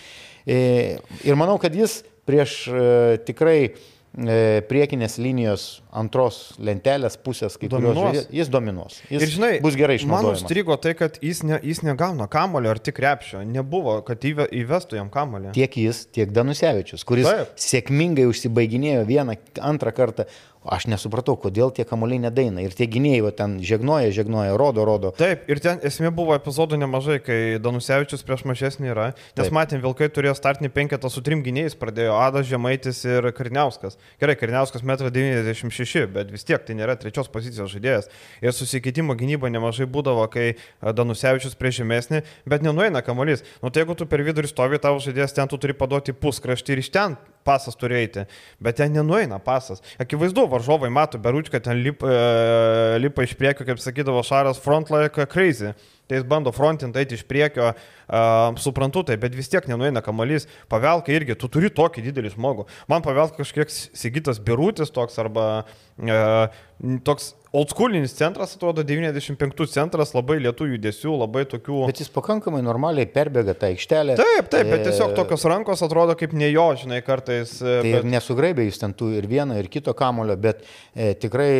E, 0.46 1.02
ir 1.26 1.38
manau, 1.40 1.60
kad 1.62 1.76
jis 1.76 2.04
prieš 2.26 2.64
e, 2.70 2.88
tikrai 3.28 3.60
priekinės 4.16 5.18
linijos 5.20 5.66
antros 5.96 6.54
lentelės 6.64 7.18
pusės, 7.20 7.58
kai 7.60 7.68
dominuos. 7.72 7.98
kurios 8.00 8.28
jis 8.32 8.52
dominuos. 8.52 8.98
Jis 9.12 9.26
ir 9.26 9.32
žinai, 9.34 9.52
bus 9.64 9.76
gerai 9.76 9.98
išnaudojamas. 10.00 10.40
Man 10.40 10.40
užstrigo 10.40 10.78
tai, 10.80 10.94
kad 10.96 11.20
jis, 11.24 11.44
ne, 11.48 11.60
jis 11.64 11.84
negauna 11.84 12.30
kamulio 12.32 12.72
ar 12.72 12.80
tik 12.80 13.02
repšio. 13.04 13.44
Nebuvo, 13.50 13.98
kad 14.08 14.24
įve, 14.28 14.48
įvestų 14.64 15.00
jam 15.02 15.12
kamulį. 15.12 15.52
Tiek 15.58 15.76
jis, 15.84 16.06
tiek 16.16 16.32
Danusevičius, 16.36 17.04
kuris 17.08 17.28
Taip. 17.28 17.56
sėkmingai 17.60 18.28
užsibaiginėjo 18.32 19.04
vieną, 19.10 19.36
antrą 19.60 19.92
kartą, 19.96 20.30
Aš 20.66 20.88
nesupratau, 20.90 21.36
kodėl 21.38 21.70
tie 21.70 21.84
kamuoliai 21.86 22.24
nedaina. 22.24 22.64
Ir 22.66 22.74
tie 22.74 22.88
gynėjai 22.90 23.30
ten 23.38 23.58
žegnoja, 23.62 24.10
žegnoja, 24.16 24.56
rodo, 24.58 24.86
rodo. 24.88 25.12
Taip, 25.14 25.44
ir 25.52 25.60
ten 25.62 25.78
esmė 25.86 26.10
buvo 26.16 26.34
epizodų 26.34 26.80
nemažai, 26.82 27.20
kai 27.22 27.38
Danusevičius 27.62 28.26
prieš 28.26 28.46
mažesnį 28.50 28.90
yra. 28.90 29.06
Nes 29.38 29.46
Taip. 29.46 29.54
matėm, 29.54 29.84
Vilkai 29.84 30.10
turėjo 30.10 30.34
startinį 30.40 30.72
penketą 30.74 31.12
su 31.14 31.22
trim 31.26 31.44
gynėjais, 31.46 31.78
pradėjo 31.78 32.16
Adas 32.18 32.50
Žemaitis 32.50 33.04
ir 33.06 33.30
Karniauskas. 33.38 34.00
Gerai, 34.22 34.38
Karniauskas 34.42 34.82
1,96 34.82 36.08
m, 36.08 36.16
bet 36.18 36.34
vis 36.34 36.48
tiek 36.48 36.66
tai 36.66 36.78
nėra 36.80 36.98
trečios 36.98 37.30
pozicijos 37.30 37.70
žaidėjas. 37.76 38.10
Ir 38.42 38.58
susikeitimo 38.58 39.14
gynyba 39.20 39.54
nemažai 39.54 39.86
būdavo, 39.86 40.26
kai 40.34 40.56
Danusevičius 40.82 41.54
prieš 41.60 41.84
žemesnį, 41.84 42.26
bet 42.50 42.66
nenueina 42.66 43.06
kamuolys. 43.06 43.46
Nu 43.62 43.70
tai 43.70 43.86
jeigu 43.86 44.00
tu 44.02 44.10
per 44.10 44.26
vidurį 44.26 44.50
stovi 44.50 44.82
tavo 44.82 44.98
žaidėjas, 45.04 45.38
ten 45.38 45.52
tu 45.52 45.62
turi 45.62 45.78
paduoti 45.78 46.18
puskraštį 46.18 46.74
ir 46.74 46.86
iš 46.86 46.94
ten 46.98 47.18
pasas 47.46 47.78
turi 47.78 48.00
eiti, 48.02 48.26
bet 48.60 48.80
ten 48.80 48.94
nenueina 48.96 49.38
pasas. 49.44 49.84
Akivaizdu, 50.02 50.48
varžovai 50.56 50.90
mato, 50.94 51.20
beručką 51.22 51.62
ten 51.64 51.84
lipa, 51.86 52.10
e, 52.10 52.98
lipa 53.04 53.28
iš 53.28 53.36
priekio, 53.38 53.68
kaip 53.68 53.84
sakydavo 53.84 54.24
Šaras, 54.26 54.62
front 54.64 54.90
like 54.94 55.28
crazy. 55.32 55.76
Tai 56.06 56.20
jis 56.20 56.26
bando 56.30 56.52
frontinti 56.54 57.02
eiti 57.02 57.18
iš 57.18 57.24
priekio, 57.26 57.72
uh, 57.74 58.58
suprantu 58.62 59.02
tai, 59.08 59.16
bet 59.18 59.34
vis 59.34 59.50
tiek 59.50 59.66
nenueina 59.66 60.04
kamalys. 60.06 60.46
Pavelka 60.70 61.10
irgi, 61.10 61.34
tu 61.42 61.50
turi 61.50 61.72
tokį 61.74 62.04
didelį 62.06 62.36
žmogų. 62.36 62.68
Man 62.92 63.02
pavelka 63.06 63.40
kažkiek 63.40 63.74
Sigitas 63.74 64.38
Birutis 64.38 64.94
toks 64.94 65.18
arba 65.24 65.48
uh, 65.66 66.62
toks 67.08 67.34
oldschoolinis 67.56 68.14
centras, 68.18 68.56
atrodo 68.58 68.84
95 68.86 69.68
centras, 69.72 70.12
labai 70.16 70.38
lietų 70.44 70.68
judesių, 70.74 71.14
labai 71.22 71.46
tokių. 71.50 71.86
Bet 71.90 72.02
jis 72.04 72.12
pakankamai 72.14 72.62
normaliai 72.66 73.08
perbėga 73.10 73.56
tą 73.60 73.72
aikštelę. 73.72 74.18
Taip, 74.20 74.50
taip, 74.54 74.70
bet 74.72 74.86
tiesiog 74.90 75.14
e, 75.14 75.18
tokios 75.20 75.46
rankos 75.50 75.84
atrodo 75.86 76.18
kaip 76.20 76.36
ne 76.38 76.50
jo, 76.52 76.68
žinai, 76.82 77.02
kartais. 77.06 77.58
E, 77.62 77.80
tai 77.86 77.96
bet... 77.98 78.10
nesugraibė 78.16 78.68
jis 78.68 78.82
ten 78.84 78.96
tų 78.98 79.14
ir 79.20 79.30
vieno, 79.32 79.58
ir 79.60 79.72
kito 79.72 79.96
kamulio, 79.98 80.38
bet 80.40 80.64
e, 80.94 81.14
tikrai 81.22 81.52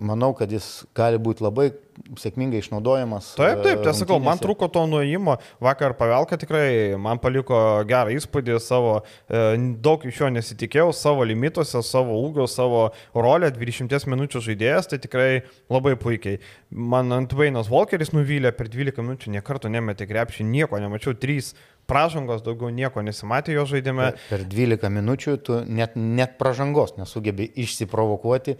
manau, 0.00 0.32
kad 0.38 0.52
jis 0.52 0.72
gali 0.96 1.20
būti 1.22 1.44
labai 1.44 1.70
sėkmingai 2.18 2.60
išnaudojamas. 2.62 3.32
Taip, 3.38 3.62
taip, 3.64 3.82
tiesą 3.84 4.02
sakau, 4.02 4.18
man 4.22 4.40
trūko 4.42 4.68
to 4.72 4.84
nuėjimo. 4.90 5.36
Vakar 5.62 5.94
pavelka 5.98 6.38
tikrai 6.40 6.98
man 7.00 7.20
paliko 7.22 7.56
gerą 7.88 8.14
įspūdį 8.16 8.58
savo, 8.62 8.98
e, 9.28 9.42
daug 9.84 10.04
iš 10.08 10.22
jo 10.22 10.30
nesitikėjau, 10.34 10.90
savo 10.96 11.26
limituose, 11.28 11.82
savo 11.86 12.18
ūgio, 12.24 12.48
savo 12.50 12.88
rolę, 13.14 13.52
20 13.56 14.08
minučių 14.12 14.44
žaidėjas, 14.48 14.90
tai 14.92 15.00
tikrai 15.02 15.28
labai 15.72 15.96
puikiai. 16.00 16.40
Man 16.70 17.12
ant 17.14 17.34
Vainas 17.36 17.70
Volkeris 17.72 18.14
nuvylė 18.14 18.54
per 18.56 18.70
12 18.72 19.04
minučių, 19.04 19.36
niekarto 19.36 19.72
nemetė 19.72 20.08
krepšį, 20.10 20.48
nieko 20.48 20.82
nemačiau, 20.82 21.16
3 21.18 21.54
pražangos, 21.90 22.42
daugiau 22.46 22.70
nieko 22.74 23.02
nesimatė 23.04 23.56
jo 23.56 23.66
žaidime. 23.68 24.12
Per 24.30 24.46
12 24.48 24.90
minučių 24.92 25.36
tu 25.44 25.60
net, 25.66 25.96
net 25.96 26.38
pražangos 26.40 26.96
nesugebi 26.98 27.48
išsiprovokuoti 27.64 28.58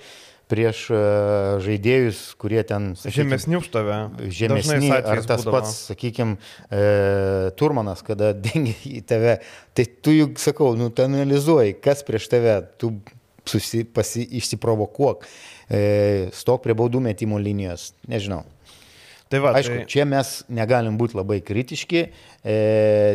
prieš 0.52 0.84
e, 0.92 1.00
žaidėjus, 1.64 2.20
kurie 2.40 2.60
ten... 2.68 2.92
Sakykim, 3.00 3.32
žemesni 3.32 3.58
už 3.58 3.70
tave. 3.72 3.96
Žemesni, 4.28 4.92
ar 4.92 5.24
tas 5.24 5.46
būdavo. 5.46 5.56
pats, 5.56 5.74
sakykime, 5.88 6.36
e, 6.68 6.84
Turmanas, 7.56 8.04
kada 8.04 8.34
dengia 8.46 8.76
į 8.92 9.02
tave, 9.08 9.38
tai 9.72 9.88
tu 10.04 10.14
juk 10.14 10.42
sakau, 10.42 10.74
nu, 10.78 10.92
tu 10.92 11.06
analizuoji, 11.06 11.78
kas 11.80 12.04
prieš 12.06 12.28
tave, 12.32 12.60
tu 12.76 12.94
susi, 13.48 13.86
pasi, 13.88 14.26
išsiprovokuok, 14.38 15.28
e, 15.72 15.84
stok 16.36 16.66
prie 16.66 16.76
baudų 16.78 17.02
metimo 17.08 17.40
linijos, 17.42 17.92
nežinau. 18.10 18.44
Tai 19.32 19.38
va, 19.40 19.54
Aišku, 19.56 19.76
tai... 19.80 19.84
čia 19.88 20.04
mes 20.04 20.30
negalim 20.52 20.98
būti 21.00 21.16
labai 21.16 21.38
kritiški, 21.40 22.02
e, 22.44 22.56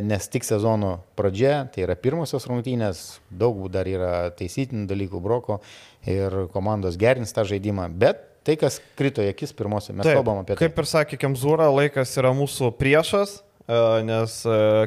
nes 0.01 0.25
tik 0.33 0.47
sezono 0.47 0.95
pradžia, 1.19 1.67
tai 1.69 1.83
yra 1.85 1.93
pirmosios 1.93 2.47
rungtynės, 2.49 3.03
daug 3.29 3.59
dar 3.69 3.85
yra 3.85 4.31
taisytinų 4.33 4.87
dalykų 4.89 5.21
broko 5.21 5.59
ir 6.07 6.35
komandos 6.53 6.97
gerins 6.99 7.33
tą 7.35 7.45
žaidimą, 7.47 7.89
bet 7.99 8.23
tai, 8.47 8.55
kas 8.59 8.79
krito 8.99 9.23
į 9.23 9.33
akis 9.33 9.51
pirmosios, 9.55 9.95
mes 9.95 10.07
Taip, 10.07 10.21
kalbam 10.21 10.41
apie 10.41 10.55
tai. 10.55 10.61
Kaip 10.63 10.79
ir 10.79 10.87
sakė 10.87 11.19
Kemzūra, 11.19 11.67
laikas 11.73 12.15
yra 12.19 12.31
mūsų 12.35 12.71
priešas, 12.79 13.41
nes 14.07 14.35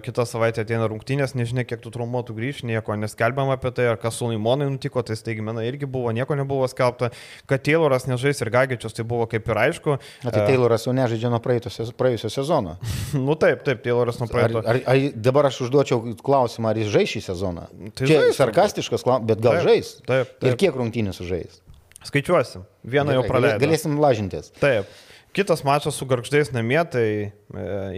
kitą 0.05 0.25
savaitę 0.25 0.65
ateina 0.65 0.87
rungtynės, 0.89 1.35
nežinia, 1.37 1.67
kiek 1.69 1.83
tų 1.85 1.93
traumuotų 1.93 2.37
grįž, 2.37 2.63
nieko 2.65 2.97
neskelbiam 2.97 3.53
apie 3.53 3.73
tai, 3.77 3.91
ar 3.93 3.99
kas 4.01 4.17
su 4.17 4.31
Laimonai 4.31 4.71
nutiko, 4.73 5.03
tai 5.05 5.19
staigmena 5.21 5.67
irgi 5.69 5.89
buvo, 5.91 6.13
nieko 6.17 6.37
nebuvo 6.39 6.69
skelbta, 6.71 7.11
kad 7.51 7.65
Tayloras 7.67 8.09
nežais 8.09 8.41
ir 8.41 8.51
Gagičius, 8.55 8.97
tai 8.97 9.05
buvo 9.05 9.27
kaip 9.31 9.49
ir 9.53 9.61
aišku. 9.67 9.99
Na, 10.25 10.33
tai 10.33 10.47
Tayloras 10.49 10.89
jau 10.89 10.95
nežaidžia 10.97 11.33
nuo 11.33 11.43
praėjusio 11.45 12.33
sezono. 12.33 12.79
nu 13.29 13.37
taip, 13.41 13.67
taip, 13.69 13.85
Tayloras 13.85 14.23
nuo 14.23 14.31
praėjusio. 14.33 14.65
Ar, 14.65 14.81
ar, 14.81 14.97
ar 14.97 15.21
dabar 15.29 15.51
aš 15.51 15.61
užduočiau 15.67 16.17
klausimą, 16.25 16.73
ar 16.73 16.81
jis 16.81 16.93
žais 16.95 17.13
šį 17.17 17.25
sezoną? 17.29 17.69
Tai 17.93 18.09
Čia 18.09 18.23
žais, 18.25 18.41
sarkastiškas 18.41 19.05
klausimas, 19.05 19.29
bet 19.29 19.45
gal 19.45 19.61
taip, 19.61 19.69
žais? 19.69 19.93
Taip, 20.07 20.33
taip. 20.39 20.49
Ir 20.49 20.59
kiek 20.65 20.81
rungtynių 20.81 21.13
sužais? 21.17 21.61
Skaičiuosim. 22.09 22.65
Vieną 22.89 23.19
jau 23.19 23.29
praleidome. 23.29 23.61
Galėsim 23.61 24.01
lažintis. 24.01 24.55
Taip. 24.57 24.89
Kitas 25.33 25.63
mačas 25.63 25.95
su 25.95 26.07
garždais 26.11 26.49
namie, 26.51 26.81
tai 26.91 27.07
e, 27.07 27.31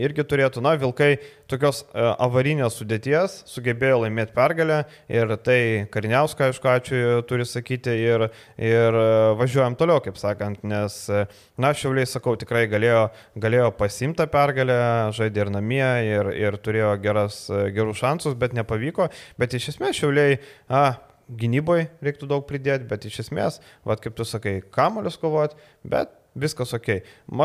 irgi 0.05 0.21
turėtų, 0.29 0.61
na, 0.61 0.75
Vilkai 0.77 1.15
tokios 1.49 1.79
e, 1.87 2.05
avarinės 2.21 2.77
sudėties 2.77 3.39
sugebėjo 3.49 4.03
laimėti 4.03 4.35
pergalę 4.37 4.83
ir 5.09 5.33
tai 5.41 5.57
Kariniauską, 5.95 6.51
aišku, 6.53 6.69
ačiū 6.69 7.23
turi 7.31 7.49
sakyti 7.49 7.97
ir, 7.97 8.27
ir 8.61 9.01
e, 9.01 9.09
važiuojam 9.41 9.79
toliau, 9.81 10.05
kaip 10.05 10.21
sakant, 10.21 10.61
nes, 10.69 10.99
e, 11.09 11.25
na, 11.57 11.73
Šiauliai, 11.73 12.05
sakau, 12.13 12.37
tikrai 12.37 12.67
galėjo, 12.69 13.09
galėjo 13.41 13.73
pasimti 13.81 14.29
pergalę, 14.29 14.77
žaidė 15.17 15.47
ir 15.47 15.57
namie 15.57 15.89
ir, 16.13 16.33
ir 16.37 16.61
turėjo 16.61 16.95
geras, 17.01 17.47
gerus 17.73 18.05
šansus, 18.05 18.37
bet 18.37 18.53
nepavyko, 18.61 19.09
bet 19.41 19.57
iš 19.57 19.73
esmės 19.73 19.97
Šiauliai, 20.03 20.37
a, 20.69 20.91
gynyboje 21.33 21.89
reiktų 22.05 22.29
daug 22.29 22.45
pridėti, 22.45 22.93
bet 22.93 23.09
iš 23.09 23.23
esmės, 23.25 23.63
vad 23.89 24.05
kaip 24.05 24.21
tu 24.21 24.29
sakai, 24.29 24.61
kamolius 24.75 25.17
kovoti, 25.17 25.57
bet 25.81 26.13
viskas 26.39 26.73
ok. 26.77 26.91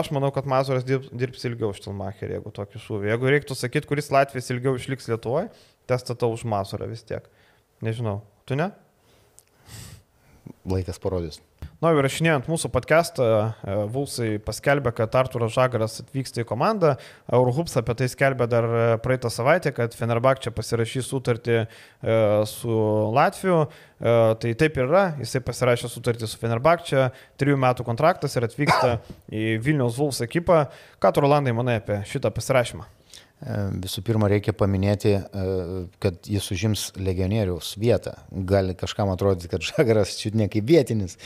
Aš 0.01 0.11
manau, 0.15 0.31
kad 0.35 0.47
Mazuras 0.49 0.85
dirbs, 0.87 1.11
dirbs 1.11 1.45
ilgiau 1.49 1.73
už 1.73 1.83
Tilmacherį, 1.85 2.37
jeigu 2.37 2.53
tokį 2.55 2.81
šūvį. 2.83 3.11
Jeigu 3.11 3.31
reiktų 3.33 3.57
sakyti, 3.57 3.89
kuris 3.89 4.11
Latvijas 4.13 4.51
ilgiau 4.53 4.77
išliks 4.79 5.09
Lietuvoje, 5.11 5.49
tai 5.89 5.99
statau 6.01 6.31
už 6.35 6.45
Mazurą 6.49 6.89
vis 6.89 7.03
tiek. 7.07 7.27
Nežinau, 7.85 8.21
tu 8.47 8.57
ne? 8.59 8.71
Laikas 10.67 10.99
parodys. 10.99 11.39
Na, 11.77 11.91
nu, 11.91 11.99
įrašinėjant 12.01 12.47
mūsų 12.49 12.71
podcastą, 12.73 13.25
e, 13.63 13.75
Vulsai 13.93 14.39
paskelbė, 14.43 14.91
kad 14.97 15.13
Arturas 15.15 15.53
Žagaras 15.53 15.99
atvyksta 16.01 16.41
į 16.41 16.47
komandą. 16.49 16.95
Eurohups 17.29 17.77
apie 17.79 17.93
tai 17.99 18.07
skelbė 18.11 18.47
dar 18.51 18.65
e, 18.65 18.81
praeitą 19.03 19.29
savaitę, 19.31 19.71
kad 19.77 19.95
Fenerbakčia 19.95 20.51
pasirašys 20.57 21.07
sutartį 21.07 21.57
e, 21.61 21.67
su 22.49 22.81
Latviju. 23.15 23.61
Tai 23.97 24.51
taip 24.61 24.75
ir 24.77 24.83
yra, 24.85 25.05
jisai 25.17 25.39
pasirašė 25.41 25.89
sutartį 25.89 26.27
su 26.29 26.37
Fenerbakčia, 26.37 27.07
trijų 27.41 27.57
metų 27.63 27.85
kontraktas 27.87 28.37
ir 28.37 28.45
atvyksta 28.45 28.99
į 29.33 29.55
Vilniaus 29.65 29.97
Vuls 29.97 30.21
ekipą. 30.25 30.67
Ką 31.01 31.13
tu, 31.15 31.25
Rolandai, 31.25 31.55
manai 31.57 31.79
apie 31.81 32.03
šitą 32.05 32.29
pasirašymą? 32.35 32.85
E, 33.37 33.55
visų 33.83 34.01
pirma, 34.01 34.25
reikia 34.31 34.49
paminėti, 34.57 35.11
e, 35.13 35.41
kad 36.01 36.25
jis 36.25 36.47
užims 36.55 36.87
legionieriaus 36.97 37.75
vietą. 37.77 38.15
Gali 38.49 38.73
kažkam 38.77 39.11
atrodyti, 39.13 39.51
kad 39.51 39.65
Žagaras 39.69 40.15
čia 40.17 40.31
ne 40.37 40.47
kaip 40.49 40.65
vietinis, 40.65 41.19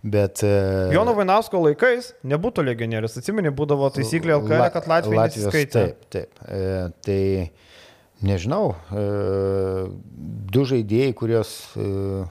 bet... 0.00 0.40
E, 0.46 0.88
Jono 0.96 1.12
Vainausko 1.18 1.60
laikais 1.66 2.14
nebūtų 2.24 2.64
legionierius. 2.70 3.18
Atsimeni, 3.20 3.52
būdavo 3.52 3.90
taisyklė 3.92 4.38
LKL, 4.38 4.64
La, 4.64 4.70
kad 4.72 4.88
Latvija 4.88 5.28
nesiskaitė. 5.28 5.84
Taip, 5.84 6.08
taip. 6.14 6.40
Tai 7.04 7.20
nežinau, 8.24 8.64
du 10.48 10.64
žaidėjai, 10.72 11.12
kurios 11.20 11.52
e, 11.76 12.24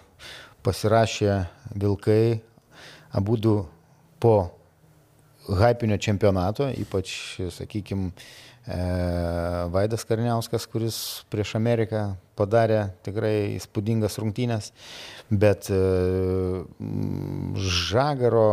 pasirašė 0.65 1.37
Vilkai, 1.77 2.39
abu 3.15 3.37
du 3.37 3.59
po 4.17 4.35
hypinio 5.47 5.95
čempionato, 6.01 6.67
ypač, 6.73 7.13
sakykime, 7.55 8.11
Vaidas 8.67 10.03
Karniauskas, 10.03 10.67
kuris 10.67 10.97
prieš 11.31 11.55
Ameriką 11.55 12.09
padarė 12.35 12.89
tikrai 13.07 13.55
įspūdingas 13.55 14.19
rungtynės, 14.19 14.73
bet 15.31 15.69
e, 15.71 15.77
Žagaro 17.87 18.49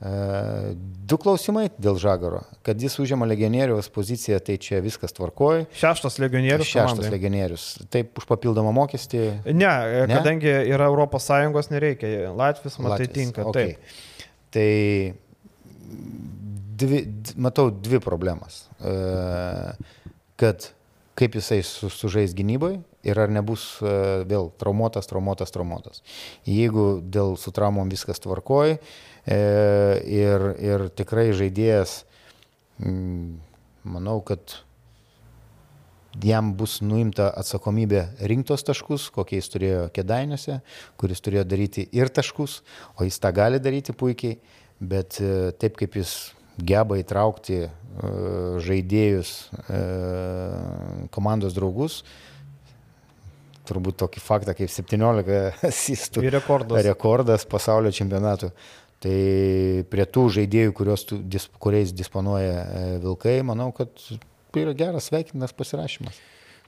Du 0.00 1.18
klausimai 1.20 1.66
dėl 1.76 1.98
Žagaro. 2.00 2.38
Kad 2.64 2.80
jis 2.80 2.94
užima 3.02 3.26
legionieriaus 3.28 3.90
poziciją, 3.92 4.38
tai 4.40 4.54
čia 4.56 4.78
viskas 4.80 5.12
tvarkoja. 5.12 5.66
Šeštas 5.76 6.16
legionierius. 6.22 6.70
Šeštas 6.70 6.94
komandai. 6.94 7.10
legionierius. 7.12 7.64
Taip, 7.92 8.16
už 8.16 8.24
papildomą 8.30 8.72
mokestį. 8.78 9.20
Ne, 9.50 9.68
ne? 9.68 10.14
kadangi 10.14 10.48
yra 10.72 10.88
ES 10.88 11.68
nereikia. 11.74 12.32
Latvijas, 12.32 12.78
matai, 12.80 12.94
Latvijas. 12.94 13.12
tinka. 13.18 13.44
Okay. 13.52 13.76
Taip. 13.76 13.76
Tai 14.56 14.70
dvi, 16.80 17.04
matau 17.36 17.68
dvi 17.70 18.00
problemas. 18.02 18.64
Kad 20.40 20.70
kaip 21.20 21.36
jisai 21.36 21.60
su, 21.66 21.90
sužais 21.92 22.32
gynyboje 22.36 22.80
ir 23.04 23.18
ar 23.20 23.32
nebus 23.32 23.74
vėl 23.80 24.48
traumuotas, 24.60 25.08
traumuotas, 25.10 25.52
traumuotas. 25.52 26.02
Jeigu 26.48 27.02
dėl 27.04 27.36
su 27.40 27.52
traumom 27.52 27.92
viskas 27.92 28.22
tvarkoja, 28.24 28.78
E, 29.28 29.36
ir, 30.08 30.46
ir 30.64 30.88
tikrai 30.96 31.28
žaidėjas, 31.36 32.04
mm, 32.80 33.36
manau, 33.92 34.20
kad 34.24 34.56
jam 36.24 36.54
bus 36.56 36.78
nuimta 36.82 37.28
atsakomybė 37.38 38.06
rinktos 38.30 38.64
taškus, 38.66 39.10
kokie 39.14 39.38
jis 39.38 39.52
turėjo 39.52 39.84
kėdainiuose, 39.94 40.60
kuris 40.98 41.20
turėjo 41.22 41.44
daryti 41.46 41.86
ir 41.94 42.08
taškus, 42.08 42.60
o 42.96 43.06
jis 43.06 43.20
tą 43.20 43.30
gali 43.36 43.60
daryti 43.60 43.94
puikiai, 43.94 44.40
bet 44.80 45.20
e, 45.20 45.52
taip 45.60 45.76
kaip 45.78 46.00
jis 46.00 46.32
geba 46.66 46.98
įtraukti 47.00 47.60
e, 47.66 47.70
žaidėjus, 48.64 49.36
komandos 51.14 51.56
draugus, 51.56 52.00
turbūt 53.70 54.00
tokį 54.02 54.22
faktą 54.24 54.54
kaip 54.58 54.72
17 54.72 55.40
asistų. 55.70 56.26
Rekordas. 56.34 56.84
Rekordas 56.86 57.46
pasaulio 57.48 57.92
čempionatų. 57.94 58.52
Tai 59.00 59.16
prie 59.88 60.04
tų 60.04 60.26
žaidėjų, 60.36 60.74
kurios, 60.76 61.06
kuriais 61.62 61.94
disponuoja 61.96 62.56
e, 62.60 62.82
Vilkai, 63.00 63.38
manau, 63.48 63.70
kad 63.72 63.94
tai 64.52 64.66
yra 64.66 64.74
geras 64.76 65.08
sveikinas 65.08 65.54
pasirašymas. 65.56 66.18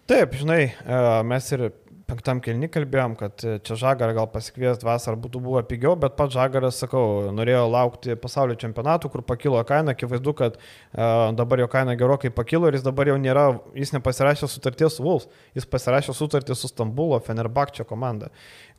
Taip, 0.09 0.33
žinai, 0.41 0.63
e, 0.73 1.01
mes 1.29 1.51
ir 1.53 1.67
penktam 2.13 2.41
kelni 2.45 2.69
kalbėjom, 2.73 3.15
kad 3.17 3.43
čia 3.65 3.77
Žagarą 3.81 4.17
gal 4.17 4.29
pasikviesti 4.33 4.87
vasarą 4.87 5.17
būtų 5.23 5.41
buvę 5.45 5.63
pigiau, 5.69 5.95
bet 6.01 6.17
pats 6.19 6.37
Žagaras, 6.37 6.81
sakau, 6.83 7.33
norėjo 7.35 7.65
laukti 7.73 8.17
pasaulio 8.21 8.57
čempionatų, 8.61 9.11
kur 9.13 9.25
pakilo 9.27 9.63
kaina, 9.69 9.95
akivaizdu, 9.97 10.35
kad 10.37 10.59
uh, 10.59 11.31
dabar 11.39 11.63
jo 11.65 11.69
kaina 11.73 11.97
gerokai 11.99 12.33
pakilo 12.35 12.69
ir 12.69 12.77
jis 12.77 12.85
dabar 12.85 13.09
jau 13.09 13.17
nėra, 13.21 13.47
jis 13.79 13.95
nepasirašė 13.97 14.51
sutarties 14.51 14.99
su 14.99 15.07
Vuls, 15.07 15.29
jis 15.57 15.69
pasirašė 15.73 16.17
sutartį 16.17 16.59
su 16.59 16.71
Stambulo 16.71 17.21
Fenerbakčio 17.25 17.89
komanda 17.89 18.29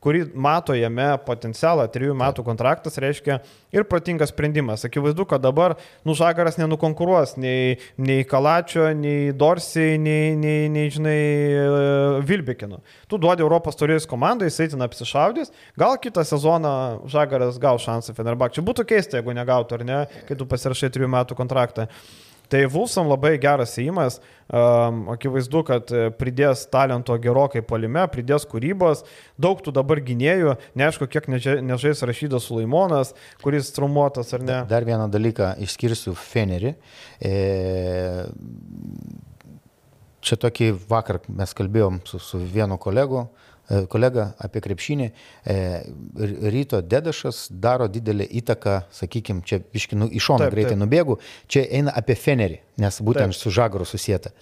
kuri 0.03 0.25
mato 0.35 0.75
jame 0.75 1.05
potencialą, 1.25 1.85
trijų 1.91 2.15
metų 2.19 2.43
kontraktas 2.43 2.99
reiškia 2.99 3.37
ir 3.73 3.85
protingas 3.87 4.33
sprendimas. 4.33 4.83
Akivaizdu, 4.87 5.25
kad 5.29 5.43
dabar 5.43 5.77
nužagaras 6.07 6.59
nenukonkuruos 6.59 7.37
nei, 7.39 7.77
nei 7.95 8.25
Kalačio, 8.27 8.89
nei 8.99 9.31
Dorsiai, 9.31 9.95
nei, 10.01 10.33
nei, 10.39 10.67
nei 10.73 10.91
žinai, 10.93 11.15
Vilbekinu. 12.27 12.81
Tu 13.07 13.21
duodi 13.21 13.45
Europos 13.45 13.79
turėjus 13.79 14.09
komandai, 14.09 14.51
jisai 14.51 14.69
ten 14.73 14.83
apsišaudys, 14.83 15.53
gal 15.79 15.95
kitą 16.03 16.25
sezoną 16.27 16.75
žagaras 17.11 17.61
gal 17.63 17.79
šansą 17.79 18.15
Fenerbakčiui. 18.17 18.65
Būtų 18.67 18.87
keista, 18.91 19.21
jeigu 19.21 19.35
negautų, 19.39 19.79
ar 19.79 19.87
ne, 19.87 20.03
kai 20.27 20.37
tu 20.39 20.49
pasirašai 20.49 20.91
trijų 20.93 21.11
metų 21.15 21.39
kontraktą. 21.39 21.87
Tai 22.53 22.67
Vulsam 22.69 23.07
labai 23.09 23.31
geras 23.41 23.71
įimas, 23.81 24.19
um, 24.45 25.07
akivaizdu, 25.09 25.63
kad 25.65 25.89
e, 25.89 26.03
pridės 26.13 26.67
talento 26.69 27.15
gerokai 27.17 27.63
polime, 27.65 28.03
pridės 28.13 28.45
kūrybos, 28.51 29.01
daug 29.41 29.63
tų 29.65 29.73
dabar 29.73 29.97
gynėjų, 30.05 30.53
neaišku, 30.77 31.07
kiek 31.09 31.31
nežais 31.33 32.03
rašydas 32.05 32.45
Sulaimonas, 32.45 33.15
kuris 33.41 33.73
traumuotas 33.73 34.29
ar 34.37 34.45
ne. 34.45 34.59
Dar 34.69 34.85
vieną 34.85 35.09
dalyką 35.09 35.55
išskirsiu. 35.65 36.13
Fenerį. 36.13 36.75
E, 37.25 37.33
čia 40.21 40.37
tokį 40.45 40.69
vakar 40.93 41.23
mes 41.33 41.57
kalbėjom 41.57 42.03
su, 42.05 42.21
su 42.21 42.43
vienu 42.53 42.77
kolegu, 42.77 43.25
kolega 43.89 44.33
apie 44.43 44.61
krepšinį, 44.63 45.07
e, 45.47 45.55
ryto 46.51 46.81
Dedašas 46.83 47.45
daro 47.49 47.87
didelį 47.91 48.27
įtaką, 48.41 48.75
sakykime, 48.91 49.43
čia 49.47 49.61
iškinu 49.75 50.09
iš 50.11 50.27
šono 50.27 50.49
greitai 50.51 50.73
taip. 50.73 50.81
nubėgu, 50.81 51.17
čia 51.47 51.63
eina 51.79 51.93
apie 51.95 52.17
Fenerį, 52.19 52.59
nes 52.83 52.99
būtent 52.99 53.31
taip. 53.31 53.39
su 53.39 53.53
Žagaru 53.55 53.87
susijęta. 53.87 54.33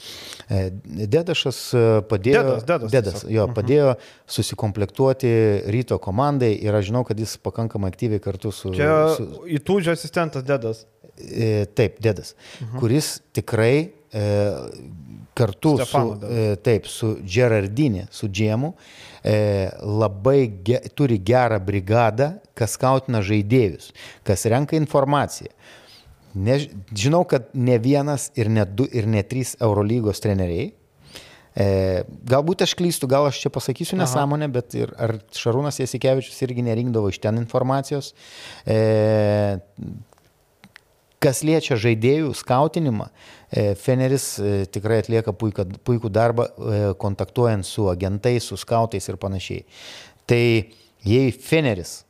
E, 0.49 0.63
Dedašas 1.05 1.61
padėjo, 2.09 2.41
Dedas, 2.41 2.65
Dedas, 2.65 2.91
Dedas, 2.95 3.23
jo, 3.27 3.45
mhm. 3.45 3.55
padėjo 3.57 3.93
susikomplektuoti 4.25 5.33
ryto 5.77 6.01
komandai 6.01 6.55
ir 6.57 6.75
aš 6.75 6.89
žinau, 6.89 7.05
kad 7.07 7.19
jis 7.19 7.37
pakankamai 7.45 7.93
aktyviai 7.93 8.23
kartu 8.23 8.53
su... 8.55 8.73
Čia 8.75 8.91
su, 9.19 9.29
įtūdžio 9.59 9.95
asistentas 9.97 10.47
Dedas. 10.47 10.85
Taip, 11.77 11.99
Dedas, 12.01 12.33
mhm. 12.57 12.79
kuris 12.81 13.19
tikrai 13.35 13.91
kartu 15.33 15.75
Stefano, 15.75 16.19
su, 16.19 16.25
e, 16.27 16.55
taip, 16.63 16.87
su 16.87 17.13
Gerardinė, 17.23 18.07
su 18.11 18.27
Džiemu, 18.27 18.73
e, 19.23 19.69
labai 19.81 20.41
ge, 20.65 20.81
turi 20.95 21.19
gerą 21.23 21.59
brigadą, 21.63 22.33
kas 22.57 22.77
kautina 22.81 23.23
žaidėjus, 23.25 23.91
kas 24.27 24.45
renka 24.51 24.77
informaciją. 24.79 25.53
Ne, 26.35 26.59
žinau, 26.95 27.25
kad 27.27 27.49
ne 27.53 27.75
vienas 27.79 28.29
ir 28.39 28.51
ne 28.51 28.63
du 28.65 28.87
ir 28.87 29.07
ne 29.07 29.23
trys 29.23 29.57
Eurolygos 29.59 30.23
treneriai. 30.23 30.69
E, 31.51 31.65
galbūt 32.31 32.63
aš 32.63 32.77
klystu, 32.79 33.09
gal 33.11 33.27
aš 33.27 33.41
čia 33.43 33.51
pasakysiu 33.51 33.99
nesąmonę, 33.99 34.47
bet 34.51 34.77
ir 34.79 34.93
ar 34.95 35.17
Šarūnas 35.35 35.81
Jasikevičius 35.81 36.39
irgi 36.47 36.63
nerinkdavo 36.63 37.11
iš 37.11 37.19
ten 37.23 37.41
informacijos. 37.41 38.13
E, 38.63 38.79
Kas 41.21 41.43
liečia 41.45 41.75
žaidėjų 41.77 42.31
skautinimą, 42.33 43.05
e, 43.05 43.40
Feneris 43.51 44.37
e, 44.39 44.51
tikrai 44.71 45.01
atlieka 45.01 45.33
puiką, 45.35 45.65
puikų 45.83 46.11
darbą 46.13 46.47
e, 46.47 46.79
kontaktuojant 47.01 47.67
su 47.67 47.89
agentais, 47.91 48.47
su 48.47 48.55
skautais 48.59 49.09
ir 49.11 49.19
panašiai. 49.19 49.65
Tai 50.29 50.43
jei 51.03 51.33
Feneris 51.35 52.01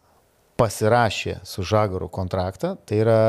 pasirašė 0.61 1.39
su 1.47 1.65
Žagaru 1.65 2.11
kontraktą, 2.13 2.75
tai 2.85 3.01
yra 3.01 3.19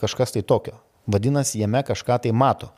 kažkas 0.00 0.36
tai 0.36 0.44
tokio. 0.44 0.76
Vadinasi, 1.10 1.58
jame 1.62 1.80
kažką 1.82 2.18
tai 2.22 2.32
mato. 2.36 2.68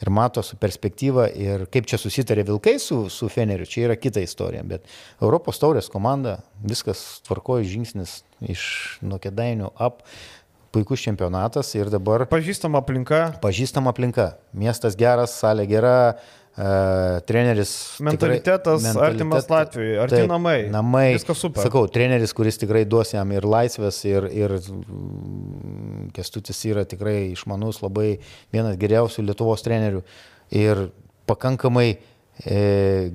Ir 0.00 0.08
mato 0.14 0.42
su 0.46 0.56
perspektyva 0.56 1.26
ir 1.34 1.66
kaip 1.72 1.88
čia 1.90 1.98
susitarė 1.98 2.44
Vilkai 2.48 2.78
su, 2.80 3.08
su 3.10 3.28
Feneriu, 3.28 3.66
čia 3.68 3.88
yra 3.88 3.96
kita 3.98 4.22
istorija. 4.22 4.62
Bet 4.64 4.86
Europos 5.20 5.58
taurės 5.60 5.90
komanda, 5.92 6.38
viskas 6.62 7.02
tvarkoja 7.26 7.66
žingsnis 7.68 8.20
iš 8.54 8.62
nuo 9.02 9.18
kedainių 9.22 9.74
ap 9.82 10.06
puikus 10.72 11.02
čempionatas 11.04 11.74
ir 11.76 11.90
dabar... 11.92 12.24
Pažįstama 12.30 12.80
aplinka. 12.80 13.24
Pažįstama 13.42 13.92
aplinka. 13.92 14.32
Miestas 14.56 14.96
geras, 14.98 15.34
salė 15.36 15.66
gera, 15.68 15.96
uh, 16.16 17.20
treneris. 17.28 17.74
Mentalitetas 18.04 18.86
tikrai, 18.86 19.08
artimas 19.10 19.48
Latvijai, 19.52 19.98
arti 20.04 20.16
taip, 20.20 20.30
namai. 20.30 20.56
Namai. 20.72 21.04
Viskas 21.18 21.44
super. 21.44 21.64
Sakau, 21.64 21.84
treneris, 21.92 22.32
kuris 22.36 22.60
tikrai 22.60 22.84
duos 22.88 23.12
jam 23.12 23.36
ir 23.36 23.46
laisvės, 23.48 24.00
ir, 24.08 24.28
ir 24.32 24.56
mm, 24.60 26.08
kestutis 26.16 26.64
yra 26.68 26.86
tikrai 26.88 27.32
išmanus, 27.34 27.82
labai 27.84 28.16
vienas 28.54 28.80
geriausių 28.80 29.28
Lietuvos 29.28 29.64
trenerių. 29.68 30.02
Ir 30.56 30.86
pakankamai 31.28 31.88
e, 31.92 32.58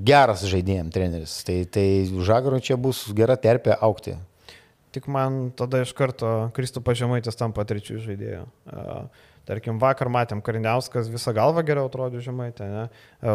geras 0.05 0.45
žaidėjim 0.49 0.93
treneris. 0.93 1.39
Tai, 1.47 1.59
tai 1.73 1.87
Žagaro 2.05 2.61
čia 2.63 2.77
bus 2.77 3.05
gera 3.17 3.37
terpė 3.37 3.77
aukti. 3.81 4.17
Tik 4.95 5.07
man 5.11 5.49
tada 5.57 5.83
iš 5.83 5.91
karto 5.97 6.49
Kristų 6.55 6.83
pažemaitis 6.85 7.35
tampa 7.39 7.65
trečių 7.67 7.99
žaidėjų. 8.05 8.45
Tarkim, 9.47 9.77
vakar 9.79 10.09
matėm, 10.11 10.41
Kariniauskas 10.43 11.07
visą 11.07 11.31
galvą 11.31 11.61
geriau 11.63 11.87
atrodė 11.87 12.19
žemaitė, 12.19 12.65
ne? 12.67 12.81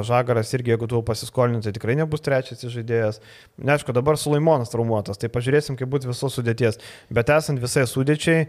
Žagaras 0.05 0.51
irgi, 0.53 0.75
jeigu 0.75 0.85
tu 0.91 0.99
pasiskolinai, 1.09 1.63
tai 1.65 1.73
tikrai 1.73 1.95
nebus 1.97 2.21
trečias 2.21 2.61
žaidėjas. 2.69 3.23
Neaišku, 3.57 3.95
dabar 3.97 4.19
Sulaimonas 4.21 4.69
traumuotas, 4.69 5.17
tai 5.17 5.31
pažiūrėsim, 5.33 5.79
kaip 5.81 5.89
bus 5.89 6.05
visos 6.05 6.37
sudėties. 6.37 6.77
Bet 7.09 7.33
esant 7.33 7.63
visai 7.65 7.87
sudėčiai, 7.89 8.45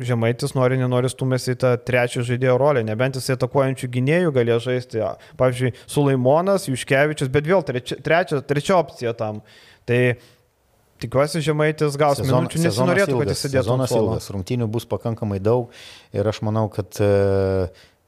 žemaitis 0.00 0.56
nori, 0.56 0.80
nenori 0.80 1.12
stumėsi 1.12 1.52
į 1.52 1.60
tą 1.60 1.74
trečią 1.76 2.24
žaidėjo 2.24 2.56
rolę, 2.62 2.86
nebent 2.88 3.20
jisai 3.20 3.36
atakuojančių 3.36 3.92
gynėjų 3.98 4.32
galėjo 4.38 4.62
žaisti. 4.70 5.04
Pavyzdžiui, 5.36 5.74
Sulaimonas, 5.84 6.70
Juškevičius, 6.72 7.32
bet 7.36 7.52
vėl 7.52 7.68
trečia, 7.68 8.00
trečia, 8.00 8.40
trečia 8.40 8.80
opcija 8.80 9.12
tam. 9.12 9.44
Tai 9.86 10.00
Tikiuosi, 11.02 11.42
Žemaitis 11.44 11.98
gaus 12.00 12.20
Sezon, 12.20 12.46
minučių, 12.46 12.62
nesinorėtų, 12.64 13.18
kad 13.20 13.32
jis 13.32 13.42
sėdėtų. 13.44 13.64
Sezonas 13.66 13.92
ilgas, 13.92 14.28
rungtynių 14.32 14.68
bus 14.72 14.88
pakankamai 14.88 15.38
daug 15.44 15.74
ir 16.16 16.30
aš 16.30 16.40
manau, 16.46 16.66
kad 16.72 16.96
e, 17.04 17.10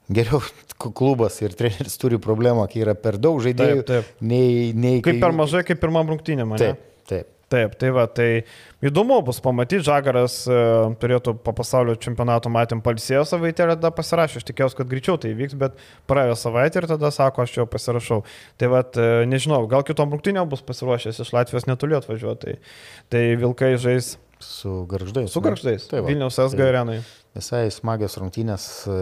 geriau 0.09 0.41
klubas 0.99 1.37
ir 1.45 1.57
treneris 1.59 1.99
turi 2.01 2.21
problemą, 2.23 2.65
kai 2.73 2.85
yra 2.87 2.97
per 2.99 3.21
daug 3.21 3.41
žaidėjų. 3.45 3.83
Taip, 3.83 3.91
taip. 4.09 4.23
Nei, 4.25 4.71
nei, 4.73 5.03
kaip 5.03 5.19
kai... 5.19 5.25
per 5.27 5.37
mažai, 5.37 5.65
kaip 5.69 5.83
pirmam 5.85 6.09
rungtynėm. 6.15 6.57
Taip, 6.61 6.81
taip. 7.11 7.35
Taip, 7.49 7.79
tai 7.81 7.89
va, 7.97 8.03
tai 8.13 8.43
įdomu 8.85 9.17
bus 9.25 9.39
pamatyti, 9.41 9.81
Žagaras 9.87 10.35
e, 10.53 10.57
turėtų 11.01 11.33
po 11.41 11.55
pasaulio 11.57 11.95
čempionato 11.97 12.51
matėm 12.53 12.83
palsėjo 12.85 13.23
savaitę 13.31 13.65
ir 13.65 13.71
tada 13.73 13.89
pasirašė, 13.97 14.43
aš 14.43 14.45
tikėjausi, 14.51 14.77
kad 14.77 14.91
greičiau 14.91 15.17
tai 15.23 15.31
vyks, 15.37 15.57
bet 15.57 15.79
praėjo 16.11 16.35
savaitę 16.37 16.83
ir 16.83 16.89
tada 16.91 17.09
sako, 17.15 17.47
aš 17.47 17.55
jau 17.57 17.65
pasirašau. 17.73 18.19
Tai 18.61 18.69
va, 18.75 18.83
e, 18.85 19.23
nežinau, 19.31 19.63
gal 19.71 19.81
kitom 19.89 20.13
rungtynėm 20.13 20.51
bus 20.51 20.61
pasiruošęs 20.69 21.23
iš 21.25 21.31
Latvijos 21.33 21.65
netoli 21.71 21.97
atvažiuoti. 21.97 22.59
Tai, 22.59 22.75
tai 23.15 23.23
Vilkai 23.41 23.71
žais. 23.81 24.19
Su 24.45 24.85
garždais. 24.91 25.33
Su 25.33 25.41
garždais. 25.43 25.87
Tai 25.89 26.03
va, 26.03 26.13
Vilniaus 26.13 26.37
SG 26.37 26.61
tai 26.61 26.67
arenai. 26.69 26.99
Visai 27.39 27.63
smagios 27.73 28.19
rungtynės 28.21 28.67
e, 28.85 28.99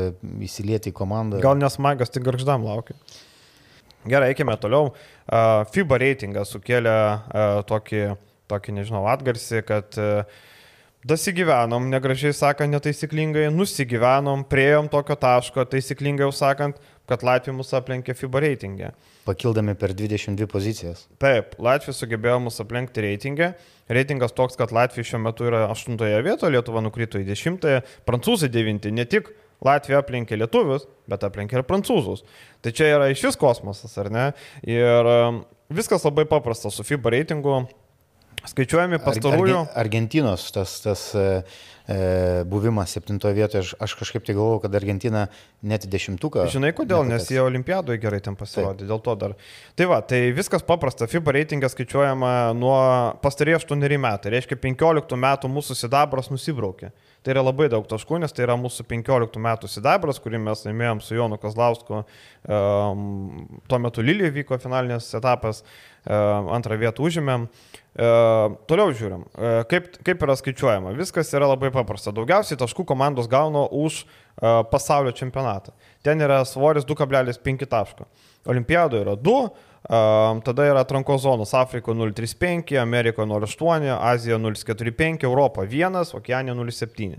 įsilieti 0.47 0.95
į 0.95 0.97
komandą. 1.03 1.43
Gal 1.43 1.59
nesmagios, 1.59 2.15
tik 2.15 2.23
garždam 2.31 2.63
laukia. 2.69 2.95
Gerai, 4.07 4.31
eikime 4.31 4.55
toliau. 4.63 4.93
FIBA 5.75 5.99
reitingas 5.99 6.55
sukėlė 6.55 6.95
tokį 7.67 8.05
tokį, 8.51 8.77
nežinau, 8.81 9.05
atgarsį, 9.11 9.63
kad 9.67 9.97
e, 10.01 10.11
dasigyvenom, 11.07 11.89
negražiai 11.93 12.35
sakant, 12.37 12.73
netaisyklingai, 12.75 13.47
nusigyvenom, 13.55 14.45
prieėjom 14.51 14.91
tokio 14.93 15.17
taško, 15.23 15.67
taisyklingai 15.71 16.27
jau 16.27 16.35
sakant, 16.35 16.81
kad 17.07 17.23
Latvija 17.27 17.55
mus 17.55 17.71
aplenkė 17.77 18.17
FIBA 18.19 18.43
reitingę. 18.43 18.91
Pakildami 19.27 19.77
per 19.79 19.95
22 19.95 20.49
pozicijas. 20.51 21.07
Taip, 21.23 21.55
Latvija 21.63 21.95
sugebėjo 21.95 22.41
mus 22.49 22.59
aplenkti 22.63 23.05
reitingę. 23.05 23.53
Reitingas 23.93 24.35
toks, 24.35 24.59
kad 24.59 24.75
Latvija 24.75 25.07
šiuo 25.07 25.23
metu 25.23 25.47
yra 25.47 25.69
8 25.71 25.99
vietoje, 26.27 26.53
Lietuva 26.55 26.83
nukrito 26.83 27.23
į 27.23 27.29
10, 27.31 27.69
prancūzai 28.09 28.51
9, 28.51 28.91
ne 28.95 29.07
tik 29.07 29.31
Latvija 29.65 30.03
aplenkė 30.03 30.37
lietuvius, 30.37 30.85
bet 31.09 31.25
aplenkė 31.25 31.61
ir 31.61 31.67
prancūzus. 31.69 32.25
Tai 32.65 32.73
čia 32.77 32.91
yra 32.97 33.09
iš 33.13 33.25
vis 33.25 33.39
kosmosas, 33.41 33.95
ar 34.01 34.11
ne? 34.13 34.27
Ir 34.69 35.11
e, 35.13 35.17
viskas 35.73 36.05
labai 36.05 36.27
paprasta 36.29 36.73
su 36.73 36.85
FIBA 36.85 37.15
reitingu 37.17 37.63
Skaičiuojami 38.51 39.01
pastarųjų. 39.03 39.57
Arge, 39.63 39.79
Argentinos 39.83 40.45
tas, 40.55 40.77
tas 40.85 41.03
e, 41.19 41.25
e 41.91 41.99
buvimas 42.49 42.95
septintoje 42.97 43.37
vietoje, 43.37 43.65
aš, 43.65 43.73
aš 43.83 43.97
kažkaip 44.01 44.27
tai 44.27 44.37
galvoju, 44.39 44.63
kad 44.65 44.77
Argentina 44.79 45.27
net 45.67 45.87
dešimtuką. 45.91 46.47
Žinai 46.53 46.73
kodėl, 46.77 47.03
nepateks. 47.07 47.27
nes 47.27 47.35
jie 47.35 47.43
olimpiadoje 47.43 48.03
gerai 48.03 48.21
ten 48.25 48.39
pasirodė, 48.39 48.85
Taip. 48.85 48.91
dėl 48.93 49.03
to 49.07 49.17
dar. 49.23 49.37
Tai 49.79 49.91
va, 49.91 50.01
tai 50.07 50.23
viskas 50.37 50.67
paprasta, 50.67 51.09
FIBA 51.11 51.39
reitingas 51.41 51.75
skaičiuojama 51.77 52.33
nuo 52.59 52.79
pastarėjų 53.25 53.63
8 53.65 53.99
metų, 54.07 54.33
reiškia 54.37 54.61
15 54.63 55.21
metų 55.27 55.53
mūsų 55.57 55.79
sidabras 55.83 56.33
nusibraukė. 56.35 56.93
Tai 57.27 57.33
yra 57.35 57.43
labai 57.43 57.67
daug 57.67 57.83
taškų, 57.91 58.21
nes 58.23 58.31
tai 58.31 58.45
yra 58.45 58.55
mūsų 58.55 58.85
15 58.87 59.41
metų 59.43 59.67
sidabras, 59.67 60.21
kurį 60.23 60.39
mes 60.45 60.61
laimėjom 60.63 61.01
su 61.03 61.17
Jonu 61.17 61.35
Kazlausku. 61.43 62.05
Um, 62.47 63.49
tuo 63.67 63.81
metu 63.83 64.05
Lilija 64.07 64.31
vyko 64.31 64.61
finalinės 64.63 65.09
etapas, 65.19 65.65
antrą 66.07 66.79
vietą 66.81 67.07
užėmėm. 67.07 67.49
Uh, 67.97 68.59
toliau 68.69 68.93
žiūrim, 68.93 69.23
uh, 69.25 69.63
kaip, 69.71 69.87
kaip 70.05 70.21
yra 70.27 70.35
skaičiuojama. 70.37 70.91
Viskas 70.99 71.31
yra 71.33 71.49
labai 71.49 71.71
paprasta. 71.73 72.13
Daugiausiai 72.13 72.59
taškų 72.61 72.85
komandos 72.89 73.31
gauna 73.33 73.65
už 73.73 74.05
pasaulio 74.69 75.15
čempionatą. 75.17 75.73
Ten 76.05 76.21
yra 76.21 76.43
svoris 76.45 76.85
2,5 76.85 77.65
taško. 77.73 78.05
Olimpiadoje 78.53 79.07
yra 79.07 79.15
2, 79.17 79.39
Tada 80.45 80.65
yra 80.67 80.83
atrankos 80.83 81.23
zonos 81.23 81.53
Afrikoje 81.55 81.97
035, 82.11 82.75
Amerikoje 82.81 83.29
08, 83.29 83.99
Azijoje 84.01 84.55
045, 84.55 85.25
Europo 85.25 85.63
1, 85.63 86.15
Okeanija 86.15 86.55
07. 86.55 87.15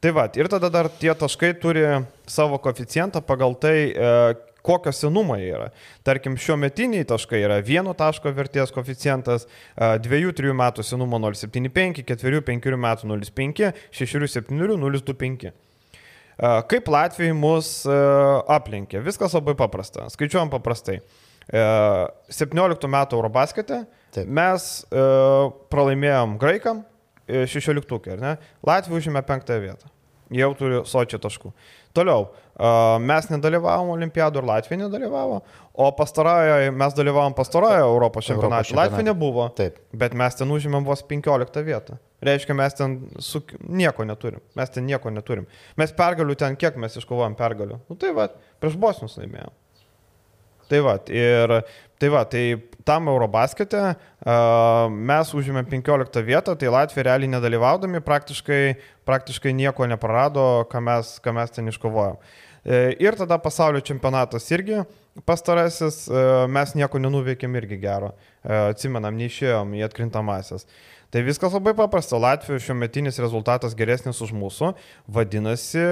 Tai 0.00 0.12
va, 0.12 0.26
ir 0.36 0.48
tada 0.52 0.68
dar 0.70 0.88
tie 0.92 1.14
taškai 1.16 1.54
turi 1.58 1.82
savo 2.28 2.58
koficijantą 2.62 3.22
pagal 3.26 3.56
tai, 3.58 3.90
e, 3.90 4.34
kokio 4.66 4.92
senumo 4.94 5.36
jie 5.40 5.52
yra. 5.54 5.68
Tarkim, 6.06 6.36
šiuo 6.40 6.58
metiniai 6.60 7.06
taškai 7.08 7.42
yra 7.46 7.60
vieno 7.64 7.94
taško 7.96 8.32
vertės 8.36 8.74
koficijantas, 8.74 9.46
2-3 9.76 10.56
metų 10.56 10.84
senumo 10.86 11.20
0,75, 11.22 12.02
4-5 12.10 12.80
metų 12.86 13.12
0,5, 13.14 13.70
6-7 13.94 14.50
0,25. 14.58 15.54
Kaip 16.68 16.90
Latvijai 16.92 17.32
mus 17.32 17.70
e, 17.88 17.94
aplenkė? 18.52 19.00
Viskas 19.04 19.32
labai 19.38 19.54
paprasta. 19.56 20.10
Skaičiuojam 20.12 20.52
paprastai. 20.52 21.00
17 21.46 22.88
metų 22.90 23.16
Eurobaskete 23.20 23.84
Taip. 24.10 24.26
mes 24.26 24.64
pralaimėjom 25.70 26.32
graikam 26.42 26.80
16, 27.28 28.08
ar 28.16 28.24
ne? 28.24 28.32
Latvija 28.66 28.98
užėmė 28.98 29.22
5 29.26 29.52
vietą. 29.62 29.95
Jau 30.34 30.48
turi 30.58 30.80
sočio 30.88 31.20
taškų. 31.22 31.52
Toliau, 31.94 32.26
mes 33.06 33.28
nedalyvavom 33.30 33.92
olimpiadų 33.94 34.40
ir 34.40 34.48
Latvija 34.48 34.80
nedalyvavo, 34.80 35.38
o 35.76 35.86
pastarojoje 35.96 36.72
mes 36.74 36.96
dalyvavom 36.96 37.36
pastarojoje 37.36 37.84
Europos 37.84 38.26
čempionate. 38.26 38.74
Latvija 38.76 39.06
nebuvo, 39.10 39.46
Taip. 39.56 39.78
bet 39.92 40.16
mes 40.18 40.36
ten 40.36 40.50
užėmėm 40.52 40.86
vos 40.88 41.04
15 41.06 41.62
vietą. 41.66 42.00
Reiškia, 42.26 42.56
mes 42.58 42.74
ten 42.74 42.96
su... 43.22 43.42
nieko 43.68 44.04
neturim. 44.08 44.42
Mes 44.56 44.72
ten 44.72 44.86
nieko 44.88 45.12
neturim. 45.12 45.46
Mes 45.78 45.92
pergalių 45.94 46.36
ten, 46.40 46.56
kiek 46.58 46.78
mes 46.80 46.96
iškovojom 46.98 47.36
pergalių? 47.38 47.78
Nu 47.86 47.98
tai 48.00 48.14
va, 48.16 48.30
prieš 48.62 48.78
bosnius 48.80 49.18
laimėjom. 49.20 49.52
Tai 50.66 50.80
va, 50.82 50.96
ir 51.12 51.60
tai 52.02 52.10
va, 52.10 52.24
tai 52.26 52.42
tam 52.86 53.10
Eurobaskete 53.10 53.82
mes 54.90 55.32
užėmėm 55.34 55.66
15 55.68 56.22
vietą, 56.26 56.54
tai 56.58 56.70
Latvija 56.72 57.08
realiai 57.10 57.30
nedalyvaudami 57.34 58.00
praktiškai, 58.06 58.60
praktiškai 59.08 59.54
nieko 59.56 59.88
neprarado, 59.90 60.66
ką 60.70 60.82
mes, 60.86 61.16
ką 61.22 61.34
mes 61.36 61.54
ten 61.54 61.72
iškovojom. 61.72 62.20
E, 62.66 62.96
ir 62.98 63.14
tada 63.14 63.38
pasaulio 63.38 63.78
čempionatas 63.86 64.48
irgi 64.50 64.80
pastarasis, 65.26 66.00
e, 66.10 66.22
mes 66.50 66.72
nieko 66.74 66.98
nenuveikėm 66.98 67.54
irgi 67.60 67.78
gero. 67.78 68.10
E, 68.42 68.56
atsimenam, 68.72 69.14
neišėjom 69.20 69.76
į 69.78 69.84
atkrintamasis. 69.86 70.66
Tai 71.10 71.22
viskas 71.22 71.54
labai 71.54 71.72
paprasta. 71.78 72.18
Latvijos 72.18 72.64
šiuo 72.66 72.74
metinis 72.80 73.20
rezultatas 73.22 73.76
geresnis 73.78 74.18
už 74.24 74.32
mūsų. 74.34 74.72
Vadinasi, 75.16 75.84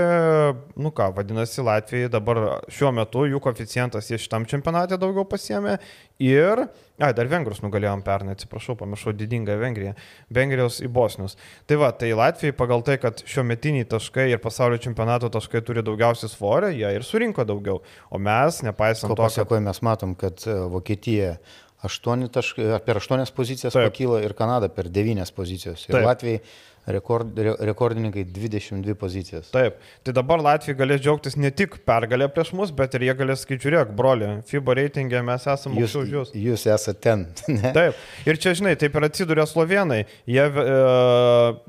nu 0.74 0.90
ką, 0.94 1.12
vadinasi, 1.14 1.62
Latvijai 1.64 2.10
dabar 2.10 2.40
šiuo 2.72 2.90
metu 2.96 3.22
jų 3.30 3.38
koficijantas 3.44 4.10
jie 4.10 4.18
šitam 4.18 4.46
čempionate 4.50 4.98
daugiau 4.98 5.22
pasiemė. 5.30 5.76
Ir, 6.22 6.64
ai, 6.98 7.12
dar 7.14 7.30
vengrus 7.30 7.62
nugalėjom 7.62 8.02
pernai, 8.06 8.34
atsiprašau, 8.34 8.74
pamiršau 8.80 9.14
didingą 9.14 9.54
Vengriją. 9.62 9.94
Vengrijos 10.34 10.80
į 10.82 10.90
Bosnius. 10.94 11.38
Tai 11.70 11.78
va, 11.84 11.92
tai 11.94 12.10
Latvijai 12.18 12.56
pagal 12.58 12.82
tai, 12.86 12.98
kad 13.02 13.22
šiuo 13.22 13.46
metiniai 13.46 13.86
taškai 13.90 14.28
ir 14.32 14.42
pasaulio 14.42 14.82
čempionato 14.82 15.30
taškai 15.30 15.62
turi 15.66 15.86
daugiausiai 15.86 16.32
svorio, 16.32 16.74
jie 16.74 16.90
ir 16.90 17.06
surinko 17.06 17.46
daugiau. 17.46 17.84
O 18.10 18.18
mes, 18.22 18.64
nepaisant 18.66 19.14
Ko 19.14 19.18
to, 19.22 19.30
kad... 19.30 19.62
mes 19.62 19.82
matom, 19.86 20.18
kad 20.18 20.42
e, 20.46 20.58
Vokietija 20.74 21.36
8 21.84 22.28
taškai, 22.34 22.68
per 22.86 23.00
8 23.00 23.34
pozicijas 23.36 23.76
Taip. 23.76 23.90
pakyla 23.90 24.22
ir 24.24 24.36
Kanada 24.36 24.70
per 24.72 24.88
9 24.92 25.34
pozicijas. 25.36 25.88
Ir 25.88 25.98
Taip. 25.98 26.06
Latvijai 26.08 26.40
rekord, 26.86 27.38
re, 27.38 27.54
rekordininkai 27.58 28.24
22 28.24 28.94
pozicijas. 28.94 29.48
Taip, 29.50 29.78
tai 30.04 30.14
dabar 30.16 30.42
Latvija 30.42 30.76
galės 30.76 31.00
džiaugtis 31.02 31.36
ne 31.40 31.50
tik 31.54 31.78
pergalę 31.88 32.28
prieš 32.32 32.52
mus, 32.56 32.72
bet 32.76 32.94
ir 32.96 33.06
jie 33.08 33.14
galės 33.16 33.44
skaičiuoti, 33.44 33.64
žiūrėk, 33.64 33.94
broli, 33.96 34.28
FIBA 34.48 34.76
reitingė 34.80 35.22
mes 35.24 35.46
esame 35.48 35.80
jūs, 35.80 35.94
už 36.02 36.12
jūs. 36.12 36.34
Jūs 36.36 36.66
esate 36.68 37.00
ten. 37.08 37.26
Ne? 37.54 37.70
Taip, 37.72 37.98
ir 38.26 38.38
čia, 38.42 38.50
žinai, 38.58 38.72
taip 38.76 38.96
ir 38.98 39.04
atsidūrė 39.06 39.44
slovenai. 39.46 40.00
Jie 40.28 40.42
e, 40.42 40.64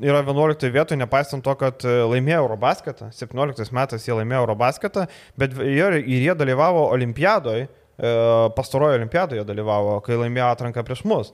yra 0.10 0.24
11 0.26 0.66
vietoje, 0.74 0.98
nepaisant 0.98 1.46
to, 1.46 1.54
kad 1.60 1.86
e, 1.86 1.94
laimėjo 2.10 2.42
Eurobasketą, 2.42 3.12
17 3.16 3.70
metais 3.76 4.08
jie 4.08 4.16
laimėjo 4.18 4.42
Eurobasketą, 4.44 5.06
bet 5.40 5.54
jie, 5.62 5.86
ir 6.02 6.26
jie 6.26 6.36
dalyvavo 6.42 6.88
Olimpiadoje 6.96 7.70
pastarojo 7.98 9.00
olimpiadoje 9.00 9.44
dalyvavo, 9.48 10.00
kai 10.06 10.20
laimėjo 10.20 10.48
atranką 10.52 10.84
prieš 10.88 11.04
mus. 11.08 11.34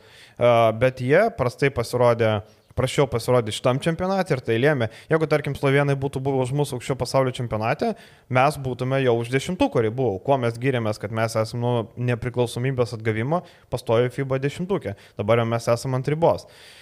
Bet 0.81 1.01
jie 1.01 1.27
prastai 1.37 1.71
pasirodė 1.73 2.39
prašiau 2.75 3.07
pasirodyti 3.11 3.55
šitam 3.57 3.79
čempionate 3.83 4.35
ir 4.35 4.41
tai 4.45 4.57
lėmė. 4.61 4.89
Jeigu, 5.11 5.27
tarkim, 5.29 5.55
slovenai 5.57 5.97
būtų 5.99 6.21
buvę 6.23 6.45
už 6.45 6.53
mūsų 6.55 6.77
aukščio 6.77 6.95
pasaulio 6.99 7.33
čempionate, 7.35 7.93
mes 8.31 8.59
būtume 8.63 9.01
jau 9.03 9.17
už 9.19 9.31
dešimtukų 9.33 9.85
ribų. 9.87 10.11
Kuo 10.25 10.37
mes 10.41 10.59
gyrėmės, 10.61 11.01
kad 11.01 11.13
mes 11.15 11.35
esame 11.35 11.65
nuo 11.65 11.73
nepriklausomybės 12.11 12.95
atgavimo 12.97 13.43
pastojo 13.73 14.11
FIBA 14.15 14.39
dešimtukė. 14.45 14.95
Dabar 15.19 15.43
jau 15.43 15.49
mes 15.51 15.67
esame 15.75 15.99
ant 15.99 16.11
ribos. 16.11 16.47
Uh, 16.47 16.81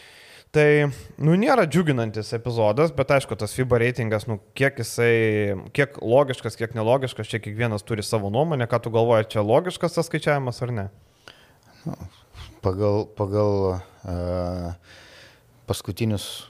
Tai, 0.55 0.89
nu, 1.21 1.35
nėra 1.37 1.67
džiuginantis 1.69 2.31
epizodas, 2.33 2.89
bet 2.97 3.11
aišku, 3.13 3.35
tas 3.37 3.53
FIBA 3.53 3.83
reitingas, 3.83 4.25
nu, 4.25 4.39
kiek 4.57 4.79
jisai, 4.81 5.59
kiek 5.77 5.99
logiškas, 6.01 6.57
kiek 6.57 6.73
nelogiškas, 6.73 7.29
čia 7.29 7.41
kiekvienas 7.43 7.85
turi 7.85 8.01
savo 8.05 8.31
nuomonę, 8.33 8.65
ką 8.69 8.79
tu 8.81 8.93
galvoji, 8.95 9.29
čia 9.35 9.45
logiškas 9.45 9.99
tas 9.99 10.09
skaičiavimas 10.09 10.63
ar 10.65 10.73
ne? 10.73 10.87
Nu, 11.83 11.93
pagal 12.65 13.05
pagal 13.13 13.53
uh, 13.69 14.97
paskutinius 15.69 16.49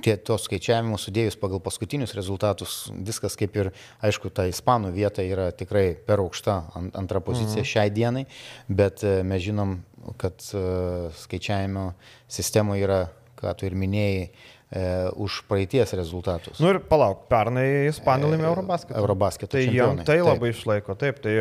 tie 0.00 0.14
tos 0.14 0.46
skaičiavimus 0.46 1.08
sudėjus 1.08 1.36
pagal 1.42 1.58
paskutinius 1.64 2.14
rezultatus, 2.16 2.86
viskas 2.94 3.34
kaip 3.38 3.56
ir, 3.58 3.74
aišku, 4.06 4.30
ta 4.30 4.46
ispanų 4.48 4.94
vieta 4.94 5.26
yra 5.26 5.50
tikrai 5.50 5.92
per 6.06 6.22
aukšta 6.22 6.60
antra 6.94 7.18
pozicija 7.18 7.64
mhm. 7.64 7.70
šiai 7.74 7.90
dienai, 7.90 8.28
bet 8.70 9.02
mes 9.26 9.42
žinom, 9.42 9.80
kad 10.22 10.38
skaičiavimo 11.18 11.90
sistemoje 12.30 12.86
yra 12.86 13.00
ką 13.40 13.52
tu 13.58 13.68
ir 13.68 13.76
minėjai, 13.78 14.24
e, 14.26 14.84
už 15.20 15.40
praeities 15.48 15.94
rezultatus. 15.98 16.60
Na 16.60 16.66
nu 16.66 16.74
ir 16.74 16.80
palauk, 16.90 17.26
pernai 17.32 17.66
Ispanija 17.90 18.30
laimėjo 18.34 18.52
Eurobasketą. 18.54 18.98
Eurobasketą. 19.02 19.52
Tai 19.56 19.64
jam 19.76 20.04
tai 20.06 20.20
labai 20.22 20.50
taip. 20.50 20.58
išlaiko, 20.58 20.96
taip. 21.00 21.20
Tai 21.24 21.34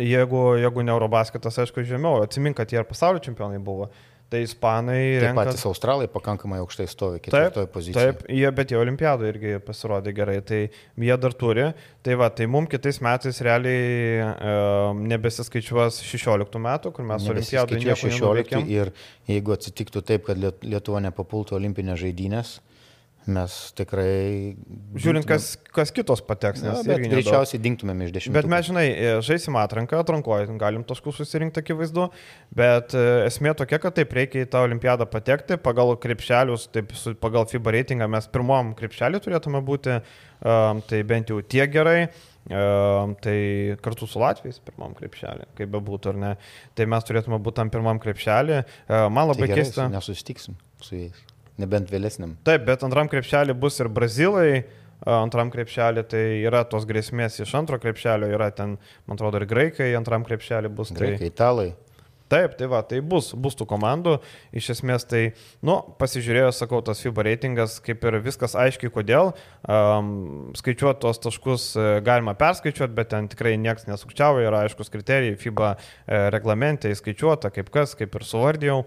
jeigu, 0.00 0.42
jeigu 0.62 0.86
ne 0.86 0.94
Eurobasketas, 0.94 1.60
aišku, 1.64 1.84
žemiau, 1.88 2.24
atsimink, 2.24 2.58
kad 2.60 2.72
jie 2.72 2.80
ir 2.80 2.88
pasaulio 2.88 3.22
čempionai 3.24 3.60
buvo. 3.62 3.90
Tai 4.34 4.42
ispanai 4.42 5.00
Taip 5.14 5.24
renka... 5.28 5.44
patys 5.44 5.64
australai 5.68 6.08
pakankamai 6.10 6.58
aukštai 6.64 6.86
stovi 6.90 7.20
ketvirtoje 7.22 7.68
pozicijoje. 7.70 8.12
Taip, 8.16 8.24
jie, 8.34 8.50
bet 8.58 8.74
jie 8.74 8.80
olimpiadų 8.80 9.28
irgi 9.30 9.54
pasirodė 9.64 10.14
gerai, 10.16 10.36
tai 10.46 10.60
jie 11.06 11.18
dar 11.22 11.36
turi. 11.38 11.68
Tai 12.04 12.18
va, 12.20 12.28
tai 12.34 12.48
mums 12.50 12.68
kitais 12.72 12.98
metais 13.04 13.38
realiai 13.46 14.20
e, 14.24 14.54
nebesiskaičiuos 15.14 16.02
16 16.04 16.60
metų, 16.66 16.92
kur 16.96 17.06
mes 17.08 17.30
olimpiadų 17.30 17.80
nieko 17.80 17.96
16 18.02 18.18
nenuveikėm. 18.18 18.68
ir 18.74 18.92
jeigu 19.30 19.54
atsitiktų 19.56 20.02
taip, 20.10 20.26
kad 20.28 20.40
Liet- 20.40 20.66
Lietuva 20.66 21.00
nepapultų 21.06 21.56
olimpinės 21.60 22.02
žaidynės, 22.02 22.56
mes 23.30 23.54
tikrai... 23.78 24.54
Žiūrint, 25.00 25.26
kas, 25.28 25.54
kas 25.74 25.92
kitos 25.94 26.22
pateks, 26.24 26.62
nes 26.64 26.82
nedaug. 26.84 27.06
greičiausiai 27.12 27.60
dinktumėm 27.64 28.04
iš 28.06 28.12
dešimtų. 28.16 28.34
Bet 28.36 28.48
mes, 28.50 28.66
žinai, 28.68 28.84
e, 28.90 29.14
žaisim 29.24 29.56
atranką, 29.60 30.02
atrankoje, 30.04 30.50
galim 30.60 30.84
taškų 30.86 31.14
susirinkti 31.16 31.62
akivaizdu, 31.62 32.10
bet 32.56 32.96
e, 32.98 33.06
esmė 33.30 33.54
tokia, 33.58 33.80
kad 33.82 33.96
taip 33.96 34.12
reikia 34.18 34.44
į 34.44 34.50
tą 34.52 34.64
olimpiadą 34.66 35.08
patekti, 35.10 35.58
pagal 35.62 35.94
krepšelius, 36.00 36.68
taip, 36.74 36.92
pagal 37.22 37.48
FIBA 37.50 37.76
reitingą 37.78 38.10
mes 38.12 38.28
pirmom 38.34 38.74
krepšelį 38.78 39.22
turėtume 39.24 39.64
būti, 39.64 39.98
um, 40.44 40.84
tai 40.84 41.02
bent 41.08 41.32
jau 41.32 41.40
tiek 41.42 41.72
gerai. 41.72 41.98
Um, 42.44 43.14
tai 43.24 43.72
kartu 43.80 44.04
su 44.04 44.20
Latvijais 44.20 44.58
pirmam 44.60 44.92
krepšelį, 44.98 45.46
kaip 45.56 45.70
bebūtų 45.72 46.10
ar 46.12 46.18
ne, 46.20 46.32
tai 46.76 46.84
mes 46.92 47.08
turėtume 47.08 47.38
būti 47.40 47.62
tam 47.62 47.72
pirmam 47.72 48.02
krepšelį. 48.04 48.58
Uh, 48.84 49.06
man 49.08 49.30
labai 49.30 49.46
tai 49.46 49.54
gerai, 49.54 49.62
keista. 49.64 49.88
Nesustiksim 49.88 50.60
su 50.84 50.98
jais. 50.98 51.30
Nebent 51.60 51.92
vėlesniam. 51.92 52.34
Taip, 52.46 52.64
bet 52.66 52.82
antram 52.86 53.10
krepšelį 53.10 53.54
bus 53.58 53.78
ir 53.78 53.90
brazilai, 53.92 54.64
antram 55.06 55.52
krepšelį 55.54 56.04
tai 56.10 56.24
yra 56.42 56.64
tos 56.66 56.86
grėsmės 56.88 57.38
iš 57.44 57.54
antro 57.58 57.78
krepšelio, 57.82 58.30
yra 58.34 58.50
ten, 58.54 58.78
man 59.06 59.18
atrodo, 59.18 59.40
ir 59.40 59.48
graikai 59.50 59.92
antram 59.98 60.26
krepšelį 60.26 60.72
bus. 60.74 60.94
Graikai, 60.96 61.30
italai. 61.30 61.70
Tai, 61.72 61.94
taip, 62.34 62.56
tai 62.58 62.66
va, 62.66 62.80
tai 62.82 62.98
bus, 63.04 63.30
bus 63.38 63.54
tų 63.58 63.66
komandų, 63.70 64.16
iš 64.56 64.70
esmės 64.74 65.04
tai, 65.06 65.22
nu, 65.64 65.76
pasižiūrėjau, 66.00 66.50
sakau, 66.56 66.80
tas 66.82 67.02
FIBA 67.04 67.26
reitingas, 67.28 67.76
kaip 67.84 68.02
ir 68.08 68.18
viskas 68.24 68.56
aiškiai, 68.58 68.90
kodėl, 68.94 69.34
um, 69.68 70.10
skaičiuoti 70.58 71.02
tos 71.04 71.20
taškus 71.22 71.66
e, 71.76 71.86
galima 72.06 72.34
perskaičiuoti, 72.38 72.96
bet 72.96 73.12
ten 73.12 73.28
tikrai 73.30 73.54
niekas 73.60 73.86
nesukčiavo, 73.90 74.42
yra 74.42 74.64
aiškus 74.64 74.90
kriterijai, 74.94 75.36
FIBA 75.38 75.74
e, 75.76 76.22
reglamente 76.34 76.90
įskaičiuota, 76.90 77.52
kaip 77.54 77.70
kas, 77.74 77.94
kaip 77.98 78.16
ir 78.16 78.26
suvardėjau. 78.26 78.80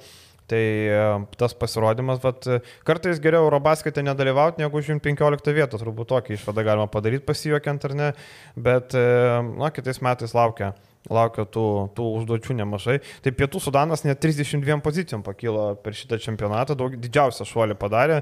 Tai 0.47 0.63
e, 0.63 0.99
tas 1.35 1.51
pasirodymas, 1.59 2.21
vat, 2.23 2.45
e, 2.47 2.61
kartais 2.87 3.19
geriau 3.19 3.49
Eurobaskete 3.49 4.03
nedalyvauti, 4.05 4.63
negu 4.63 4.79
užimti 4.79 5.09
15 5.09 5.51
vietą, 5.51 5.79
turbūt 5.81 6.07
tokį 6.13 6.37
išvadą 6.37 6.63
galima 6.63 6.87
padaryti 6.91 7.27
pasijuokiant 7.27 7.87
ar 7.89 7.95
ne, 7.99 8.11
bet, 8.55 8.95
e, 8.95 9.41
na, 9.59 9.73
kitais 9.75 9.99
metais 9.99 10.35
laukia. 10.37 10.71
Laukia 11.07 11.45
tų, 11.47 11.63
tų 11.95 12.05
užduočių 12.17 12.55
nemažai. 12.57 12.97
Tai 13.23 13.31
Pietų 13.31 13.61
Sudanas 13.63 14.01
net 14.03 14.19
32 14.19 14.81
pozicijom 14.83 15.21
pakilo 15.23 15.69
per 15.79 15.95
šitą 15.95 16.17
čempionatą, 16.19 16.75
daug 16.75 16.97
didžiausią 16.99 17.47
šuolį 17.47 17.77
padarė. 17.79 18.17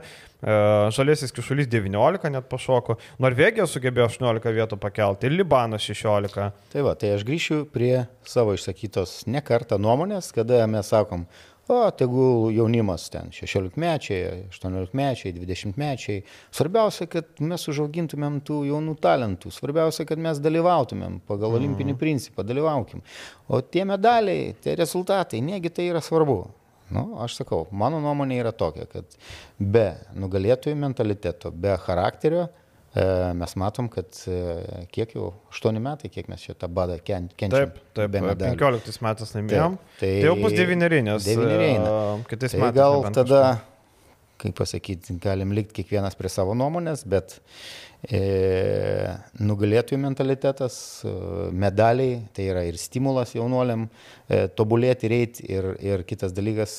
Žalėsis 0.93 1.33
kišulys 1.33 1.65
19 1.71 2.29
net 2.35 2.45
pašoko. 2.51 2.99
Norvegija 3.25 3.65
sugebėjo 3.65 4.05
18 4.11 4.53
vietų 4.59 4.77
pakelti 4.77 5.25
ir 5.25 5.33
Libanas 5.39 5.87
16. 5.87 6.51
Tai 6.75 6.85
va, 6.85 6.93
tai 6.93 7.15
aš 7.15 7.25
grįšiu 7.25 7.63
prie 7.73 8.05
savo 8.21 8.53
išsakytos 8.53 9.23
nekartą 9.33 9.81
nuomonės, 9.81 10.29
kada 10.35 10.61
mes 10.69 10.93
sakom, 10.93 11.25
o 11.67 11.91
tegul 11.91 12.51
jaunimas 12.53 13.07
ten 13.13 13.31
16 13.33 13.79
mečiai, 13.81 14.45
18 14.51 14.97
mečiai, 14.97 15.33
20 15.35 15.79
mečiai. 15.81 16.23
Svarbiausia, 16.53 17.07
kad 17.11 17.41
mes 17.41 17.65
užaugintumėm 17.71 18.41
tų 18.45 18.61
jaunų 18.69 18.97
talentų. 19.01 19.53
Svarbiausia, 19.53 20.05
kad 20.09 20.21
mes 20.21 20.41
dalyvautumėm 20.43 21.21
pagal 21.29 21.57
olimpinį 21.59 21.97
principą, 21.99 22.45
dalyvaukim. 22.47 23.01
O 23.47 23.61
tie 23.61 23.85
medaliai, 23.87 24.53
tie 24.61 24.77
rezultatai, 24.77 25.41
negi 25.45 25.73
tai 25.73 25.89
yra 25.93 26.03
svarbu. 26.05 26.43
Nu, 26.93 27.07
aš 27.23 27.39
sakau, 27.39 27.63
mano 27.73 27.97
nuomonė 28.03 28.37
yra 28.43 28.51
tokia, 28.53 28.85
kad 28.85 29.17
be 29.57 29.87
nugalėtojų 30.13 30.77
mentaliteto, 30.77 31.49
be 31.49 31.73
charakterio, 31.81 32.45
mes 33.35 33.55
matom, 33.59 33.89
kad 33.91 34.07
e, 34.31 34.85
kiek 34.95 35.11
jau, 35.17 35.33
8 35.51 35.79
metai, 35.83 36.07
kiek 36.13 36.29
mes 36.31 36.39
šitą 36.47 36.69
badą 36.71 36.95
ken- 37.03 37.27
kenčiam. 37.35 37.71
Taip, 37.73 37.79
taip, 37.97 38.11
be 38.13 38.21
medalių. 38.23 38.55
15 38.55 39.01
metais 39.03 39.33
laimėjom. 39.35 39.75
Tai, 39.99 40.07
tai 40.07 40.11
jau 40.23 40.35
bus 40.39 40.55
devyneri, 40.55 41.01
nes 41.03 41.25
devyneri 41.27 41.71
eina. 41.73 41.95
e, 42.19 42.27
kitais 42.31 42.55
Tai 42.55 42.61
metais. 42.63 42.77
gal 42.79 43.01
tada, 43.17 43.41
kaip 44.39 44.55
pasakyti, 44.59 45.17
galim 45.23 45.51
likti 45.55 45.81
kiekvienas 45.81 46.15
prie 46.19 46.29
savo 46.31 46.55
nuomonės, 46.55 47.03
bet 47.07 47.37
e, 48.11 49.15
nugalėtojų 49.43 49.99
mentalitetas, 50.01 50.75
e, 51.07 51.13
medaliai, 51.55 52.19
tai 52.35 52.47
yra 52.51 52.63
ir 52.67 52.77
stimulas 52.79 53.33
jaunuoliam 53.35 53.87
e, 54.29 54.45
tobulėti, 54.55 55.09
reiti 55.11 55.47
ir, 55.51 55.71
ir 55.83 56.03
kitas 56.07 56.33
dalykas 56.35 56.75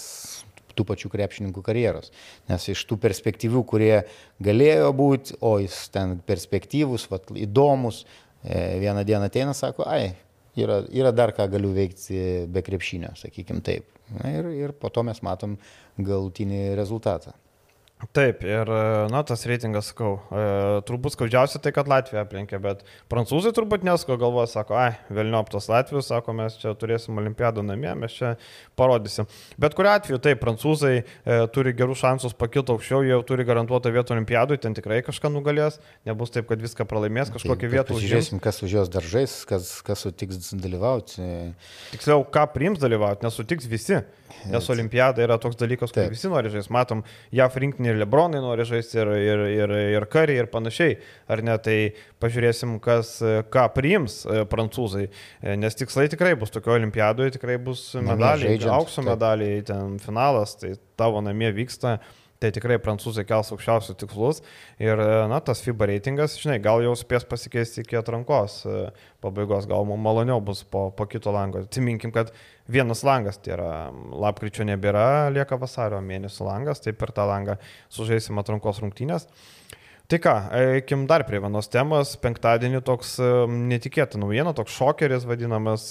tų 0.76 0.86
pačių 0.90 1.10
krepšininkų 1.12 1.64
karjeros. 1.64 2.12
Nes 2.50 2.68
iš 2.72 2.84
tų 2.90 2.98
perspektyvių, 3.02 3.64
kurie 3.68 3.94
galėjo 4.42 4.92
būti, 4.96 5.38
o 5.40 5.56
jis 5.62 5.86
ten 5.94 6.18
perspektyvus, 6.26 7.08
vat, 7.12 7.32
įdomus, 7.32 8.04
e, 8.42 8.78
vieną 8.82 9.06
dieną 9.08 9.30
ateina, 9.30 9.56
sako, 9.56 9.88
ai, 9.88 10.12
yra, 10.58 10.82
yra 10.92 11.14
dar 11.16 11.34
ką 11.36 11.48
galiu 11.52 11.72
veikti 11.76 12.46
be 12.52 12.64
krepšinio, 12.66 13.14
sakykim 13.18 13.62
taip. 13.64 13.88
Na, 14.14 14.30
ir, 14.30 14.52
ir 14.54 14.76
po 14.78 14.92
to 14.92 15.02
mes 15.06 15.18
matom 15.26 15.56
galutinį 15.98 16.76
rezultatą. 16.78 17.34
Taip, 17.96 18.42
ir 18.44 18.68
e, 18.68 18.80
na, 19.08 19.22
tas 19.24 19.40
reitingas, 19.48 19.86
sakau, 19.88 20.18
e, 20.28 20.40
turbūt 20.84 21.14
skaudžiausia 21.14 21.62
tai, 21.64 21.70
kad 21.72 21.88
Latvija 21.88 22.26
aplenkė, 22.26 22.58
bet 22.60 22.82
prancūzai 23.08 23.54
turbūt 23.56 23.86
nesko 23.88 24.18
galvoja, 24.20 24.50
sako, 24.52 24.76
ai, 24.76 24.98
vėliau 25.08 25.40
tos 25.48 25.70
Latvijos, 25.72 26.10
sako, 26.10 26.34
mes 26.36 26.58
čia 26.60 26.74
turėsim 26.76 27.16
olimpiadą 27.16 27.64
namie, 27.64 27.88
mes 27.96 28.12
čia 28.12 28.34
parodysim. 28.76 29.24
Bet 29.60 29.78
kuriu 29.78 29.94
atveju, 29.94 30.20
taip, 30.26 30.42
prancūzai 30.42 30.92
e, 30.98 31.38
turi 31.56 31.72
gerų 31.78 31.96
šansus 31.96 32.36
pakilti 32.36 32.74
aukščiau, 32.74 33.00
jie 33.06 33.14
jau 33.14 33.22
turi 33.32 33.48
garantuotą 33.48 33.94
vietą 33.96 34.12
olimpiadui, 34.12 34.60
ten 34.60 34.76
tikrai 34.76 35.00
kažką 35.06 35.32
nugalės, 35.32 35.80
nebus 36.04 36.36
taip, 36.36 36.50
kad 36.52 36.60
viską 36.60 36.84
pralaimės, 36.92 37.32
kažkokią 37.32 37.72
vietą 37.78 37.96
užims. 37.96 38.12
Žiūrėsim, 38.12 38.44
kas 38.44 38.60
už 38.60 38.76
jos 38.76 38.92
daržais, 38.92 39.38
kas, 39.48 39.72
kas 39.86 40.04
sutiks 40.04 40.52
dalyvauti. 40.52 41.24
Tiksliau, 41.96 42.28
ką 42.28 42.44
priims 42.52 42.84
dalyvauti, 42.84 43.24
nesutiks 43.24 43.72
visi. 43.72 44.04
Nes 44.50 44.68
olimpiada 44.70 45.22
yra 45.24 45.38
toks 45.42 45.58
dalykas, 45.58 45.90
kur 45.90 46.04
Taip. 46.04 46.12
visi 46.14 46.28
nori 46.30 46.50
žaisti. 46.52 46.72
Matom, 46.74 47.02
JAF 47.34 47.56
rinkinį 47.62 47.85
ir 47.86 47.98
Lebronai 48.00 48.42
nori 48.42 48.66
žaisti, 48.68 48.98
ir, 49.00 49.12
ir, 49.20 49.44
ir, 49.52 49.74
ir 49.96 50.06
kariai, 50.12 50.42
ir 50.42 50.50
panašiai. 50.52 50.98
Ar 51.32 51.42
ne, 51.46 51.56
tai 51.62 51.76
pažiūrėsim, 52.22 52.76
kas, 52.84 53.16
ką 53.52 53.64
priims 53.74 54.20
e, 54.26 54.42
prancūzai. 54.50 55.06
E, 55.08 55.56
Nes 55.60 55.78
tikslai 55.78 56.06
tikrai 56.12 56.34
bus 56.38 56.54
tokio 56.54 56.76
olimpiadoje, 56.76 57.36
tikrai 57.38 57.58
bus 57.62 57.88
medaliai, 57.98 58.58
aukso 58.72 59.04
medaliai, 59.06 59.64
ten 59.66 59.98
finalas, 60.02 60.56
tai 60.60 60.74
tavo 60.98 61.22
namie 61.24 61.52
vyksta. 61.56 61.98
Tai 62.36 62.50
tikrai 62.52 62.76
prancūzai 62.82 63.24
kels 63.24 63.48
aukščiausius 63.54 63.96
tikslus. 63.96 64.42
Ir, 64.82 65.00
e, 65.00 65.20
na, 65.30 65.38
tas 65.44 65.62
FIBA 65.64 65.88
reitingas, 65.88 66.34
žinai, 66.42 66.58
gal 66.62 66.82
jau 66.84 66.92
spės 66.98 67.24
pasikeisti 67.28 67.80
iki 67.80 67.96
atrankos 67.96 68.58
e, 68.68 68.80
pabaigos, 69.24 69.64
gal 69.70 69.86
mums 69.88 70.04
maloniau 70.04 70.42
bus 70.44 70.60
po, 70.68 70.90
po 70.92 71.06
kito 71.08 71.32
lango. 71.32 71.62
Atsiminkim, 71.64 72.12
kad 72.12 72.34
vienas 72.68 73.00
langas, 73.08 73.40
tai 73.40 73.54
yra 73.56 73.70
lapkričio 74.26 74.66
nebėra, 74.68 75.30
lieka 75.32 75.56
vasario 75.60 76.02
mėnesio 76.04 76.44
langas, 76.44 76.82
tai 76.84 76.92
per 76.92 77.14
tą 77.16 77.24
langą 77.28 77.56
sužaisim 77.96 78.36
atrankos 78.42 78.82
rungtynės. 78.84 79.24
Tai 80.06 80.18
ką, 80.22 80.34
eikim 80.76 81.06
dar 81.10 81.24
prie 81.26 81.40
vienos 81.42 81.70
temos. 81.72 82.12
Penktadienį 82.20 82.82
toks 82.84 83.14
e, 83.16 83.30
netikėta 83.72 84.20
naujiena, 84.20 84.52
toks 84.54 84.76
šokeris 84.76 85.24
vadinamas 85.26 85.88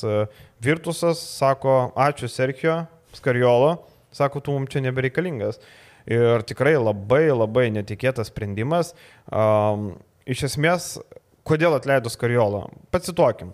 Virtusas, 0.64 1.26
sako, 1.42 1.90
ačiū 2.06 2.30
Sergio 2.30 2.84
Skariolo, 3.18 3.80
sako, 4.14 4.44
tu 4.46 4.54
mums 4.54 4.70
čia 4.72 4.86
nebereikalingas. 4.86 5.58
Ir 6.06 6.46
tikrai 6.46 6.76
labai 6.78 7.28
labai 7.34 7.70
netikėtas 7.74 8.30
sprendimas. 8.30 8.94
Um, 9.30 9.96
iš 10.30 10.46
esmės, 10.52 10.96
kodėl 11.46 11.78
atleido 11.78 12.12
Skariolo? 12.14 12.68
Pacituokim. 12.94 13.54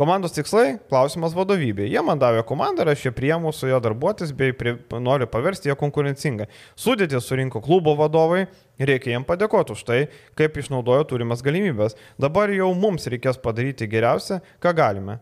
Komandos 0.00 0.32
tikslai- 0.32 0.78
klausimas 0.88 1.34
vadovybė. 1.36 1.84
Jie 1.84 2.00
man 2.00 2.18
davė 2.18 2.40
komandą 2.48 2.86
ir 2.86 2.88
aš 2.94 3.02
ją 3.04 3.12
priemu 3.12 3.52
su 3.52 3.68
jo 3.68 3.80
darbuotis 3.84 4.32
bei 4.32 4.52
pri, 4.52 4.78
noriu 4.96 5.26
paversti 5.26 5.68
ją 5.68 5.76
konkurencingą. 5.76 6.46
Sudėtį 6.74 7.20
surinko 7.20 7.60
klubo 7.60 7.92
vadovai, 7.94 8.46
reikia 8.78 9.12
jiem 9.12 9.26
padėkoti 9.28 9.76
už 9.76 9.84
tai, 9.84 10.08
kaip 10.34 10.56
išnaudojo 10.56 11.04
turimas 11.04 11.42
galimybės. 11.42 11.96
Dabar 12.18 12.48
jau 12.48 12.72
mums 12.74 13.04
reikės 13.04 13.36
padaryti 13.36 13.86
geriausia, 13.86 14.40
ką 14.58 14.72
galime. 14.74 15.20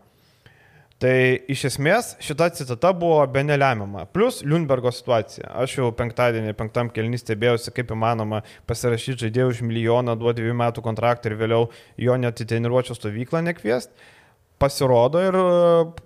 Tai 0.99 1.15
iš 1.47 1.61
esmės 1.69 2.09
šita 2.19 2.49
citata 2.57 2.89
buvo 2.91 3.21
be 3.31 3.39
nelemiama. 3.47 4.01
Plus 4.11 4.41
Liunbergo 4.43 4.91
situacija. 4.91 5.47
Aš 5.61 5.77
jau 5.77 5.93
penktadienį, 5.95 6.51
penktam 6.59 6.89
kelnys 6.91 7.23
stebėjausi, 7.23 7.71
kaip 7.71 7.93
įmanoma 7.95 8.41
pasirašyti 8.67 9.23
žaidėjų 9.23 9.53
už 9.53 9.61
milijoną, 9.63 10.17
duoti 10.19 10.41
dviejų 10.41 10.57
metų 10.59 10.83
kontraktą 10.83 11.31
ir 11.31 11.37
vėliau 11.39 11.69
jo 12.03 12.17
net 12.19 12.43
į 12.43 12.49
treniruočio 12.51 12.97
stovyklą 12.99 13.45
nekviest. 13.47 13.93
Pasirodo 14.59 15.21
ir 15.23 15.39
e, 15.39 15.47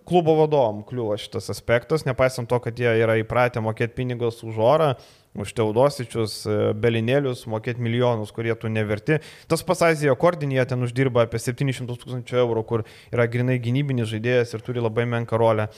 klubo 0.05 0.37
vadovom 0.43 0.83
kliūva 0.85 1.17
šitas 1.17 1.49
aspektas, 1.49 2.05
nepaisant 2.05 2.45
to, 2.51 2.61
kad 2.61 2.77
jie 2.77 2.91
yra 3.01 3.17
įpratę 3.17 3.65
mokėti 3.65 3.97
pinigus 3.97 4.43
už 4.45 4.61
orą, 4.61 4.91
už 5.33 5.53
teudosičius, 5.57 6.35
e, 6.45 6.57
belinėlius, 6.77 7.45
mokėti 7.49 7.81
milijonus, 7.83 8.31
kurie 8.35 8.53
tu 8.59 8.69
neverti. 8.71 9.19
Tas 9.49 9.65
pasazija 9.65 10.15
Kordinėje 10.19 10.67
ten 10.73 10.85
uždirba 10.85 11.25
apie 11.25 11.41
700 11.41 11.89
tūkstančių 11.89 12.41
eurų, 12.43 12.65
kur 12.69 12.85
yra 13.13 13.27
grinai 13.27 13.59
gynybinis 13.61 14.11
žaidėjas 14.13 14.53
ir 14.53 14.65
turi 14.65 14.83
labai 14.83 15.07
menką 15.09 15.39
rolę. 15.41 15.69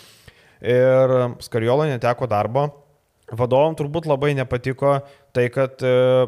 Ir 0.65 1.15
Skariola 1.43 1.87
neteko 1.91 2.27
darbo. 2.27 2.69
vadovom 3.31 3.73
turbūt 3.73 4.05
labai 4.05 4.35
nepatiko 4.37 4.99
tai, 5.33 5.49
kad 5.49 5.81
e, 5.81 6.27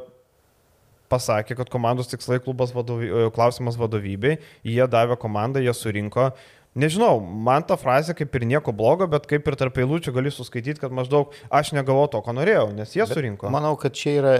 pasakė, 1.11 1.55
kad 1.59 1.69
komandos 1.69 2.09
tikslai 2.09 2.39
klubas 2.43 2.73
vadovy, 2.73 3.07
e, 3.07 3.28
klausimas 3.36 3.78
vadovybei, 3.78 4.39
jie 4.65 4.88
davė 4.88 5.17
komandą, 5.19 5.61
jie 5.61 5.73
surinko 5.78 6.32
Nežinau, 6.78 7.17
man 7.21 7.63
ta 7.65 7.73
frazė 7.80 8.13
kaip 8.17 8.36
ir 8.38 8.45
nieko 8.45 8.73
blogo, 8.75 9.07
bet 9.09 9.25
kaip 9.30 9.47
ir 9.49 9.57
tarp 9.57 9.80
eilučių 9.82 10.13
gali 10.13 10.32
suskaityti, 10.34 10.82
kad 10.84 10.93
maždaug 10.93 11.34
aš 11.49 11.71
negavau 11.73 12.05
to, 12.11 12.21
ko 12.21 12.36
norėjau, 12.38 12.67
nes 12.78 12.93
jie 12.93 13.01
bet 13.01 13.17
surinko. 13.17 13.49
Manau, 13.53 13.73
kad 13.82 13.95
čia 13.97 14.13
yra, 14.19 14.34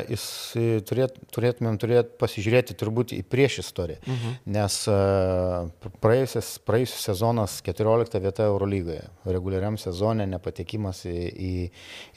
turėt, 0.88 1.18
turėtumėm 1.34 1.80
turėti 1.82 2.14
pasižiūrėti 2.22 2.78
turbūt 2.78 3.16
į 3.18 3.24
prieš 3.26 3.62
istoriją, 3.66 4.02
mhm. 4.06 4.38
nes 4.58 4.80
uh, 4.92 5.90
praėjusias, 6.04 6.54
praėjusias 6.68 7.10
sezonas 7.10 7.58
14 7.66 8.22
vieta 8.22 8.48
Eurolygoje, 8.52 9.08
reguliariam 9.26 9.80
sezone 9.82 10.30
nepatekimas 10.30 11.04
į, 11.10 11.18
į, 11.34 11.54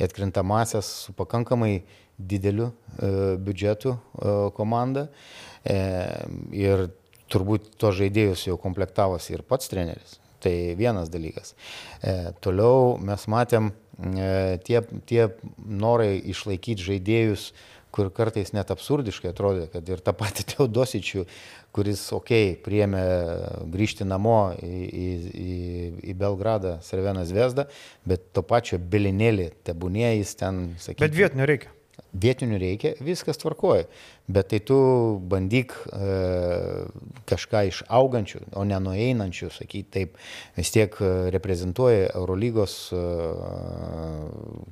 atkrintamasias 0.04 0.94
su 1.06 1.16
pakankamai 1.16 1.78
dideliu 2.20 2.68
uh, 2.68 3.36
biudžetu 3.40 3.96
uh, 3.96 4.50
komanda. 4.56 5.08
E, 5.60 5.76
ir 6.56 6.86
turbūt 7.31 7.72
to 7.81 7.93
žaidėjus 7.97 8.49
jau 8.49 8.59
komplektavosi 8.61 9.37
ir 9.37 9.47
pats 9.47 9.70
treneris. 9.70 10.18
Tai 10.41 10.53
vienas 10.78 11.11
dalykas. 11.12 11.53
E, 12.01 12.33
toliau 12.41 12.97
mes 13.05 13.26
matėm 13.28 13.70
e, 13.70 14.57
tie, 14.64 14.81
tie 15.09 15.26
norai 15.59 16.14
išlaikyti 16.33 16.87
žaidėjus, 16.87 17.51
kur 17.91 18.09
kartais 18.14 18.53
net 18.55 18.70
absurdiškai 18.72 19.33
atrodė, 19.33 19.66
kad 19.72 19.89
ir 19.91 20.01
tą 20.05 20.14
patį 20.16 20.47
Teodosičių, 20.55 21.26
kuris, 21.76 22.05
okei, 22.16 22.55
okay, 22.55 22.61
priėmė 22.64 23.03
grįžti 23.74 24.07
namo 24.09 24.39
į, 24.57 24.78
į, 24.87 25.11
į, 25.43 25.59
į 26.12 26.16
Belgradą, 26.22 26.78
Serveną 26.87 27.26
Zvezdą, 27.28 27.66
bet 28.09 28.31
to 28.33 28.47
pačio 28.47 28.81
Belinėlį, 28.81 29.51
tebūnė 29.66 30.14
jis 30.14 30.35
ten, 30.41 30.64
sakykime. 30.78 31.05
Bet 31.05 31.20
vietinio 31.20 31.51
reikia 31.51 31.76
vietinių 32.12 32.59
reikia, 32.61 32.94
viskas 33.05 33.40
tvarkoja. 33.40 33.86
Bet 34.30 34.51
tai 34.53 34.61
tu 34.62 34.76
bandyk 35.30 35.74
e, 35.90 36.11
kažką 37.30 37.62
iš 37.70 37.82
augančių, 37.90 38.42
o 38.55 38.64
ne 38.68 38.78
nueinančių, 38.82 39.51
sakyti 39.55 39.90
taip, 39.96 40.18
vis 40.59 40.70
tiek 40.74 40.94
e, 41.03 41.12
reprezentuoja 41.34 42.12
Eurolygos 42.14 42.76
e, 42.94 43.05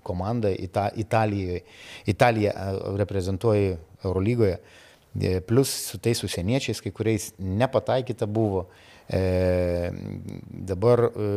komandą 0.07 0.53
Ita 0.55 0.89
Italijoje. 0.97 1.64
Italija 2.07 2.55
e, 2.55 2.76
reprezentuoja 3.03 3.79
Eurolygoje. 4.05 4.61
E, 5.20 5.41
plus 5.41 5.72
su 5.91 5.99
tais 5.99 6.22
užsieniečiais, 6.22 6.83
kai 6.85 6.93
kuriais 6.95 7.33
nepataikyta 7.39 8.26
buvo. 8.26 8.68
E, 9.09 9.91
dabar 10.68 11.09
e, 11.09 11.29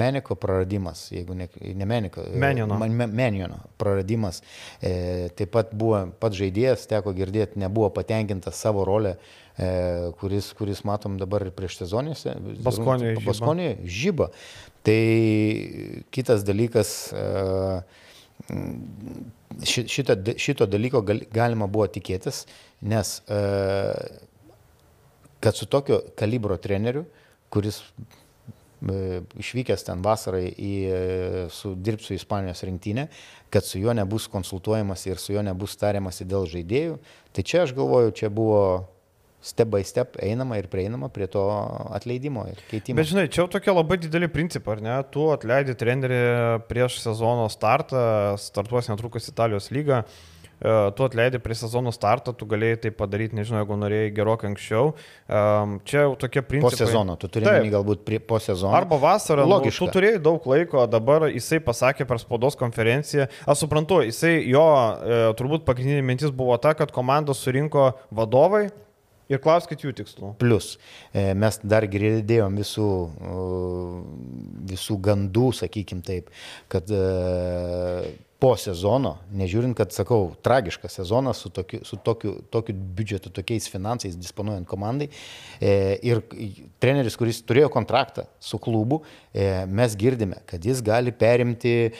Meniko 0.00 0.36
praradimas, 0.40 1.06
jeigu 1.12 1.36
ne, 1.36 1.48
ne 1.76 1.88
Meniko, 1.88 2.24
Menjono, 2.40 2.78
me, 2.80 3.06
Menjono 3.06 3.60
praradimas, 3.80 4.40
e, 4.80 5.28
taip 5.38 5.52
pat 5.56 5.74
buvo 5.76 6.02
pats 6.22 6.38
žaidėjas, 6.40 6.88
teko 6.90 7.14
girdėti, 7.16 7.60
nebuvo 7.60 7.90
patenkintas 7.94 8.60
savo 8.60 8.84
rolę, 8.88 9.16
e, 9.56 9.70
kuris, 10.20 10.52
kuris 10.58 10.84
matom 10.88 11.18
dabar 11.20 11.46
ir 11.46 11.54
prieš 11.56 11.82
sezonėse. 11.82 12.36
Baskonė. 12.66 13.16
Baskonė 13.26 13.70
žyba. 13.84 14.30
Tai 14.86 15.00
kitas 16.14 16.46
dalykas. 16.48 16.94
E, 17.12 17.98
šito, 19.64 20.16
šito 20.36 20.66
dalyko 20.66 21.02
gal, 21.04 21.22
galima 21.32 21.68
buvo 21.70 21.86
tikėtis, 21.92 22.44
nes 22.80 23.18
e, 23.28 23.40
kad 25.40 25.56
su 25.56 25.66
tokio 25.66 26.00
kalibro 26.18 26.56
treneriu, 26.60 27.04
kuris 27.50 27.82
išvykęs 28.80 29.84
ten 29.84 30.00
vasarai 30.04 30.46
į 30.50 30.72
e, 30.88 31.00
su 31.52 31.74
dirbsiu 31.76 32.14
Ispanijos 32.16 32.62
rinktinę, 32.64 33.08
kad 33.52 33.66
su 33.66 33.80
juo 33.80 33.92
nebus 33.96 34.28
konsultuojamas 34.32 35.04
ir 35.06 35.20
su 35.20 35.34
juo 35.34 35.44
nebus 35.44 35.76
tariamasi 35.80 36.24
dėl 36.28 36.48
žaidėjų. 36.48 36.96
Tai 37.36 37.44
čia 37.44 37.66
aš 37.66 37.74
galvoju, 37.76 38.14
čia 38.16 38.32
buvo 38.32 38.62
step 39.42 39.68
by 39.72 39.84
step 39.84 40.16
einama 40.20 40.58
ir 40.60 40.68
prieinama 40.68 41.08
prie 41.08 41.26
to 41.26 41.42
atleidimo 41.96 42.44
ir 42.48 42.60
keitimo. 42.70 43.00
Bet 43.00 43.08
žinai, 43.08 43.28
čia 43.32 43.42
jau 43.42 43.50
tokie 43.52 43.72
labai 43.72 44.00
dideli 44.00 44.28
principai, 44.32 44.76
ar 44.76 44.82
ne? 44.84 44.96
Tu 45.12 45.28
atleidi 45.32 45.76
trenerį 45.80 46.24
prieš 46.68 47.00
sezono 47.04 47.48
startą, 47.52 48.36
startuos 48.40 48.90
netrukus 48.92 49.28
Italijos 49.32 49.70
lygą. 49.72 50.04
Tu 50.60 51.04
atleidai 51.06 51.40
prie 51.40 51.56
sezono 51.56 51.88
starto, 51.94 52.34
tu 52.36 52.44
galėjai 52.48 52.80
tai 52.82 52.90
padaryti, 52.92 53.36
nežinau, 53.38 53.62
jeigu 53.62 53.78
norėjai 53.80 54.10
gerokai 54.18 54.50
anksčiau. 54.50 54.90
Čia 55.88 56.02
jau 56.04 56.18
tokie 56.20 56.42
principai. 56.44 56.76
Po 56.76 56.82
sezono, 56.82 57.16
tu 57.16 57.30
turi 57.32 57.48
minį 57.48 57.72
galbūt 57.72 58.04
prie, 58.04 58.18
po 58.20 58.36
sezono. 58.44 58.74
Arba 58.76 58.98
vasarą, 59.00 59.46
nu, 59.48 59.54
Logiška. 59.54 59.86
tu 59.86 59.96
turėjai 59.96 60.20
daug 60.20 60.44
laiko, 60.52 60.84
dabar 60.90 61.30
jisai 61.30 61.62
pasakė 61.64 62.04
per 62.04 62.20
spaudos 62.20 62.58
konferenciją. 62.60 63.30
Aš 63.48 63.64
suprantu, 63.64 64.02
jisai 64.04 64.36
jo 64.50 64.66
turbūt 65.40 65.64
pagrindinė 65.64 66.04
mintis 66.04 66.34
buvo 66.34 66.60
ta, 66.60 66.76
kad 66.76 66.92
komandos 66.92 67.40
surinko 67.40 67.94
vadovai, 68.12 68.68
Ir 69.30 69.38
klauskit 69.38 69.84
jų 69.84 69.92
tikslų. 69.94 70.32
Plus, 70.42 70.72
mes 71.14 71.58
dar 71.62 71.84
girdėjom 71.86 72.56
visų, 72.58 72.86
visų 74.72 74.96
gandų, 75.06 75.52
sakykim 75.54 76.00
taip, 76.02 76.32
kad 76.66 76.90
po 78.40 78.54
sezono, 78.56 79.16
nežiūrint, 79.36 79.76
kad, 79.76 79.92
sakau, 79.92 80.30
tragiškas 80.44 80.96
sezonas 81.00 81.42
su 81.44 81.50
tokiu, 81.52 81.82
su 81.84 81.98
tokiu, 82.00 82.32
tokiu 82.52 82.74
biudžetu, 82.74 83.32
tokiais 83.36 83.68
finansais 83.68 84.16
disponuojant 84.16 84.68
komandai. 84.68 85.10
E, 85.60 85.74
ir 86.08 86.22
treneris, 86.80 87.18
kuris 87.20 87.42
turėjo 87.44 87.68
kontraktą 87.74 88.24
su 88.40 88.60
klubu, 88.62 89.02
e, 89.32 89.66
mes 89.68 89.96
girdime, 90.00 90.40
kad 90.48 90.64
jis 90.64 90.80
gali 90.84 91.12
perimti 91.12 91.74
e, 91.86 91.92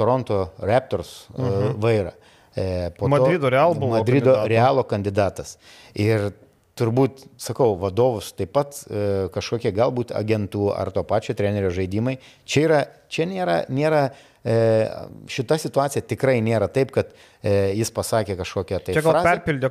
Toronto 0.00 0.46
Raptors 0.64 1.12
e, 1.28 1.42
mhm. 1.42 1.80
vairą. 1.84 2.14
E, 2.56 2.68
Madrido 3.06 3.50
Real. 3.52 3.74
Madrido. 3.74 4.38
Realo 4.48 4.82
kandidatas. 4.88 5.58
Ir 5.94 6.32
turbūt, 6.80 7.24
sakau, 7.40 7.74
vadovus 7.78 8.32
taip 8.36 8.54
pat 8.56 8.78
e, 8.86 9.28
kažkokie 9.34 9.72
galbūt 9.76 10.14
agentų 10.16 10.70
ar 10.72 10.92
to 10.94 11.04
pačio 11.06 11.36
trenerio 11.36 11.72
žaidimai. 11.74 12.16
Čia, 12.48 12.64
yra, 12.64 12.80
čia 13.12 13.28
nėra, 13.28 13.60
nėra 13.68 14.02
šita 14.40 15.58
situacija 15.60 16.02
tikrai 16.08 16.38
nėra 16.44 16.70
taip, 16.72 16.94
kad 16.94 17.10
e, 17.12 17.74
jis 17.76 17.90
pasakė 17.92 18.38
kažkokią 18.38 18.78
tai... 18.86 18.94
Čia 18.96 19.02
gal 19.04 19.18
frazę. 19.18 19.28
perpildė 19.28 19.70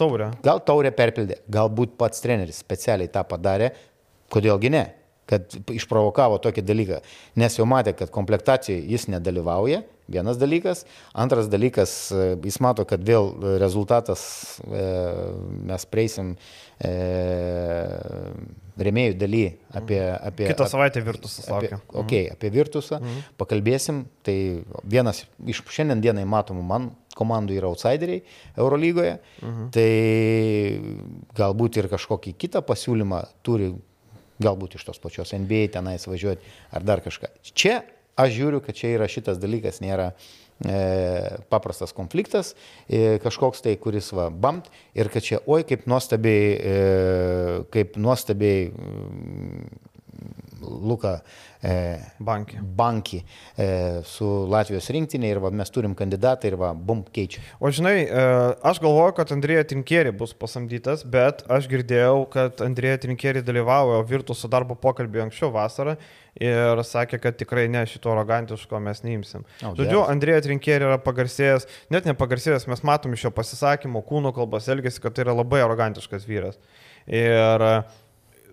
taurę. 0.00 0.32
Gal 0.42 0.62
taurę 0.66 0.90
perpildė, 0.94 1.38
galbūt 1.46 1.94
pats 2.00 2.24
treneris 2.24 2.58
specialiai 2.64 3.10
tą 3.14 3.22
padarė, 3.28 3.70
kodėlgi 4.34 4.72
ne, 4.74 4.82
kad 5.28 5.54
išprovokavo 5.70 6.40
tokį 6.42 6.64
dalyką, 6.66 6.98
nes 7.38 7.60
jau 7.60 7.68
matė, 7.68 7.94
kad 7.94 8.10
komplektacijoje 8.14 8.82
jis 8.90 9.06
nedalyvauja, 9.12 9.84
vienas 10.08 10.40
dalykas, 10.40 10.84
antras 11.12 11.50
dalykas, 11.52 11.96
e, 12.12 12.30
jis 12.44 12.60
mato, 12.64 12.86
kad 12.88 13.04
vėl 13.04 13.34
rezultatas 13.60 14.22
mes 14.68 15.84
prieisim 15.90 16.34
remėjų 18.78 19.16
daly 19.18 19.42
apie... 19.74 20.00
apie 20.14 20.48
Kitą 20.52 20.68
savaitę 20.70 21.02
Virtusas 21.04 21.48
laukia. 21.50 21.78
Apie, 21.78 21.98
okay, 22.02 22.30
apie 22.32 22.50
Virtusą 22.54 23.00
mhm. 23.00 23.26
pakalbėsim. 23.40 24.04
Tai 24.26 24.36
vienas 24.86 25.24
iš 25.48 25.62
šiandien 25.72 26.02
dienai 26.04 26.26
matomų 26.28 26.64
man 26.66 26.90
komandų 27.18 27.58
yra 27.58 27.70
outsideriai 27.72 28.22
Eurolygoje. 28.56 29.18
Mhm. 29.42 29.68
Tai 29.74 29.90
galbūt 31.38 31.80
ir 31.82 31.90
kažkokį 31.90 32.34
kitą 32.38 32.62
pasiūlymą 32.66 33.22
turi, 33.46 33.72
galbūt 34.42 34.78
iš 34.78 34.86
tos 34.86 35.02
pačios 35.02 35.34
NBA 35.34 35.66
tenais 35.74 36.06
važiuoti 36.06 36.56
ar 36.74 36.86
dar 36.86 37.02
kažką. 37.04 37.32
Čia 37.50 37.80
aš 38.18 38.36
žiūriu, 38.36 38.60
kad 38.64 38.76
čia 38.76 38.96
yra 38.98 39.08
šitas 39.10 39.40
dalykas, 39.42 39.82
nėra 39.84 40.12
E, 40.66 41.38
paprastas 41.48 41.92
konfliktas, 41.94 42.56
e, 42.90 43.20
kažkoks 43.22 43.62
tai, 43.62 43.76
kuris 43.78 44.08
va, 44.10 44.26
bamt 44.26 44.66
ir 44.98 45.06
kad 45.14 45.22
čia, 45.22 45.38
oi, 45.46 45.62
kaip 45.62 45.84
nuostabiai, 45.86 46.48
e, 46.58 46.72
kaip 47.70 47.94
nuostabiai 47.94 48.72
mm, 50.68 50.88
Luka 50.88 51.18
Bankį, 51.58 52.60
bankį 52.78 53.18
su 54.06 54.26
Latvijos 54.46 54.86
rinktinė 54.94 55.32
ir 55.32 55.40
va, 55.42 55.50
mes 55.50 55.72
turim 55.74 55.96
kandidatą 55.98 56.52
ir 56.52 56.54
va, 56.60 56.70
bum, 56.70 57.00
keičia. 57.02 57.42
O 57.58 57.72
žinai, 57.74 58.04
aš 58.62 58.78
galvoju, 58.84 59.16
kad 59.16 59.32
Andrėja 59.34 59.66
Trinkėri 59.66 60.12
bus 60.14 60.36
pasamdytas, 60.38 61.02
bet 61.02 61.42
aš 61.50 61.66
girdėjau, 61.72 62.28
kad 62.30 62.62
Andrėja 62.62 63.02
Trinkėri 63.02 63.42
dalyvavo 63.42 63.98
Virtuso 64.06 64.46
darbo 64.46 64.78
pokalbį 64.78 65.26
anksčiau 65.26 65.50
vasarą 65.54 65.96
ir 66.38 66.82
sakė, 66.86 67.18
kad 67.22 67.38
tikrai 67.42 67.66
ne 67.72 67.82
šito 67.90 68.14
arogantiško 68.14 68.78
mes 68.82 69.02
neimsim. 69.02 69.46
Oh, 69.58 69.74
Žodžiu, 69.74 70.04
Andrėja 70.06 70.46
Trinkėri 70.46 70.86
yra 70.86 70.98
pagarsėjęs, 71.02 71.66
net 71.90 72.06
nepagarsėjęs, 72.06 72.68
mes 72.70 72.84
matom 72.86 73.18
iš 73.18 73.26
jo 73.26 73.34
pasisakymo, 73.34 74.04
kūno 74.06 74.30
kalbos 74.36 74.70
elgesi, 74.70 75.02
kad 75.02 75.16
tai 75.16 75.26
yra 75.26 75.34
labai 75.40 75.64
arogantiškas 75.66 76.28
vyras. 76.30 76.60
Ir 77.08 77.66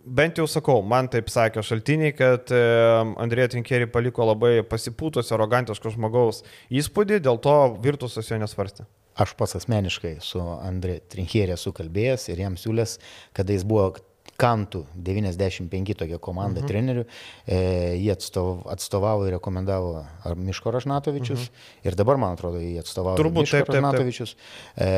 bent 0.05 0.39
jau 0.39 0.45
sakau, 0.49 0.81
man 0.85 1.09
taip 1.11 1.29
sakė 1.33 1.63
šaltiniai, 1.65 2.13
kad 2.15 2.51
Andrėja 2.53 3.53
Trinkėri 3.55 3.89
paliko 3.91 4.27
labai 4.29 4.59
pasipūtus, 4.69 5.31
arogantiško 5.35 5.93
žmogaus 5.95 6.43
įspūdį, 6.69 7.21
dėl 7.25 7.41
to 7.41 7.55
Virtusas 7.83 8.29
jo 8.31 8.39
nesvarstė. 8.41 8.87
Aš 9.15 9.31
pats 9.39 9.55
asmeniškai 9.55 10.17
su 10.23 10.41
Andrė 10.43 10.99
Trinkėri 11.11 11.55
esu 11.55 11.71
kalbėjęs 11.75 12.27
ir 12.33 12.43
jam 12.43 12.59
siūlęs, 12.59 12.97
kada 13.35 13.55
jis 13.55 13.63
buvo 13.67 13.93
Kantų 14.35 14.81
95 14.99 15.95
tokia 15.95 16.17
komanda 16.19 16.59
mhm. 16.59 16.67
trenerių, 16.67 17.03
e, 17.47 17.59
jie 18.01 18.09
atstov, 18.11 18.65
atstovavo 18.67 19.29
ir 19.29 19.37
rekomendavo 19.37 20.01
Miško 20.35 20.73
Rašnatovičius 20.75 21.45
mhm. 21.45 21.69
ir 21.87 21.95
dabar, 21.95 22.19
man 22.19 22.35
atrodo, 22.35 22.59
jį 22.59 22.81
atstovavo 22.81 23.15
Turbūt 23.21 23.45
Miško 23.45 23.61
taip, 23.61 23.69
taip, 23.69 23.77
taip. 23.77 23.85
Rašnatovičius. 23.85 24.35
E, 24.75 24.89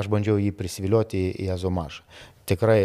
aš 0.00 0.08
bandžiau 0.12 0.40
jį 0.40 0.54
prisivilioti 0.56 1.26
į 1.44 1.50
Azomašą. 1.52 2.06
Tikrai 2.48 2.80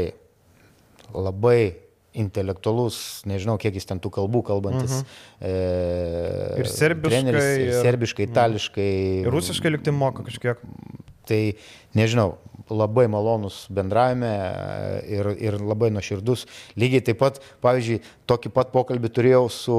labai 1.16 1.76
intelektualus, 2.18 3.22
nežinau, 3.30 3.56
kiek 3.62 3.78
jis 3.78 3.88
ten 3.88 4.02
tų 4.04 4.12
kalbų 4.18 4.42
kalbantis. 4.50 5.00
Mhm. 5.00 5.20
E, 5.48 6.60
ir 6.60 6.72
serbiškai. 6.72 7.12
Treneris, 7.14 7.50
ir 7.64 7.76
serbiškai, 7.86 8.28
itališkai. 8.28 8.94
Ir 9.24 9.32
rusiškai 9.32 9.72
likti 9.72 9.94
moka 9.96 10.26
kažkiek. 10.28 10.60
Tai 11.30 11.40
nežinau, 11.96 12.34
labai 12.72 13.06
malonus 13.12 13.64
bendravime 13.72 14.32
ir, 15.08 15.30
ir 15.40 15.60
labai 15.62 15.92
nuoširdus. 15.94 16.48
Lygiai 16.80 17.06
taip 17.12 17.22
pat, 17.22 17.40
pavyzdžiui, 17.64 18.02
tokį 18.30 18.52
pat 18.56 18.74
pokalbį 18.74 19.14
turėjau 19.16 19.46
su 19.54 19.78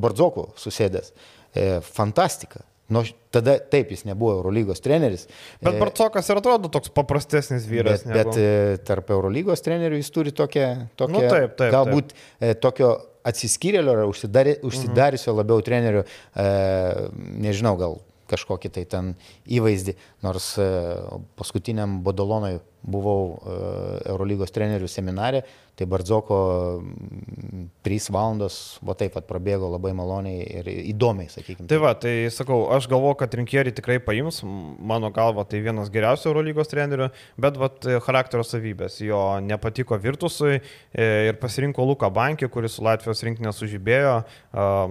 Bardzoku 0.00 0.48
susėdęs. 0.58 1.12
E, 1.54 1.68
fantastika. 1.84 2.64
Nu, 2.90 3.04
tada 3.34 3.56
taip, 3.72 3.92
jis 3.94 4.02
nebuvo 4.08 4.40
Eurolygos 4.40 4.82
treneris. 4.82 5.28
Bet 5.62 5.76
e, 5.76 5.78
Barcokas 5.78 6.30
ir 6.30 6.40
atrodo 6.40 6.70
toks 6.72 6.90
paprastesnis 6.94 7.68
vyras. 7.70 8.02
Bet, 8.02 8.10
negu... 8.10 8.34
bet 8.34 8.40
e, 8.42 8.80
tarp 8.86 9.12
Eurolygos 9.14 9.62
trenerių 9.66 10.00
jis 10.00 10.10
turi 10.14 10.34
tokią, 10.34 10.66
tokią 10.98 11.14
nu, 11.14 11.22
taip, 11.26 11.54
taip, 11.60 11.70
galbūt 11.76 12.14
taip. 12.16 12.60
tokio 12.64 12.96
atsiskyrėlio 13.30 13.96
ar 13.96 14.06
užsidari, 14.08 14.56
mhm. 14.58 15.36
labiau 15.36 15.64
trenerių, 15.64 16.04
e, 16.04 16.48
nežinau, 17.46 17.76
gal 17.80 18.00
kažkokį 18.30 18.70
tai 18.74 18.84
ten 18.90 19.14
įvaizdį, 19.50 19.96
nors 20.24 20.52
e, 20.62 20.66
paskutiniam 21.38 21.98
Bodolonui 22.06 22.58
buvau 22.82 23.38
e, 23.40 23.56
Eurolygos 24.10 24.52
trenerių 24.54 24.88
seminarė, 24.90 25.42
tai 25.80 25.86
Bardzoko 25.88 26.38
3 27.86 28.10
valandos, 28.12 28.78
va 28.84 28.92
taip 29.00 29.14
pat 29.16 29.24
prabėgo 29.28 29.70
labai 29.72 29.94
maloniai 29.96 30.42
ir 30.60 30.68
įdomiai, 30.92 31.30
sakykime. 31.32 31.68
Tai 31.70 31.78
va, 31.80 31.94
tai 31.96 32.12
sakau, 32.34 32.66
aš 32.76 32.88
galvoju, 32.90 33.16
kad 33.22 33.36
rinkėri 33.38 33.72
tikrai 33.76 33.96
paims, 34.04 34.42
mano 34.44 35.08
galva 35.14 35.46
tai 35.48 35.62
vienas 35.64 35.88
geriausių 35.92 36.28
Eurolygos 36.32 36.68
trenerių, 36.72 37.08
bet 37.40 37.56
va, 37.60 37.70
charakterio 38.04 38.44
savybės, 38.44 38.98
jo 39.04 39.22
nepatiko 39.46 39.96
Virtusui 40.00 40.58
e, 40.58 41.08
ir 41.30 41.40
pasirinko 41.40 41.86
Luką 41.88 42.12
Bankį, 42.12 42.50
kuris 42.52 42.76
su 42.76 42.84
Latvijos 42.84 43.24
rinkinė 43.24 43.54
sužibėjo, 43.56 44.18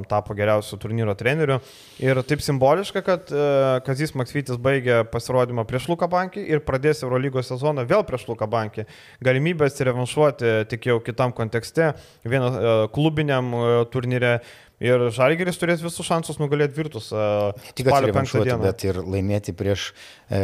tapo 0.10 0.36
geriausiu 0.38 0.80
turnyro 0.82 1.14
treneriu. 1.18 1.60
Ir 2.02 2.22
taip 2.26 2.42
simboliška, 2.44 3.04
kad 3.06 3.30
e, 3.30 3.46
Kazis 3.86 4.16
Maksvytis 4.18 4.58
baigė 4.62 5.04
pasirodymą 5.12 5.66
prieš 5.70 5.90
Luką 5.92 6.10
Bankį 6.12 6.46
ir 6.50 6.64
pradės 6.66 7.04
Eurolygos 7.06 7.52
sezoną 7.52 7.79
vėl 7.88 8.06
prieš 8.08 8.28
Luką 8.30 8.48
Bankį. 8.50 8.86
Galimybės 9.26 9.80
revanšuoti 9.88 10.56
tik 10.72 10.90
jau 10.90 10.98
kitam 11.04 11.36
kontekste, 11.36 11.94
vienas 12.26 12.58
e, 12.58 12.74
klubiniam 12.96 13.54
e, 13.54 13.70
turnyre. 13.94 14.40
Ir 14.80 15.10
Žalgeris 15.12 15.58
turės 15.60 15.82
visus 15.84 16.08
šansus 16.08 16.38
nugalėti 16.40 16.78
Virtus. 16.78 17.10
Ne 17.12 17.74
tik 17.76 17.90
atsirevanšuoti, 17.92 18.54
bet 18.64 18.86
ir 18.88 19.02
laimėti 19.04 19.52
prieš 19.52 19.90
e, 20.32 20.40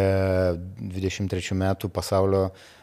23 0.92 1.56
metų 1.56 1.88
pasaulio 1.96 2.50
e, 2.50 2.76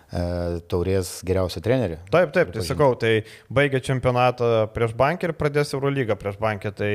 taurės 0.68 1.14
geriausią 1.24 1.62
trenerį. 1.64 1.98
Taip, 2.12 2.32
taip, 2.34 2.52
tai 2.52 2.64
sakau, 2.66 2.92
tai 3.00 3.22
baigė 3.52 3.80
čempionatą 3.84 4.68
prieš 4.74 4.92
bankę 4.98 5.30
ir 5.30 5.36
pradės 5.38 5.72
Eurolygą 5.72 6.18
prieš 6.20 6.38
bankę. 6.40 6.72
Tai 6.76 6.92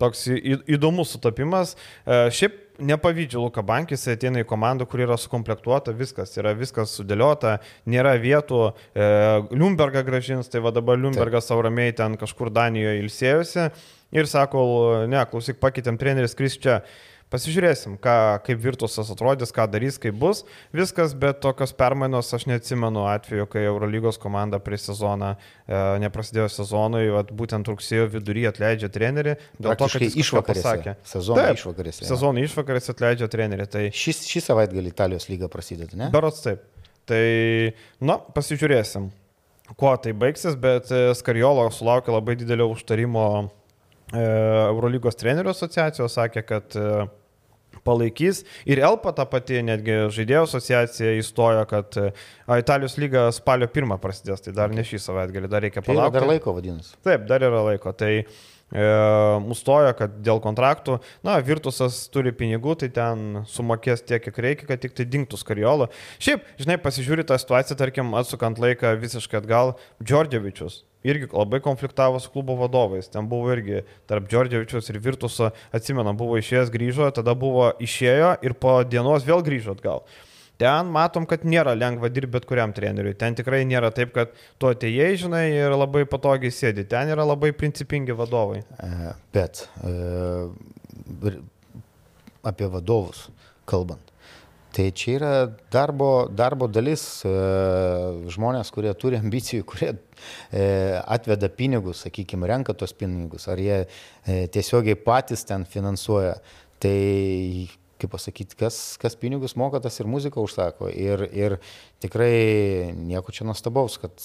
toks 0.00 0.26
įdomus 0.28 1.14
sutapimas. 1.14 1.74
E, 2.04 2.26
šiaip 2.34 2.64
nepavydžiu 2.78 3.40
Luka 3.42 3.62
Bankis, 3.66 4.06
ateina 4.10 4.44
į 4.44 4.46
komandą, 4.48 4.86
kur 4.86 5.02
yra 5.02 5.16
sukomplektuota, 5.18 5.94
viskas 5.96 6.36
yra 6.38 6.52
viskas 6.54 6.92
sudėliota, 6.94 7.56
nėra 7.90 8.14
vietų, 8.22 8.62
e, 8.94 9.08
Liumbergą 9.50 10.04
gražins, 10.06 10.50
tai 10.52 10.62
va 10.62 10.70
dabar 10.74 11.00
Liumbergas 11.00 11.50
savo 11.50 11.64
ramiai 11.66 11.96
ten 11.96 12.14
kažkur 12.20 12.52
Danijoje 12.54 13.02
ilsėjosi 13.02 13.70
ir 14.14 14.30
sako, 14.30 14.62
ne, 15.10 15.20
klausyk, 15.30 15.58
pakeitėm 15.62 15.98
treneris 16.00 16.36
Kris 16.38 16.58
čia. 16.60 16.82
Pasižiūrėsim, 17.28 17.98
ką, 18.00 18.12
kaip 18.46 18.60
Virtusas 18.62 19.10
atrodys, 19.12 19.50
ką 19.52 19.66
darys, 19.68 19.98
kaip 20.00 20.14
bus 20.16 20.46
viskas, 20.72 21.12
bet 21.12 21.42
tokios 21.44 21.74
permainos 21.76 22.30
aš 22.32 22.46
neatsimenu 22.48 23.02
atveju, 23.10 23.44
kai 23.52 23.66
Eurolygos 23.68 24.16
komanda 24.22 24.56
prie 24.64 24.78
sezoną, 24.80 25.34
e, 25.36 25.80
neprasidėjo 26.00 26.46
sezonui, 26.54 27.02
vat, 27.12 27.34
būtent 27.36 27.68
rugsėjo 27.68 28.06
vidury 28.14 28.46
atleidžia 28.48 28.88
trenerį, 28.94 29.36
dėl 29.60 29.76
to, 29.76 29.90
kad 29.92 30.06
jis 30.06 30.16
išvakarėse. 30.24 30.96
Sezono 31.12 31.42
taip, 31.42 31.60
išvakarėse. 31.60 32.08
Sezono 32.08 32.46
išvakarėse 32.48 32.96
atleidžia 32.96 33.28
trenerį. 33.36 33.68
Tai... 33.76 33.84
Šis, 33.92 34.24
šį 34.32 34.44
savaitgalį 34.48 34.94
Italijos 34.96 35.28
lyga 35.28 35.52
prasideda, 35.52 36.00
ne? 36.00 36.08
Berots 36.14 36.40
taip. 36.46 36.64
Tai, 37.08 37.22
na, 38.08 38.16
pasižiūrėsim, 38.32 39.12
kuo 39.76 39.92
tai 40.00 40.16
baigsis, 40.16 40.56
bet 40.56 40.88
e, 40.88 41.04
Skariolo 41.20 41.68
sulaukė 41.76 42.16
labai 42.16 42.40
didelio 42.40 42.72
užtarimo 42.72 43.28
e, 43.44 43.48
Eurolygos 44.16 45.20
trenerių 45.20 45.52
asociacijos, 45.52 46.16
sakė, 46.16 46.48
kad 46.48 46.80
palaikys. 47.86 48.42
Ir 48.68 48.82
Elpa 48.84 49.14
ta 49.16 49.26
pati, 49.28 49.60
netgi 49.66 50.00
žaidėjų 50.14 50.44
asociacija 50.48 51.14
įstojo, 51.20 51.64
kad 51.70 51.98
a, 52.02 52.58
Italijos 52.60 52.98
lyga 53.00 53.28
spalio 53.34 53.68
pirmą 53.72 54.00
prasidės, 54.02 54.44
tai 54.44 54.54
dar 54.56 54.74
ne 54.74 54.84
šį 54.86 55.02
savaitgalį, 55.06 55.50
dar 55.52 55.66
reikia 55.66 55.82
palaukti. 55.84 56.14
Tai 56.14 56.20
dar 56.20 56.30
laiko 56.30 56.54
vadinasi. 56.56 56.94
Taip, 57.06 57.26
dar 57.30 57.44
yra 57.48 57.64
laiko. 57.70 57.94
Tai 57.98 58.12
e, 58.18 58.26
nustojo, 58.70 59.94
kad 59.96 60.18
dėl 60.24 60.42
kontraktų, 60.44 60.98
na, 61.24 61.38
Virtusas 61.44 62.02
turi 62.12 62.34
pinigų, 62.36 62.76
tai 62.82 62.90
ten 62.92 63.42
sumokės 63.48 64.04
tiek, 64.04 64.20
kiek 64.24 64.42
reikia, 64.44 64.68
kad 64.68 64.82
tik 64.82 64.96
tai 64.98 65.08
dinktų 65.08 65.40
skariolo. 65.40 65.88
Šiaip, 66.20 66.44
žinai, 66.60 66.76
pasižiūri 66.82 67.24
tą 67.28 67.38
situaciją, 67.40 67.78
tarkim, 67.80 68.12
atsukant 68.18 68.60
laiką 68.60 68.92
visiškai 69.00 69.40
atgal, 69.40 69.76
Džordževičius 70.04 70.82
irgi 71.06 71.28
labai 71.32 71.60
konfliktavo 71.60 72.20
su 72.20 72.30
klubo 72.30 72.56
vadovais. 72.58 73.08
Ten 73.08 73.28
buvo 73.28 73.52
irgi 73.54 73.84
tarp 74.10 74.28
Džordževičius 74.28 74.90
ir 74.90 74.98
Virtuso, 75.02 75.52
atsimena, 75.72 76.12
buvo 76.12 76.38
išėjęs, 76.40 76.72
grįžo, 76.74 77.10
tada 77.14 77.34
buvo 77.38 77.70
išėjo 77.80 78.34
ir 78.42 78.56
po 78.58 78.80
dienos 78.84 79.26
vėl 79.28 79.44
grįžo 79.46 79.76
atgal. 79.78 80.04
Ten 80.58 80.90
matom, 80.90 81.22
kad 81.30 81.44
nėra 81.46 81.76
lengva 81.78 82.08
dirbti 82.10 82.34
bet 82.34 82.46
kuriam 82.50 82.72
treneriui. 82.74 83.14
Ten 83.18 83.36
tikrai 83.38 83.60
nėra 83.68 83.92
taip, 83.94 84.10
kad 84.16 84.32
tu 84.58 84.66
atėjai, 84.66 85.12
žinai, 85.22 85.44
ir 85.54 85.74
labai 85.76 86.02
patogiai 86.10 86.50
sėdi. 86.54 86.82
Ten 86.90 87.12
yra 87.14 87.26
labai 87.28 87.52
principingi 87.54 88.16
vadovai. 88.18 88.64
E, 88.82 89.12
bet 89.36 89.62
e, 89.86 91.36
apie 92.50 92.70
vadovus 92.74 93.28
kalbant. 93.70 94.02
Tai 94.74 94.90
čia 94.98 95.14
yra 95.14 95.32
darbo, 95.72 96.10
darbo 96.34 96.66
dalis 96.66 97.06
e, 97.22 97.30
žmonės, 98.34 98.74
kurie 98.74 98.90
turi 98.98 99.22
ambicijų, 99.22 99.62
kurie 99.62 99.94
atveda 101.06 101.46
pinigus, 101.54 102.02
sakykime, 102.02 102.50
renka 102.50 102.74
tos 102.74 102.90
pinigus, 102.98 103.46
ar 103.46 103.62
jie 103.62 103.84
tiesiogiai 104.26 104.98
patys 105.06 105.46
ten 105.46 105.62
finansuoja. 105.70 106.34
Tai, 106.82 106.98
kaip 107.98 108.12
pasakyti, 108.14 108.56
kas, 108.58 108.96
kas 109.00 109.16
pinigus 109.18 109.56
moka, 109.58 109.80
tas 109.84 109.98
ir 110.00 110.10
muziką 110.10 110.42
užsako. 110.44 110.90
Ir, 110.90 111.24
ir 111.34 111.56
tikrai 112.02 112.92
nieko 112.94 113.34
čia 113.34 113.46
nuostabaus, 113.48 113.98
kad 114.02 114.22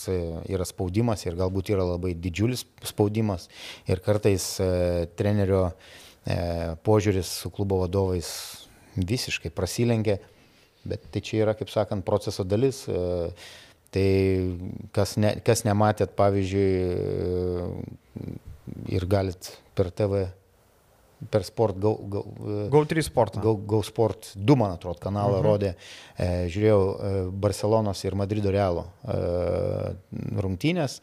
yra 0.50 0.68
spaudimas 0.70 1.26
ir 1.26 1.38
galbūt 1.40 1.74
yra 1.74 1.88
labai 1.96 2.14
didžiulis 2.14 2.66
spaudimas. 2.86 3.50
Ir 3.90 4.04
kartais 4.06 4.56
trenerio 5.18 5.72
požiūris 6.86 7.34
su 7.44 7.52
klubo 7.52 7.82
vadovais 7.82 8.30
visiškai 8.94 9.50
prasilenkia 9.52 10.22
bet 10.84 11.04
tai 11.12 11.22
čia 11.24 11.44
yra, 11.46 11.56
kaip 11.58 11.72
sakant, 11.72 12.06
proceso 12.06 12.46
dalis. 12.48 12.84
E, 12.88 13.32
tai 13.94 14.08
kas, 14.96 15.16
ne, 15.22 15.36
kas 15.46 15.64
nematėt, 15.68 16.16
pavyzdžiui, 16.20 16.70
e, 16.84 18.38
ir 18.96 19.08
galit 19.10 19.54
per 19.78 19.92
TV, 19.96 20.26
per 21.30 21.46
sport, 21.48 21.78
Go, 21.84 21.94
go, 22.08 22.24
e, 22.44 22.70
go 22.70 22.84
3 22.86 23.04
sportą. 23.04 23.42
Go, 23.44 23.56
go 23.56 23.82
Sport 23.84 24.34
2, 24.36 24.58
man 24.60 24.76
atrodo, 24.78 25.00
kanalą 25.04 25.40
mhm. 25.40 25.46
rodė. 25.46 25.72
E, 26.18 26.32
žiūrėjau 26.54 26.82
e, 26.82 27.14
Barcelonos 27.46 28.04
ir 28.06 28.18
Madrido 28.20 28.54
Realo 28.54 28.88
e, 29.04 29.18
rungtynės 30.44 31.00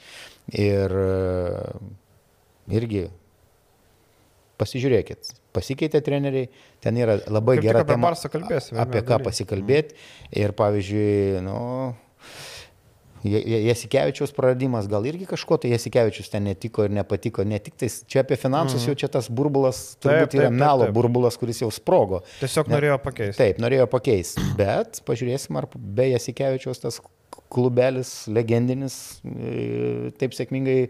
ir 0.57 0.95
e, 0.95 1.09
irgi 2.81 3.09
pasižiūrėkit, 4.61 5.33
pasikeitė 5.57 6.03
treneriai, 6.05 6.51
ten 6.85 6.99
yra 7.01 7.17
labai 7.33 7.57
Kaip 7.59 7.65
gera 7.65 7.85
tema. 7.89 8.13
Apie 8.85 9.01
ką 9.07 9.21
pasikalbėti. 9.25 9.97
Ir 10.37 10.53
pavyzdžiui, 10.59 11.41
nu, 11.47 11.57
Jasikevičiaus 13.25 14.33
praradimas, 14.33 14.89
gal 14.89 15.05
irgi 15.09 15.27
kažko 15.29 15.59
tai 15.61 15.75
Jasikevičius 15.75 16.33
ten 16.33 16.47
netiko 16.49 16.87
ir 16.87 16.95
nepatiko, 16.97 17.45
ne 17.45 17.59
tik 17.61 17.77
tais, 17.81 18.01
čia 18.09 18.23
apie 18.25 18.39
finansus 18.41 18.81
mm. 18.81 18.89
jau 18.89 18.97
čia 19.03 19.11
tas 19.13 19.29
burbulas, 19.29 19.83
turbūt 20.01 20.31
taip, 20.31 20.33
taip, 20.33 20.41
yra 20.41 20.51
melo 20.55 20.87
taip, 20.87 20.89
taip. 20.89 20.97
burbulas, 20.97 21.37
kuris 21.41 21.61
jau 21.61 21.69
sprogo. 21.75 22.23
Tiesiog 22.41 22.71
ne, 22.71 22.79
norėjo 22.79 22.97
pakeisti. 23.05 23.39
Taip, 23.43 23.61
norėjo 23.61 23.87
pakeisti, 23.93 24.47
bet 24.57 25.03
pažiūrėsim, 25.09 25.61
ar 25.61 25.69
be 25.77 26.09
Jasikevičiaus 26.15 26.81
tas 26.87 27.01
klubelis 27.53 28.15
legendinis 28.33 28.97
e, 29.27 30.11
taip 30.21 30.37
sėkmingai, 30.37 30.81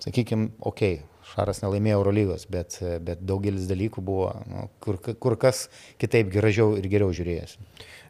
sakykime, 0.00 0.54
okei, 0.64 1.00
okay, 1.02 1.06
Šaras 1.30 1.60
nelaimėjo 1.62 2.00
Eurolygos, 2.00 2.46
bet, 2.50 2.80
bet 3.06 3.20
daugelis 3.22 3.68
dalykų 3.70 4.02
buvo 4.02 4.32
nu, 4.50 4.66
kur, 4.82 4.98
kur 4.98 5.36
kas 5.38 5.68
kitaip 6.00 6.30
gražiau 6.32 6.74
ir 6.80 6.88
geriau 6.90 7.12
žiūrėjęs. 7.14 7.54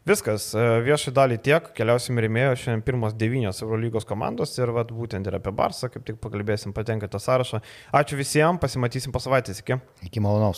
Viskas, 0.09 0.47
e, 0.57 0.63
viešai 0.81 1.13
dalį 1.13 1.37
tiek, 1.45 1.67
keliausim 1.77 2.17
rėmėjo, 2.25 2.55
šiandien 2.57 2.83
pirmos 2.87 3.13
devynios 3.21 3.61
Eurolygos 3.61 4.07
komandos 4.09 4.55
ir 4.57 4.73
vat, 4.73 4.95
būtent 4.97 5.29
ir 5.29 5.37
apie 5.37 5.53
Barsą, 5.53 5.91
kaip 5.93 6.07
tik 6.09 6.17
pakalbėsim, 6.25 6.73
patenka 6.73 7.09
tą 7.11 7.21
sąrašą. 7.21 7.61
Ačiū 8.01 8.17
visiems, 8.17 8.63
pasimatysim 8.63 9.13
po 9.13 9.21
savaitės, 9.21 9.61
iki. 9.61 9.77
Iki 10.09 10.23
malonaus. 10.25 10.49